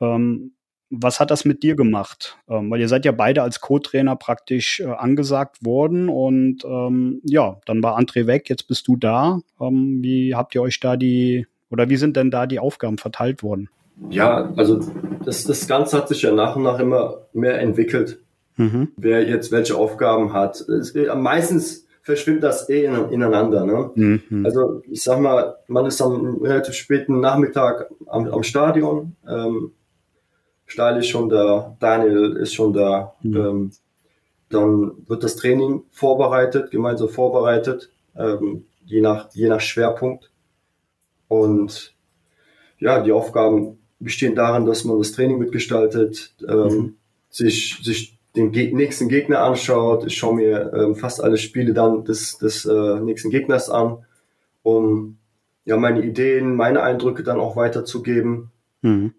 Ähm, 0.00 0.52
was 0.94 1.20
hat 1.20 1.30
das 1.30 1.46
mit 1.46 1.62
dir 1.62 1.74
gemacht? 1.74 2.36
Ähm, 2.48 2.70
weil 2.70 2.80
ihr 2.80 2.88
seid 2.88 3.06
ja 3.06 3.12
beide 3.12 3.42
als 3.42 3.60
Co-Trainer 3.60 4.14
praktisch 4.14 4.80
äh, 4.80 4.84
angesagt 4.84 5.64
worden 5.64 6.10
und 6.10 6.64
ähm, 6.64 7.20
ja, 7.24 7.58
dann 7.64 7.82
war 7.82 7.98
André 7.98 8.26
weg, 8.26 8.50
jetzt 8.50 8.68
bist 8.68 8.86
du 8.86 8.96
da. 8.96 9.40
Ähm, 9.58 10.00
wie 10.02 10.34
habt 10.34 10.54
ihr 10.54 10.60
euch 10.60 10.80
da 10.80 10.96
die, 10.96 11.46
oder 11.70 11.88
wie 11.88 11.96
sind 11.96 12.16
denn 12.16 12.30
da 12.30 12.46
die 12.46 12.58
Aufgaben 12.58 12.98
verteilt 12.98 13.42
worden? 13.42 13.70
Ja, 14.10 14.52
also 14.56 14.80
das, 15.24 15.44
das 15.44 15.66
Ganze 15.66 15.96
hat 15.96 16.08
sich 16.08 16.22
ja 16.22 16.32
nach 16.32 16.56
und 16.56 16.64
nach 16.64 16.78
immer 16.78 17.22
mehr 17.32 17.58
entwickelt. 17.60 18.18
Mhm. 18.56 18.88
Wer 18.96 19.26
jetzt 19.26 19.50
welche 19.50 19.76
Aufgaben 19.76 20.34
hat. 20.34 20.60
Es, 20.60 20.94
äh, 20.94 21.14
meistens 21.14 21.86
verschwimmt 22.02 22.42
das 22.42 22.68
eh 22.68 22.84
ineinander. 22.84 23.64
Ne? 23.64 23.90
Mhm. 23.94 24.44
Also 24.44 24.82
ich 24.90 25.02
sag 25.02 25.20
mal, 25.20 25.56
man 25.68 25.86
ist 25.86 26.02
am 26.02 26.42
relativ 26.42 26.74
späten 26.74 27.20
Nachmittag 27.20 27.90
am, 28.06 28.28
am 28.28 28.42
Stadion. 28.42 29.16
Ähm, 29.26 29.72
Stahl 30.72 30.98
ist 30.98 31.08
schon 31.08 31.28
da, 31.28 31.76
Daniel 31.80 32.36
ist 32.36 32.54
schon 32.54 32.72
da. 32.72 33.14
Mhm. 33.22 33.36
Ähm, 33.36 33.70
dann 34.48 34.92
wird 35.06 35.22
das 35.22 35.36
Training 35.36 35.84
vorbereitet, 35.90 36.70
gemeinsam 36.70 37.08
vorbereitet, 37.08 37.90
ähm, 38.16 38.64
je, 38.84 39.00
nach, 39.00 39.30
je 39.32 39.48
nach 39.48 39.60
Schwerpunkt. 39.60 40.30
Und 41.28 41.94
ja, 42.78 43.02
die 43.02 43.12
Aufgaben 43.12 43.78
bestehen 43.98 44.34
darin, 44.34 44.66
dass 44.66 44.84
man 44.84 44.98
das 44.98 45.12
Training 45.12 45.38
mitgestaltet, 45.38 46.34
ähm, 46.46 46.68
mhm. 46.68 46.94
sich, 47.30 47.78
sich 47.82 48.18
den 48.34 48.50
Ge 48.50 48.72
nächsten 48.72 49.08
Gegner 49.08 49.40
anschaut. 49.40 50.06
Ich 50.06 50.16
schaue 50.16 50.36
mir 50.36 50.72
ähm, 50.74 50.96
fast 50.96 51.22
alle 51.22 51.36
Spiele 51.36 51.72
dann 51.72 52.04
des, 52.04 52.38
des 52.38 52.64
äh, 52.64 53.00
nächsten 53.00 53.30
Gegners 53.30 53.68
an, 53.70 54.04
um 54.62 55.18
ja 55.64 55.76
meine 55.76 56.02
Ideen, 56.02 56.56
meine 56.56 56.82
Eindrücke 56.82 57.22
dann 57.22 57.40
auch 57.40 57.56
weiterzugeben. 57.56 58.50
Mhm. 58.82 59.14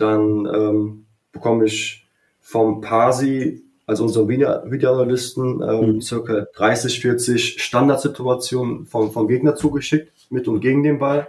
Dann 0.00 0.46
ähm, 0.46 1.06
bekomme 1.32 1.66
ich 1.66 2.08
vom 2.40 2.80
Parsi, 2.80 3.62
also 3.86 4.04
unserem 4.04 4.28
Videoanalysten, 4.28 5.62
ähm, 5.62 5.94
mhm. 5.94 6.00
circa 6.00 6.46
30, 6.54 7.00
40 7.00 7.62
Standardsituationen 7.62 8.86
vom, 8.86 9.12
vom 9.12 9.28
Gegner 9.28 9.56
zugeschickt, 9.56 10.12
mit 10.30 10.48
und 10.48 10.60
gegen 10.60 10.82
den 10.82 10.98
Ball, 10.98 11.28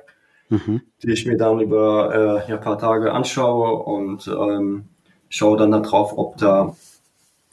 mhm. 0.50 0.82
die 1.04 1.12
ich 1.12 1.26
mir 1.26 1.38
dann 1.38 1.60
über 1.60 2.44
äh, 2.46 2.50
ja, 2.50 2.58
paar 2.58 2.78
Tage 2.78 3.12
anschaue 3.12 3.84
und 3.84 4.28
ähm, 4.28 4.86
schaue 5.28 5.58
dann 5.58 5.72
darauf, 5.72 6.18
ob 6.18 6.38
da 6.38 6.76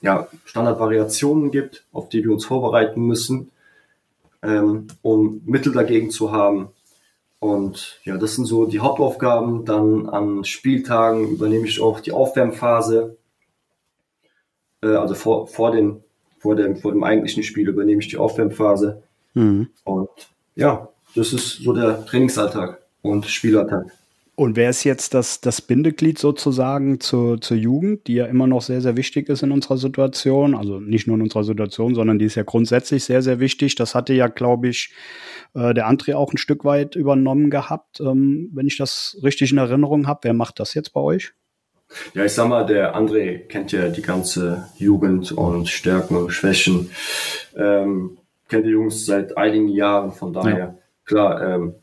ja, 0.00 0.28
Standardvariationen 0.44 1.50
gibt, 1.50 1.84
auf 1.92 2.08
die 2.08 2.22
wir 2.22 2.32
uns 2.32 2.44
vorbereiten 2.44 3.00
müssen, 3.02 3.50
ähm, 4.42 4.86
um 5.02 5.42
Mittel 5.44 5.72
dagegen 5.72 6.10
zu 6.10 6.32
haben. 6.32 6.68
Und 7.40 8.00
ja, 8.04 8.16
das 8.16 8.34
sind 8.34 8.46
so 8.46 8.66
die 8.66 8.80
Hauptaufgaben. 8.80 9.64
Dann 9.64 10.08
an 10.08 10.44
Spieltagen 10.44 11.28
übernehme 11.28 11.66
ich 11.66 11.80
auch 11.80 12.00
die 12.00 12.12
Aufwärmphase. 12.12 13.16
Äh, 14.82 14.88
also 14.88 15.14
vor, 15.14 15.46
vor, 15.46 15.70
den, 15.70 16.02
vor, 16.38 16.56
dem, 16.56 16.76
vor 16.76 16.92
dem 16.92 17.04
eigentlichen 17.04 17.42
Spiel 17.42 17.68
übernehme 17.68 18.00
ich 18.00 18.08
die 18.08 18.16
Aufwärmphase. 18.16 19.02
Mhm. 19.34 19.68
Und 19.84 20.10
ja, 20.56 20.88
das 21.14 21.32
ist 21.32 21.62
so 21.62 21.72
der 21.72 22.04
Trainingsalltag 22.06 22.82
und 23.02 23.26
Spielalltag. 23.26 23.86
Und 24.38 24.54
wer 24.54 24.70
ist 24.70 24.84
jetzt 24.84 25.14
das, 25.14 25.40
das 25.40 25.60
Bindeglied 25.60 26.16
sozusagen 26.16 27.00
zur, 27.00 27.40
zur 27.40 27.56
Jugend, 27.56 28.06
die 28.06 28.14
ja 28.14 28.26
immer 28.26 28.46
noch 28.46 28.62
sehr, 28.62 28.80
sehr 28.80 28.96
wichtig 28.96 29.28
ist 29.28 29.42
in 29.42 29.50
unserer 29.50 29.78
Situation? 29.78 30.54
Also 30.54 30.78
nicht 30.78 31.08
nur 31.08 31.16
in 31.16 31.22
unserer 31.22 31.42
Situation, 31.42 31.96
sondern 31.96 32.20
die 32.20 32.26
ist 32.26 32.36
ja 32.36 32.44
grundsätzlich 32.44 33.02
sehr, 33.02 33.20
sehr 33.20 33.40
wichtig. 33.40 33.74
Das 33.74 33.96
hatte 33.96 34.12
ja, 34.12 34.28
glaube 34.28 34.68
ich, 34.68 34.94
äh, 35.54 35.74
der 35.74 35.90
André 35.90 36.14
auch 36.14 36.32
ein 36.32 36.36
Stück 36.36 36.64
weit 36.64 36.94
übernommen 36.94 37.50
gehabt, 37.50 37.98
ähm, 37.98 38.48
wenn 38.54 38.68
ich 38.68 38.76
das 38.76 39.18
richtig 39.24 39.50
in 39.50 39.58
Erinnerung 39.58 40.06
habe. 40.06 40.20
Wer 40.22 40.34
macht 40.34 40.60
das 40.60 40.72
jetzt 40.72 40.92
bei 40.92 41.00
euch? 41.00 41.32
Ja, 42.14 42.24
ich 42.24 42.32
sag 42.32 42.48
mal, 42.48 42.64
der 42.64 42.94
André 42.94 43.38
kennt 43.48 43.72
ja 43.72 43.88
die 43.88 44.02
ganze 44.02 44.68
Jugend 44.76 45.32
und 45.32 45.68
Stärken 45.68 46.14
und 46.14 46.30
Schwächen. 46.30 46.90
Ähm, 47.56 48.18
kennt 48.48 48.66
die 48.66 48.70
Jungs 48.70 49.04
seit 49.04 49.36
einigen 49.36 49.66
Jahren, 49.66 50.12
von 50.12 50.32
daher, 50.32 50.56
ja. 50.56 50.78
klar. 51.04 51.42
Ähm, 51.42 51.74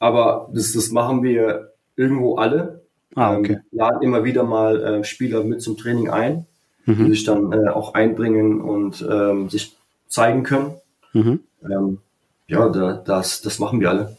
aber 0.00 0.50
das, 0.52 0.72
das 0.72 0.90
machen 0.90 1.22
wir 1.22 1.69
irgendwo 2.00 2.36
alle. 2.36 2.82
Ah, 3.14 3.36
okay. 3.36 3.52
Ähm, 3.52 3.60
laden 3.72 4.02
immer 4.02 4.24
wieder 4.24 4.44
mal 4.44 4.82
äh, 4.82 5.04
Spieler 5.04 5.44
mit 5.44 5.60
zum 5.60 5.76
Training 5.76 6.08
ein, 6.10 6.46
mhm. 6.86 7.04
die 7.04 7.10
sich 7.10 7.24
dann 7.24 7.52
äh, 7.52 7.68
auch 7.68 7.94
einbringen 7.94 8.60
und 8.60 9.06
ähm, 9.08 9.48
sich 9.48 9.76
zeigen 10.06 10.42
können. 10.42 10.74
Mhm. 11.12 11.40
Ähm, 11.62 11.98
ja, 12.46 12.68
da, 12.68 12.94
das, 12.94 13.42
das 13.42 13.58
machen 13.58 13.80
wir 13.80 13.90
alle. 13.90 14.16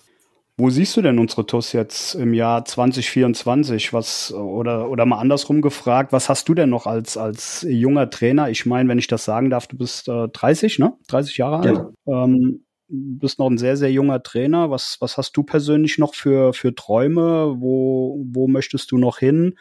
Wo 0.57 0.69
siehst 0.69 0.95
du 0.95 1.01
denn 1.01 1.17
unsere 1.17 1.45
TUS 1.45 1.71
jetzt 1.73 2.13
im 2.13 2.33
Jahr 2.33 2.63
2024? 2.63 3.93
Was, 3.93 4.31
oder, 4.33 4.89
oder 4.89 5.05
mal 5.05 5.17
andersrum 5.17 5.61
gefragt, 5.61 6.13
was 6.13 6.29
hast 6.29 6.47
du 6.49 6.53
denn 6.53 6.69
noch 6.69 6.85
als, 6.85 7.17
als 7.17 7.65
junger 7.67 8.09
Trainer? 8.09 8.49
Ich 8.49 8.65
meine, 8.65 8.87
wenn 8.87 8.99
ich 8.99 9.07
das 9.07 9.25
sagen 9.25 9.49
darf, 9.49 9.65
du 9.67 9.77
bist 9.77 10.07
äh, 10.07 10.27
30, 10.27 10.77
ne? 10.77 10.93
30 11.07 11.37
Jahre 11.37 11.57
alt. 11.57 11.93
Genau. 12.05 12.25
Ähm, 12.25 12.63
bist 12.91 13.39
noch 13.39 13.49
ein 13.49 13.57
sehr, 13.57 13.77
sehr 13.77 13.91
junger 13.91 14.21
Trainer. 14.21 14.69
Was, 14.69 14.97
was 14.99 15.17
hast 15.17 15.35
du 15.37 15.43
persönlich 15.43 15.97
noch 15.97 16.13
für, 16.13 16.53
für 16.53 16.75
Träume? 16.75 17.55
Wo, 17.57 18.23
wo 18.31 18.47
möchtest 18.47 18.91
du 18.91 18.97
noch 18.97 19.19
hin? 19.19 19.55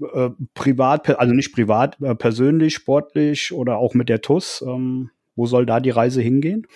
Äh, 0.00 0.30
privat, 0.54 1.08
also 1.18 1.32
nicht 1.32 1.52
privat, 1.52 2.00
äh, 2.00 2.14
persönlich, 2.14 2.74
sportlich 2.74 3.52
oder 3.52 3.78
auch 3.78 3.94
mit 3.94 4.08
der 4.08 4.20
TUS. 4.20 4.62
Ähm, 4.66 5.10
wo 5.36 5.46
soll 5.46 5.66
da 5.66 5.80
die 5.80 5.90
Reise 5.90 6.20
hingehen? 6.20 6.66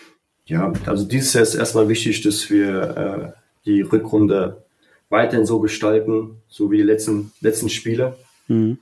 Ja, 0.46 0.72
also 0.86 1.04
dieses 1.04 1.32
Jahr 1.32 1.42
ist 1.42 1.54
erstmal 1.54 1.88
wichtig, 1.88 2.22
dass 2.22 2.48
wir 2.50 2.96
äh, 2.96 3.40
die 3.66 3.82
Rückrunde 3.82 4.64
weiterhin 5.08 5.46
so 5.46 5.60
gestalten, 5.60 6.42
so 6.48 6.70
wie 6.70 6.78
die 6.78 6.82
letzten, 6.82 7.32
letzten 7.40 7.68
Spiele. 7.68 8.16
Mhm. 8.48 8.78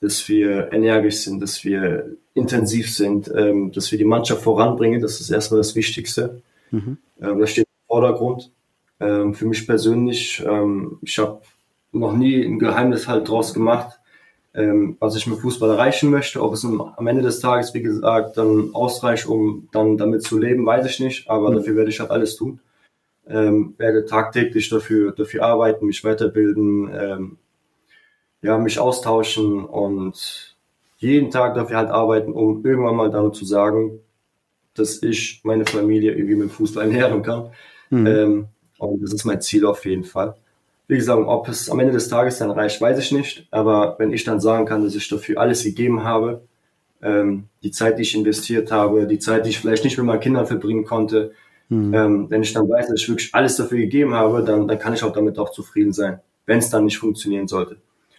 Dass 0.00 0.28
wir 0.28 0.72
energisch 0.72 1.18
sind, 1.18 1.40
dass 1.40 1.64
wir 1.64 2.16
intensiv 2.36 2.94
sind, 2.94 3.32
ähm, 3.34 3.72
dass 3.72 3.90
wir 3.90 3.98
die 3.98 4.04
Mannschaft 4.04 4.42
voranbringen. 4.42 5.00
Das 5.00 5.20
ist 5.20 5.30
erstmal 5.30 5.60
das 5.60 5.74
Wichtigste. 5.74 6.42
Mhm. 6.70 6.98
Ähm, 7.20 7.38
das 7.40 7.50
steht 7.50 7.64
im 7.64 7.86
Vordergrund. 7.88 8.52
Ähm, 9.00 9.34
für 9.34 9.46
mich 9.46 9.66
persönlich, 9.66 10.44
ähm, 10.46 10.98
ich 11.02 11.18
habe 11.18 11.40
noch 11.92 12.12
nie 12.12 12.44
ein 12.44 12.58
Geheimnis 12.58 13.08
halt 13.08 13.28
draus 13.28 13.54
gemacht, 13.54 13.98
ähm, 14.54 14.96
was 15.00 15.16
ich 15.16 15.26
mit 15.26 15.38
Fußball 15.38 15.70
erreichen 15.70 16.10
möchte. 16.10 16.42
Ob 16.42 16.52
es 16.52 16.64
am 16.64 17.06
Ende 17.06 17.22
des 17.22 17.40
Tages, 17.40 17.72
wie 17.72 17.82
gesagt, 17.82 18.36
dann 18.36 18.74
ausreicht, 18.74 19.26
um 19.26 19.68
dann 19.72 19.96
damit 19.96 20.22
zu 20.22 20.38
leben, 20.38 20.66
weiß 20.66 20.86
ich 20.86 21.00
nicht. 21.00 21.30
Aber 21.30 21.50
mhm. 21.50 21.56
dafür 21.56 21.76
werde 21.76 21.90
ich 21.90 22.00
halt 22.00 22.10
alles 22.10 22.36
tun. 22.36 22.60
Ähm, 23.26 23.74
werde 23.78 24.04
tagtäglich 24.04 24.68
dafür, 24.68 25.12
dafür 25.12 25.44
arbeiten, 25.44 25.86
mich 25.86 26.04
weiterbilden, 26.04 27.38
ja, 28.42 28.58
mich 28.58 28.78
austauschen 28.78 29.64
und 29.64 30.55
jeden 30.98 31.30
Tag 31.30 31.54
dafür 31.54 31.76
halt 31.76 31.90
arbeiten, 31.90 32.32
um 32.32 32.64
irgendwann 32.64 32.96
mal 32.96 33.10
damit 33.10 33.34
zu 33.34 33.44
sagen, 33.44 34.00
dass 34.74 35.02
ich 35.02 35.40
meine 35.44 35.66
Familie 35.66 36.12
irgendwie 36.12 36.36
mit 36.36 36.50
Fußball 36.50 36.84
ernähren 36.84 37.22
kann. 37.22 37.50
Mhm. 37.90 38.06
Ähm, 38.06 38.46
und 38.78 39.02
das 39.02 39.12
ist 39.12 39.24
mein 39.24 39.40
Ziel 39.40 39.66
auf 39.66 39.84
jeden 39.84 40.04
Fall. 40.04 40.36
Wie 40.88 40.96
gesagt, 40.96 41.20
ob 41.26 41.48
es 41.48 41.68
am 41.68 41.80
Ende 41.80 41.92
des 41.92 42.08
Tages 42.08 42.38
dann 42.38 42.50
reicht, 42.50 42.80
weiß 42.80 42.98
ich 42.98 43.10
nicht. 43.10 43.48
Aber 43.50 43.96
wenn 43.98 44.12
ich 44.12 44.24
dann 44.24 44.40
sagen 44.40 44.66
kann, 44.66 44.84
dass 44.84 44.94
ich 44.94 45.08
dafür 45.08 45.40
alles 45.40 45.64
gegeben 45.64 46.04
habe, 46.04 46.42
ähm, 47.02 47.44
die 47.62 47.70
Zeit, 47.70 47.98
die 47.98 48.02
ich 48.02 48.14
investiert 48.14 48.70
habe, 48.70 49.06
die 49.06 49.18
Zeit, 49.18 49.44
die 49.44 49.50
ich 49.50 49.58
vielleicht 49.58 49.84
nicht 49.84 49.98
mit 49.98 50.06
meinen 50.06 50.20
Kindern 50.20 50.46
verbringen 50.46 50.84
konnte, 50.84 51.32
mhm. 51.68 51.92
ähm, 51.92 52.26
wenn 52.30 52.42
ich 52.42 52.52
dann 52.52 52.68
weiß, 52.68 52.88
dass 52.88 53.00
ich 53.00 53.08
wirklich 53.08 53.34
alles 53.34 53.56
dafür 53.56 53.78
gegeben 53.78 54.14
habe, 54.14 54.44
dann, 54.44 54.68
dann 54.68 54.78
kann 54.78 54.94
ich 54.94 55.02
auch 55.02 55.12
damit 55.12 55.38
auch 55.38 55.50
zufrieden 55.50 55.92
sein, 55.92 56.20
wenn 56.46 56.58
es 56.58 56.70
dann 56.70 56.84
nicht 56.84 56.98
funktionieren 56.98 57.48
sollte. 57.48 57.78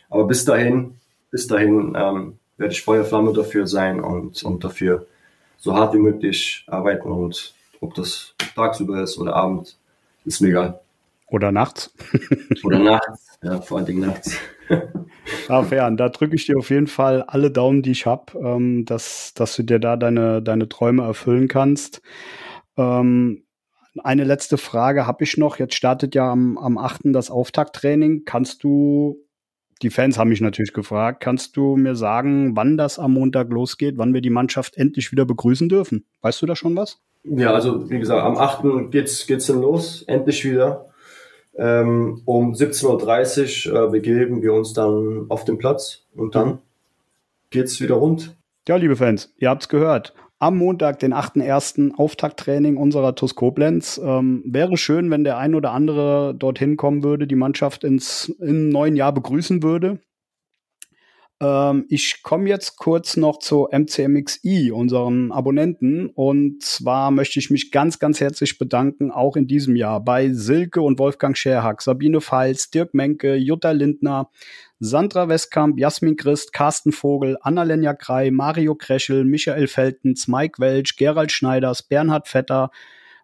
Aber 0.09 0.25
bis 0.25 0.43
dahin, 0.45 0.95
bis 1.31 1.47
dahin 1.47 1.93
ähm, 1.97 2.39
werde 2.57 2.73
ich 2.73 2.81
Feuerflamme 2.81 3.33
dafür 3.33 3.67
sein 3.67 3.99
und, 3.99 4.43
und 4.43 4.63
dafür 4.63 5.07
so 5.57 5.75
hart 5.75 5.93
wie 5.93 5.99
möglich 5.99 6.65
arbeiten 6.67 7.11
und 7.11 7.53
ob 7.81 7.93
das 7.93 8.33
tagsüber 8.55 9.01
ist 9.01 9.17
oder 9.17 9.35
abends, 9.35 9.79
ist 10.25 10.41
mir 10.41 10.49
egal. 10.49 10.79
Oder 11.27 11.51
nachts. 11.51 11.93
oder 12.63 12.79
nachts, 12.79 13.37
ja, 13.43 13.61
vor 13.61 13.77
allen 13.77 13.85
Dingen 13.87 14.01
nachts. 14.01 14.37
Ah, 15.49 15.63
fern, 15.63 15.97
da 15.97 16.09
drücke 16.09 16.35
ich 16.35 16.45
dir 16.45 16.57
auf 16.57 16.69
jeden 16.69 16.87
Fall 16.87 17.21
alle 17.23 17.51
Daumen, 17.51 17.81
die 17.81 17.91
ich 17.91 18.05
habe, 18.05 18.37
ähm, 18.39 18.85
dass, 18.85 19.33
dass 19.33 19.55
du 19.55 19.63
dir 19.63 19.79
da 19.79 19.95
deine, 19.95 20.41
deine 20.41 20.69
Träume 20.69 21.03
erfüllen 21.03 21.47
kannst. 21.47 22.01
Ähm, 22.77 23.43
eine 24.03 24.23
letzte 24.23 24.57
Frage 24.57 25.07
habe 25.07 25.23
ich 25.23 25.37
noch. 25.37 25.57
Jetzt 25.59 25.75
startet 25.75 26.15
ja 26.15 26.31
am, 26.31 26.57
am 26.57 26.77
8. 26.77 27.01
das 27.05 27.31
Auftakttraining. 27.31 28.23
Kannst 28.25 28.63
du 28.63 29.17
die 29.79 29.89
Fans 29.89 30.17
haben 30.17 30.29
mich 30.29 30.41
natürlich 30.41 30.73
gefragt, 30.73 31.21
kannst 31.21 31.57
du 31.57 31.75
mir 31.75 31.95
sagen, 31.95 32.55
wann 32.55 32.77
das 32.77 32.99
am 32.99 33.13
Montag 33.13 33.49
losgeht, 33.49 33.97
wann 33.97 34.13
wir 34.13 34.21
die 34.21 34.29
Mannschaft 34.29 34.77
endlich 34.77 35.11
wieder 35.11 35.25
begrüßen 35.25 35.69
dürfen? 35.69 36.05
Weißt 36.21 36.41
du 36.41 36.45
da 36.45 36.55
schon 36.55 36.75
was? 36.75 36.99
Ja, 37.23 37.53
also 37.53 37.89
wie 37.89 37.99
gesagt, 37.99 38.23
am 38.23 38.37
8. 38.37 38.91
geht's, 38.91 39.27
geht's 39.27 39.47
dann 39.47 39.61
los, 39.61 40.03
endlich 40.03 40.45
wieder. 40.45 40.85
Ähm, 41.57 42.21
um 42.25 42.53
17.30 42.53 43.71
Uhr 43.71 43.87
äh, 43.87 43.89
begeben 43.89 44.41
wir 44.41 44.53
uns 44.53 44.73
dann 44.73 45.25
auf 45.29 45.43
den 45.43 45.57
Platz 45.57 46.03
und 46.15 46.35
dann 46.35 46.59
geht's 47.49 47.81
wieder 47.81 47.95
rund. 47.95 48.35
Ja, 48.67 48.75
liebe 48.75 48.95
Fans, 48.95 49.33
ihr 49.37 49.49
habt's 49.49 49.67
gehört 49.67 50.13
am 50.39 50.57
Montag, 50.57 50.99
den 50.99 51.13
8.1. 51.13 51.95
Auftakttraining 51.95 52.77
unserer 52.77 53.15
TUS 53.15 53.35
Koblenz. 53.35 53.99
Ähm, 54.03 54.43
wäre 54.45 54.77
schön, 54.77 55.09
wenn 55.09 55.23
der 55.23 55.37
ein 55.37 55.55
oder 55.55 55.71
andere 55.71 56.35
dorthin 56.37 56.77
kommen 56.77 57.03
würde, 57.03 57.27
die 57.27 57.35
Mannschaft 57.35 57.83
ins 57.83 58.29
im 58.39 58.69
neuen 58.69 58.95
Jahr 58.95 59.13
begrüßen 59.13 59.63
würde. 59.63 59.99
Ähm, 61.39 61.85
ich 61.89 62.23
komme 62.23 62.49
jetzt 62.49 62.77
kurz 62.77 63.15
noch 63.15 63.39
zu 63.39 63.67
MCMXI, 63.71 64.71
unseren 64.71 65.31
Abonnenten. 65.31 66.07
Und 66.07 66.63
zwar 66.63 67.11
möchte 67.11 67.39
ich 67.39 67.49
mich 67.49 67.71
ganz, 67.71 67.99
ganz 67.99 68.19
herzlich 68.19 68.57
bedanken, 68.57 69.11
auch 69.11 69.35
in 69.35 69.47
diesem 69.47 69.75
Jahr 69.75 70.03
bei 70.03 70.31
Silke 70.33 70.81
und 70.81 70.99
Wolfgang 70.99 71.37
Scherhack, 71.37 71.81
Sabine 71.81 72.21
Feils, 72.21 72.69
Dirk 72.69 72.93
Menke, 72.93 73.35
Jutta 73.35 73.71
Lindner, 73.71 74.29
Sandra 74.79 75.27
Westkamp, 75.27 75.79
Jasmin 75.79 76.17
Christ, 76.17 76.53
Carsten 76.53 76.91
Vogel, 76.91 77.37
Annalenja 77.41 77.95
Krei, 77.95 78.29
Mario 78.29 78.75
Kreschel, 78.75 79.23
Michael 79.23 79.67
Feltens, 79.67 80.27
Mike 80.27 80.59
Welch, 80.59 80.97
Gerald 80.97 81.31
Schneiders, 81.31 81.81
Bernhard 81.81 82.27
Vetter, 82.27 82.69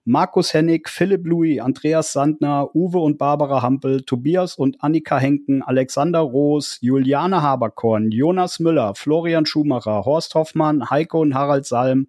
Markus 0.04 0.56
Hennig, 0.56 0.90
Philipp 0.90 1.28
Louis, 1.28 1.60
Andreas 1.60 2.12
Sandner, 2.12 2.76
Uwe 2.76 2.98
und 2.98 3.20
Barbara 3.20 3.62
Hampel, 3.62 4.02
Tobias 4.02 4.56
und 4.56 4.84
Annika 4.84 5.20
Henken, 5.20 5.62
Alexander 5.62 6.22
Roos, 6.22 6.80
Juliane 6.82 7.44
Haberkorn, 7.44 8.12
Jonas 8.12 8.60
Müller, 8.60 8.96
Florian 8.96 9.46
Schumacher, 9.46 10.06
Horst 10.06 10.34
Hoffmann, 10.34 10.90
Heiko 10.90 11.22
und 11.22 11.36
Harald 11.36 11.68
Salm, 11.68 12.08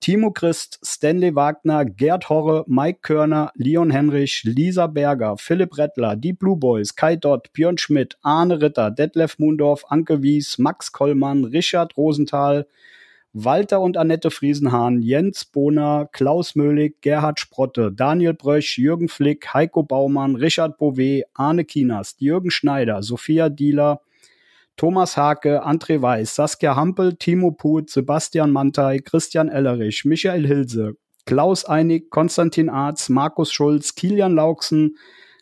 Timo 0.00 0.30
Christ, 0.30 0.78
Stanley 0.82 1.34
Wagner, 1.34 1.84
Gerd 1.84 2.30
Horre, 2.30 2.64
Mike 2.66 3.00
Körner, 3.02 3.52
Leon 3.54 3.90
Henrich, 3.90 4.44
Lisa 4.44 4.86
Berger, 4.86 5.36
Philipp 5.36 5.76
Rettler, 5.76 6.16
die 6.16 6.32
Blue 6.32 6.56
Boys, 6.56 6.96
Kai 6.96 7.16
Dott, 7.16 7.52
Björn 7.52 7.76
Schmidt, 7.76 8.16
Arne 8.22 8.62
Ritter, 8.62 8.90
Detlef 8.90 9.38
Mundorf, 9.38 9.84
Anke 9.88 10.22
Wies, 10.22 10.56
Max 10.56 10.92
Kollmann, 10.92 11.44
Richard 11.44 11.98
Rosenthal, 11.98 12.66
Walter 13.34 13.82
und 13.82 13.98
Annette 13.98 14.30
Friesenhahn, 14.30 15.02
Jens 15.02 15.44
Bohner, 15.44 16.08
Klaus 16.10 16.54
Möhlig, 16.54 17.02
Gerhard 17.02 17.38
Sprotte, 17.38 17.92
Daniel 17.92 18.32
Brösch, 18.32 18.78
Jürgen 18.78 19.08
Flick, 19.08 19.52
Heiko 19.52 19.82
Baumann, 19.82 20.34
Richard 20.34 20.78
Bouvet, 20.78 21.24
Arne 21.34 21.66
Kinas, 21.66 22.16
Jürgen 22.18 22.50
Schneider, 22.50 23.02
Sophia 23.02 23.50
Dieler, 23.50 24.00
Thomas 24.80 25.18
Hake, 25.18 25.62
André 25.62 26.00
Weiß, 26.00 26.36
Saskia 26.36 26.74
Hampel, 26.74 27.14
Timo 27.16 27.50
Put, 27.50 27.90
Sebastian 27.90 28.50
Mantei, 28.50 29.00
Christian 29.00 29.50
Ellerich, 29.50 30.06
Michael 30.06 30.46
Hilse, 30.46 30.94
Klaus 31.26 31.66
Einig, 31.66 32.08
Konstantin 32.08 32.70
Arz, 32.70 33.10
Markus 33.10 33.52
Schulz, 33.52 33.94
Kilian 33.94 34.34
Lauksen, 34.34 34.96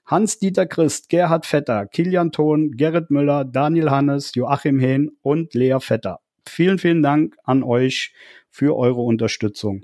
Hans-Dieter 0.06 0.66
Christ, 0.66 1.08
Gerhard 1.08 1.46
Vetter, 1.46 1.86
Kilian 1.86 2.32
Thon, 2.32 2.72
Gerrit 2.72 3.12
Müller, 3.12 3.44
Daniel 3.44 3.92
Hannes, 3.92 4.34
Joachim 4.34 4.80
Hehn 4.80 5.12
und 5.22 5.54
Lea 5.54 5.78
Vetter. 5.78 6.18
Vielen, 6.44 6.78
vielen 6.78 7.04
Dank 7.04 7.36
an 7.44 7.62
euch 7.62 8.12
für 8.50 8.76
eure 8.76 9.02
Unterstützung. 9.02 9.82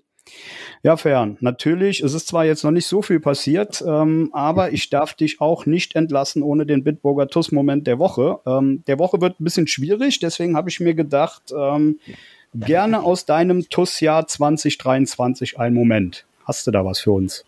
Ja, 0.82 0.96
Fern, 0.96 1.36
natürlich, 1.40 2.00
es 2.00 2.14
ist 2.14 2.28
zwar 2.28 2.44
jetzt 2.44 2.64
noch 2.64 2.70
nicht 2.70 2.86
so 2.86 3.02
viel 3.02 3.20
passiert, 3.20 3.82
ähm, 3.86 4.30
aber 4.32 4.72
ich 4.72 4.90
darf 4.90 5.14
dich 5.14 5.40
auch 5.40 5.66
nicht 5.66 5.96
entlassen 5.96 6.42
ohne 6.42 6.66
den 6.66 6.84
Bitburger 6.84 7.28
TUS-Moment 7.28 7.86
der 7.86 7.98
Woche. 7.98 8.38
Ähm, 8.46 8.82
der 8.86 8.98
Woche 8.98 9.20
wird 9.20 9.40
ein 9.40 9.44
bisschen 9.44 9.66
schwierig, 9.66 10.20
deswegen 10.20 10.56
habe 10.56 10.68
ich 10.68 10.80
mir 10.80 10.94
gedacht, 10.94 11.52
ähm, 11.56 11.98
gerne 12.54 13.02
aus 13.02 13.24
deinem 13.24 13.68
TUS-Jahr 13.68 14.26
2023 14.26 15.58
einen 15.58 15.74
Moment. 15.74 16.26
Hast 16.44 16.66
du 16.66 16.70
da 16.70 16.84
was 16.84 17.00
für 17.00 17.12
uns? 17.12 17.44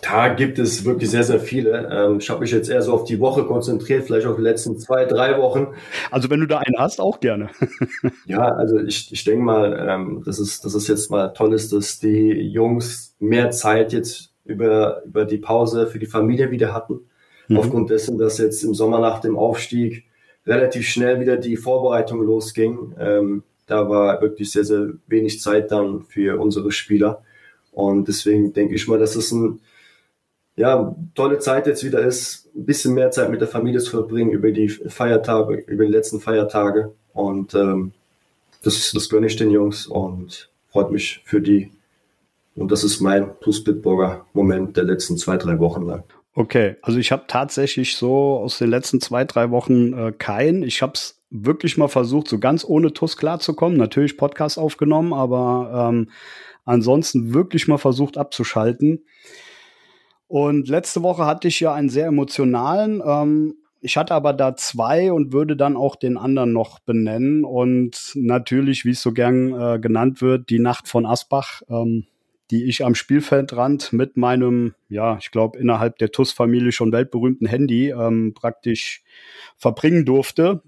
Da 0.00 0.28
gibt 0.28 0.58
es 0.58 0.84
wirklich 0.84 1.10
sehr, 1.10 1.24
sehr 1.24 1.40
viele. 1.40 1.88
Ähm, 1.92 2.18
ich 2.18 2.30
habe 2.30 2.40
mich 2.40 2.50
jetzt 2.50 2.70
eher 2.70 2.80
so 2.80 2.94
auf 2.94 3.04
die 3.04 3.20
Woche 3.20 3.44
konzentriert, 3.44 4.04
vielleicht 4.04 4.26
auf 4.26 4.36
die 4.36 4.42
letzten 4.42 4.78
zwei, 4.78 5.04
drei 5.04 5.38
Wochen. 5.38 5.74
Also 6.10 6.30
wenn 6.30 6.40
du 6.40 6.46
da 6.46 6.58
einen 6.58 6.78
hast, 6.78 7.00
auch 7.00 7.20
gerne. 7.20 7.50
ja, 8.26 8.48
also 8.48 8.78
ich, 8.78 9.12
ich 9.12 9.24
denke 9.24 9.44
mal, 9.44 9.86
ähm, 9.88 10.22
dass, 10.24 10.38
es, 10.38 10.62
dass 10.62 10.74
es 10.74 10.88
jetzt 10.88 11.10
mal 11.10 11.28
toll 11.28 11.52
ist, 11.52 11.72
dass 11.72 11.98
die 11.98 12.30
Jungs 12.30 13.14
mehr 13.18 13.50
Zeit 13.50 13.92
jetzt 13.92 14.32
über, 14.46 15.02
über 15.04 15.26
die 15.26 15.38
Pause 15.38 15.86
für 15.86 15.98
die 15.98 16.06
Familie 16.06 16.50
wieder 16.50 16.72
hatten. 16.72 17.00
Mhm. 17.48 17.58
Aufgrund 17.58 17.90
dessen, 17.90 18.16
dass 18.16 18.38
jetzt 18.38 18.64
im 18.64 18.72
Sommer 18.72 19.00
nach 19.00 19.20
dem 19.20 19.36
Aufstieg 19.36 20.04
relativ 20.46 20.88
schnell 20.88 21.20
wieder 21.20 21.36
die 21.36 21.56
Vorbereitung 21.56 22.22
losging. 22.22 22.94
Ähm, 22.98 23.42
da 23.66 23.88
war 23.88 24.22
wirklich 24.22 24.50
sehr, 24.50 24.64
sehr 24.64 24.88
wenig 25.06 25.40
Zeit 25.40 25.70
dann 25.70 26.04
für 26.04 26.40
unsere 26.40 26.70
Spieler. 26.72 27.22
Und 27.72 28.08
deswegen 28.08 28.52
denke 28.52 28.74
ich 28.74 28.88
mal, 28.88 28.98
dass 28.98 29.16
es 29.16 29.32
ein 29.32 29.60
ja, 30.56 30.94
tolle 31.14 31.38
Zeit 31.38 31.66
jetzt 31.66 31.84
wieder 31.84 32.00
ist, 32.00 32.48
ein 32.54 32.64
bisschen 32.64 32.94
mehr 32.94 33.10
Zeit 33.10 33.30
mit 33.30 33.40
der 33.40 33.48
Familie 33.48 33.80
zu 33.80 33.90
verbringen 33.90 34.30
über 34.30 34.52
die 34.52 34.68
Feiertage, 34.68 35.64
über 35.66 35.84
die 35.84 35.92
letzten 35.92 36.20
Feiertage. 36.20 36.92
Und 37.12 37.54
ähm, 37.54 37.92
das, 38.62 38.92
das 38.92 39.08
gönne 39.08 39.26
ich 39.26 39.36
den 39.36 39.50
Jungs 39.50 39.86
und 39.86 40.50
freut 40.70 40.90
mich 40.90 41.22
für 41.24 41.40
die. 41.40 41.70
Und 42.54 42.70
das 42.70 42.84
ist 42.84 43.00
mein 43.00 43.36
Plus-Bitburger 43.40 44.26
Moment 44.32 44.76
der 44.76 44.84
letzten 44.84 45.16
zwei, 45.16 45.36
drei 45.36 45.58
Wochen 45.58 45.82
lang. 45.82 46.04
Okay, 46.36 46.76
also 46.82 46.98
ich 46.98 47.12
habe 47.12 47.24
tatsächlich 47.26 47.96
so 47.96 48.38
aus 48.38 48.58
den 48.58 48.70
letzten 48.70 49.00
zwei, 49.00 49.24
drei 49.24 49.50
Wochen 49.50 49.92
äh, 49.92 50.12
keinen. 50.12 50.62
Ich 50.62 50.82
habe 50.82 50.92
es 50.94 51.20
wirklich 51.30 51.76
mal 51.76 51.88
versucht, 51.88 52.28
so 52.28 52.38
ganz 52.38 52.64
ohne 52.64 52.92
TUS 52.92 53.16
klarzukommen. 53.16 53.76
Natürlich 53.76 54.16
Podcast 54.16 54.58
aufgenommen, 54.58 55.12
aber 55.12 55.90
ähm, 55.90 56.10
ansonsten 56.64 57.34
wirklich 57.34 57.68
mal 57.68 57.78
versucht 57.78 58.18
abzuschalten. 58.18 59.04
Und 60.26 60.68
letzte 60.68 61.02
Woche 61.02 61.26
hatte 61.26 61.48
ich 61.48 61.60
ja 61.60 61.74
einen 61.74 61.88
sehr 61.88 62.06
emotionalen. 62.06 63.02
Ähm, 63.04 63.54
ich 63.80 63.96
hatte 63.96 64.14
aber 64.14 64.32
da 64.32 64.56
zwei 64.56 65.12
und 65.12 65.32
würde 65.32 65.56
dann 65.56 65.76
auch 65.76 65.96
den 65.96 66.16
anderen 66.16 66.52
noch 66.52 66.78
benennen. 66.78 67.44
Und 67.44 68.12
natürlich, 68.14 68.84
wie 68.84 68.90
es 68.90 69.02
so 69.02 69.12
gern 69.12 69.52
äh, 69.52 69.78
genannt 69.78 70.22
wird, 70.22 70.48
die 70.48 70.58
Nacht 70.58 70.88
von 70.88 71.04
Asbach, 71.04 71.62
ähm, 71.68 72.06
die 72.50 72.64
ich 72.64 72.84
am 72.84 72.94
Spielfeldrand 72.94 73.92
mit 73.92 74.16
meinem, 74.16 74.74
ja, 74.88 75.18
ich 75.18 75.30
glaube, 75.30 75.58
innerhalb 75.58 75.98
der 75.98 76.10
TUS-Familie 76.10 76.72
schon 76.72 76.92
weltberühmten 76.92 77.46
Handy 77.46 77.90
ähm, 77.90 78.32
praktisch 78.34 79.02
verbringen 79.56 80.04
durfte 80.04 80.62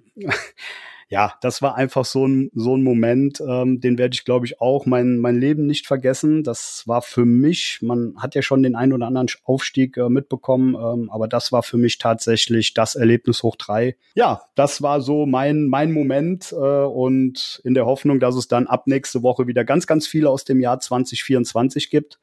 ja, 1.09 1.35
das 1.41 1.63
war 1.63 1.77
einfach 1.77 2.05
so 2.05 2.27
ein, 2.27 2.51
so 2.53 2.77
ein 2.77 2.83
Moment, 2.83 3.41
ähm, 3.41 3.81
den 3.81 3.97
werde 3.97 4.15
ich, 4.15 4.25
glaube 4.25 4.45
ich, 4.45 4.61
auch 4.61 4.87
mein, 4.87 5.19
mein 5.19 5.39
Leben 5.39 5.65
nicht 5.65 5.87
vergessen. 5.87 6.43
Das 6.43 6.83
war 6.87 7.01
für 7.01 7.25
mich, 7.25 7.79
man 7.81 8.15
hat 8.19 8.35
ja 8.35 8.43
schon 8.43 8.63
den 8.63 8.75
einen 8.75 8.93
oder 8.93 9.07
anderen 9.07 9.29
Aufstieg 9.45 9.97
äh, 9.97 10.09
mitbekommen, 10.09 10.75
ähm, 10.75 11.09
aber 11.11 11.29
das 11.29 11.53
war 11.53 11.63
für 11.63 11.77
mich 11.77 11.99
tatsächlich 11.99 12.75
das 12.75 12.97
Erlebnis 12.97 13.45
hoch 13.45 13.55
drei. 13.55 13.97
Ja, 14.15 14.43
das 14.57 14.83
war 14.83 15.01
so 15.01 15.27
mein, 15.27 15.67
mein 15.67 15.93
Moment 15.93 16.51
äh, 16.53 16.57
und 16.57 17.61
in 17.63 17.75
der 17.75 17.87
Hoffnung, 17.87 18.19
dass 18.19 18.35
es 18.35 18.49
dann 18.49 18.67
ab 18.67 18.89
nächste 18.89 19.23
Woche 19.23 19.47
wieder 19.47 19.65
ganz, 19.65 19.87
ganz 19.87 20.09
viele 20.09 20.29
aus 20.29 20.45
dem 20.45 20.61
Jahr 20.61 20.81
2024 20.81 21.89
gibt. 21.89 22.19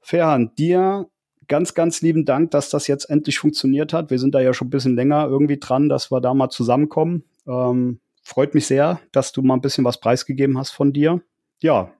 Ferhan, 0.00 0.52
dir 0.56 1.08
ganz, 1.46 1.74
ganz 1.74 2.00
lieben 2.00 2.24
Dank, 2.24 2.50
dass 2.50 2.70
das 2.70 2.88
jetzt 2.88 3.08
endlich 3.08 3.38
funktioniert 3.38 3.92
hat. 3.92 4.10
Wir 4.10 4.18
sind 4.18 4.34
da 4.34 4.40
ja 4.40 4.52
schon 4.52 4.66
ein 4.66 4.70
bisschen 4.70 4.96
länger 4.96 5.26
irgendwie 5.26 5.58
dran, 5.58 5.88
dass 5.88 6.10
wir 6.10 6.20
da 6.20 6.34
mal 6.34 6.50
zusammenkommen. 6.50 7.24
Ähm, 7.46 8.00
freut 8.22 8.54
mich 8.54 8.66
sehr, 8.66 9.00
dass 9.12 9.32
du 9.32 9.42
mal 9.42 9.54
ein 9.54 9.60
bisschen 9.60 9.84
was 9.84 10.00
preisgegeben 10.00 10.58
hast 10.58 10.70
von 10.70 10.92
dir. 10.92 11.22
Ja, 11.62 11.92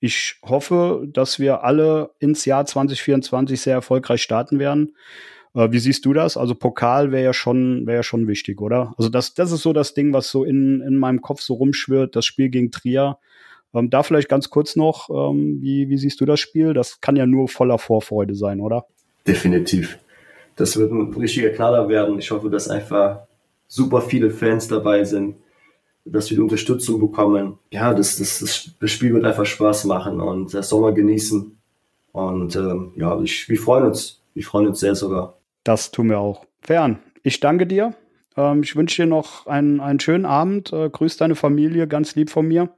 ich 0.00 0.36
hoffe, 0.42 1.06
dass 1.12 1.38
wir 1.38 1.64
alle 1.64 2.10
ins 2.18 2.44
Jahr 2.44 2.66
2024 2.66 3.60
sehr 3.60 3.74
erfolgreich 3.74 4.22
starten 4.22 4.58
werden. 4.58 4.94
Äh, 5.54 5.72
wie 5.72 5.78
siehst 5.78 6.04
du 6.04 6.12
das? 6.12 6.36
Also 6.36 6.54
Pokal 6.54 7.12
wäre 7.12 7.24
ja 7.24 7.32
schon, 7.32 7.86
wäre 7.86 7.98
ja 7.98 8.02
schon 8.02 8.28
wichtig, 8.28 8.60
oder? 8.60 8.94
Also 8.98 9.08
das, 9.08 9.34
das 9.34 9.52
ist 9.52 9.62
so 9.62 9.72
das 9.72 9.94
Ding, 9.94 10.12
was 10.12 10.30
so 10.30 10.44
in, 10.44 10.80
in 10.82 10.96
meinem 10.96 11.22
Kopf 11.22 11.40
so 11.40 11.54
rumschwirrt, 11.54 12.14
das 12.14 12.26
Spiel 12.26 12.50
gegen 12.50 12.70
Trier. 12.70 13.18
Ähm, 13.74 13.90
da 13.90 14.02
vielleicht 14.02 14.28
ganz 14.28 14.50
kurz 14.50 14.76
noch, 14.76 15.08
ähm, 15.10 15.58
wie, 15.60 15.88
wie 15.88 15.98
siehst 15.98 16.20
du 16.20 16.26
das 16.26 16.40
Spiel? 16.40 16.74
Das 16.74 17.00
kann 17.00 17.16
ja 17.16 17.26
nur 17.26 17.48
voller 17.48 17.78
Vorfreude 17.78 18.34
sein, 18.34 18.60
oder? 18.60 18.86
Definitiv. 19.26 19.98
Das 20.56 20.76
wird 20.78 20.92
ein 20.92 21.12
richtiger 21.14 21.50
Knaller 21.50 21.88
werden. 21.88 22.18
Ich 22.18 22.30
hoffe, 22.30 22.48
dass 22.48 22.68
einfach 22.68 23.26
super 23.68 24.00
viele 24.00 24.30
Fans 24.30 24.68
dabei 24.68 25.04
sind, 25.04 25.36
dass 26.04 26.30
wir 26.30 26.36
die 26.36 26.42
Unterstützung 26.42 27.00
bekommen. 27.00 27.58
Ja, 27.70 27.92
das, 27.92 28.16
das, 28.16 28.70
das 28.80 28.90
Spiel 28.90 29.12
wird 29.14 29.24
einfach 29.24 29.46
Spaß 29.46 29.84
machen 29.84 30.20
und 30.20 30.54
das 30.54 30.68
Sommer 30.68 30.92
genießen. 30.92 31.56
Und 32.12 32.56
ähm, 32.56 32.92
ja, 32.96 33.20
ich, 33.20 33.48
wir 33.48 33.58
freuen 33.58 33.86
uns. 33.86 34.22
Wir 34.34 34.44
freuen 34.44 34.68
uns 34.68 34.80
sehr 34.80 34.94
sogar. 34.94 35.38
Das 35.64 35.90
tun 35.90 36.10
wir 36.10 36.18
auch. 36.18 36.46
Fern, 36.60 36.98
ich 37.22 37.40
danke 37.40 37.66
dir. 37.66 37.94
Ähm, 38.36 38.62
ich 38.62 38.76
wünsche 38.76 39.02
dir 39.02 39.08
noch 39.08 39.46
einen, 39.46 39.80
einen 39.80 40.00
schönen 40.00 40.26
Abend. 40.26 40.72
Äh, 40.72 40.90
grüß 40.90 41.16
deine 41.16 41.34
Familie 41.34 41.88
ganz 41.88 42.14
lieb 42.14 42.30
von 42.30 42.46
mir. 42.46 42.70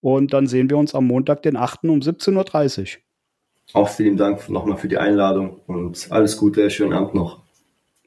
Und 0.00 0.32
dann 0.32 0.46
sehen 0.46 0.70
wir 0.70 0.78
uns 0.78 0.94
am 0.94 1.06
Montag, 1.06 1.42
den 1.42 1.56
8. 1.56 1.84
um 1.84 2.00
17.30 2.00 2.96
Uhr. 2.96 3.00
Auch 3.72 3.88
vielen 3.88 4.16
Dank 4.16 4.48
nochmal 4.48 4.76
für 4.76 4.88
die 4.88 4.98
Einladung 4.98 5.60
und 5.66 6.08
alles 6.10 6.36
Gute, 6.36 6.68
schönen 6.70 6.92
Abend 6.92 7.14
noch. 7.14 7.42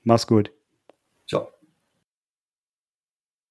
Mach's 0.03 0.27
gut. 0.27 0.51
Ciao. 1.27 1.47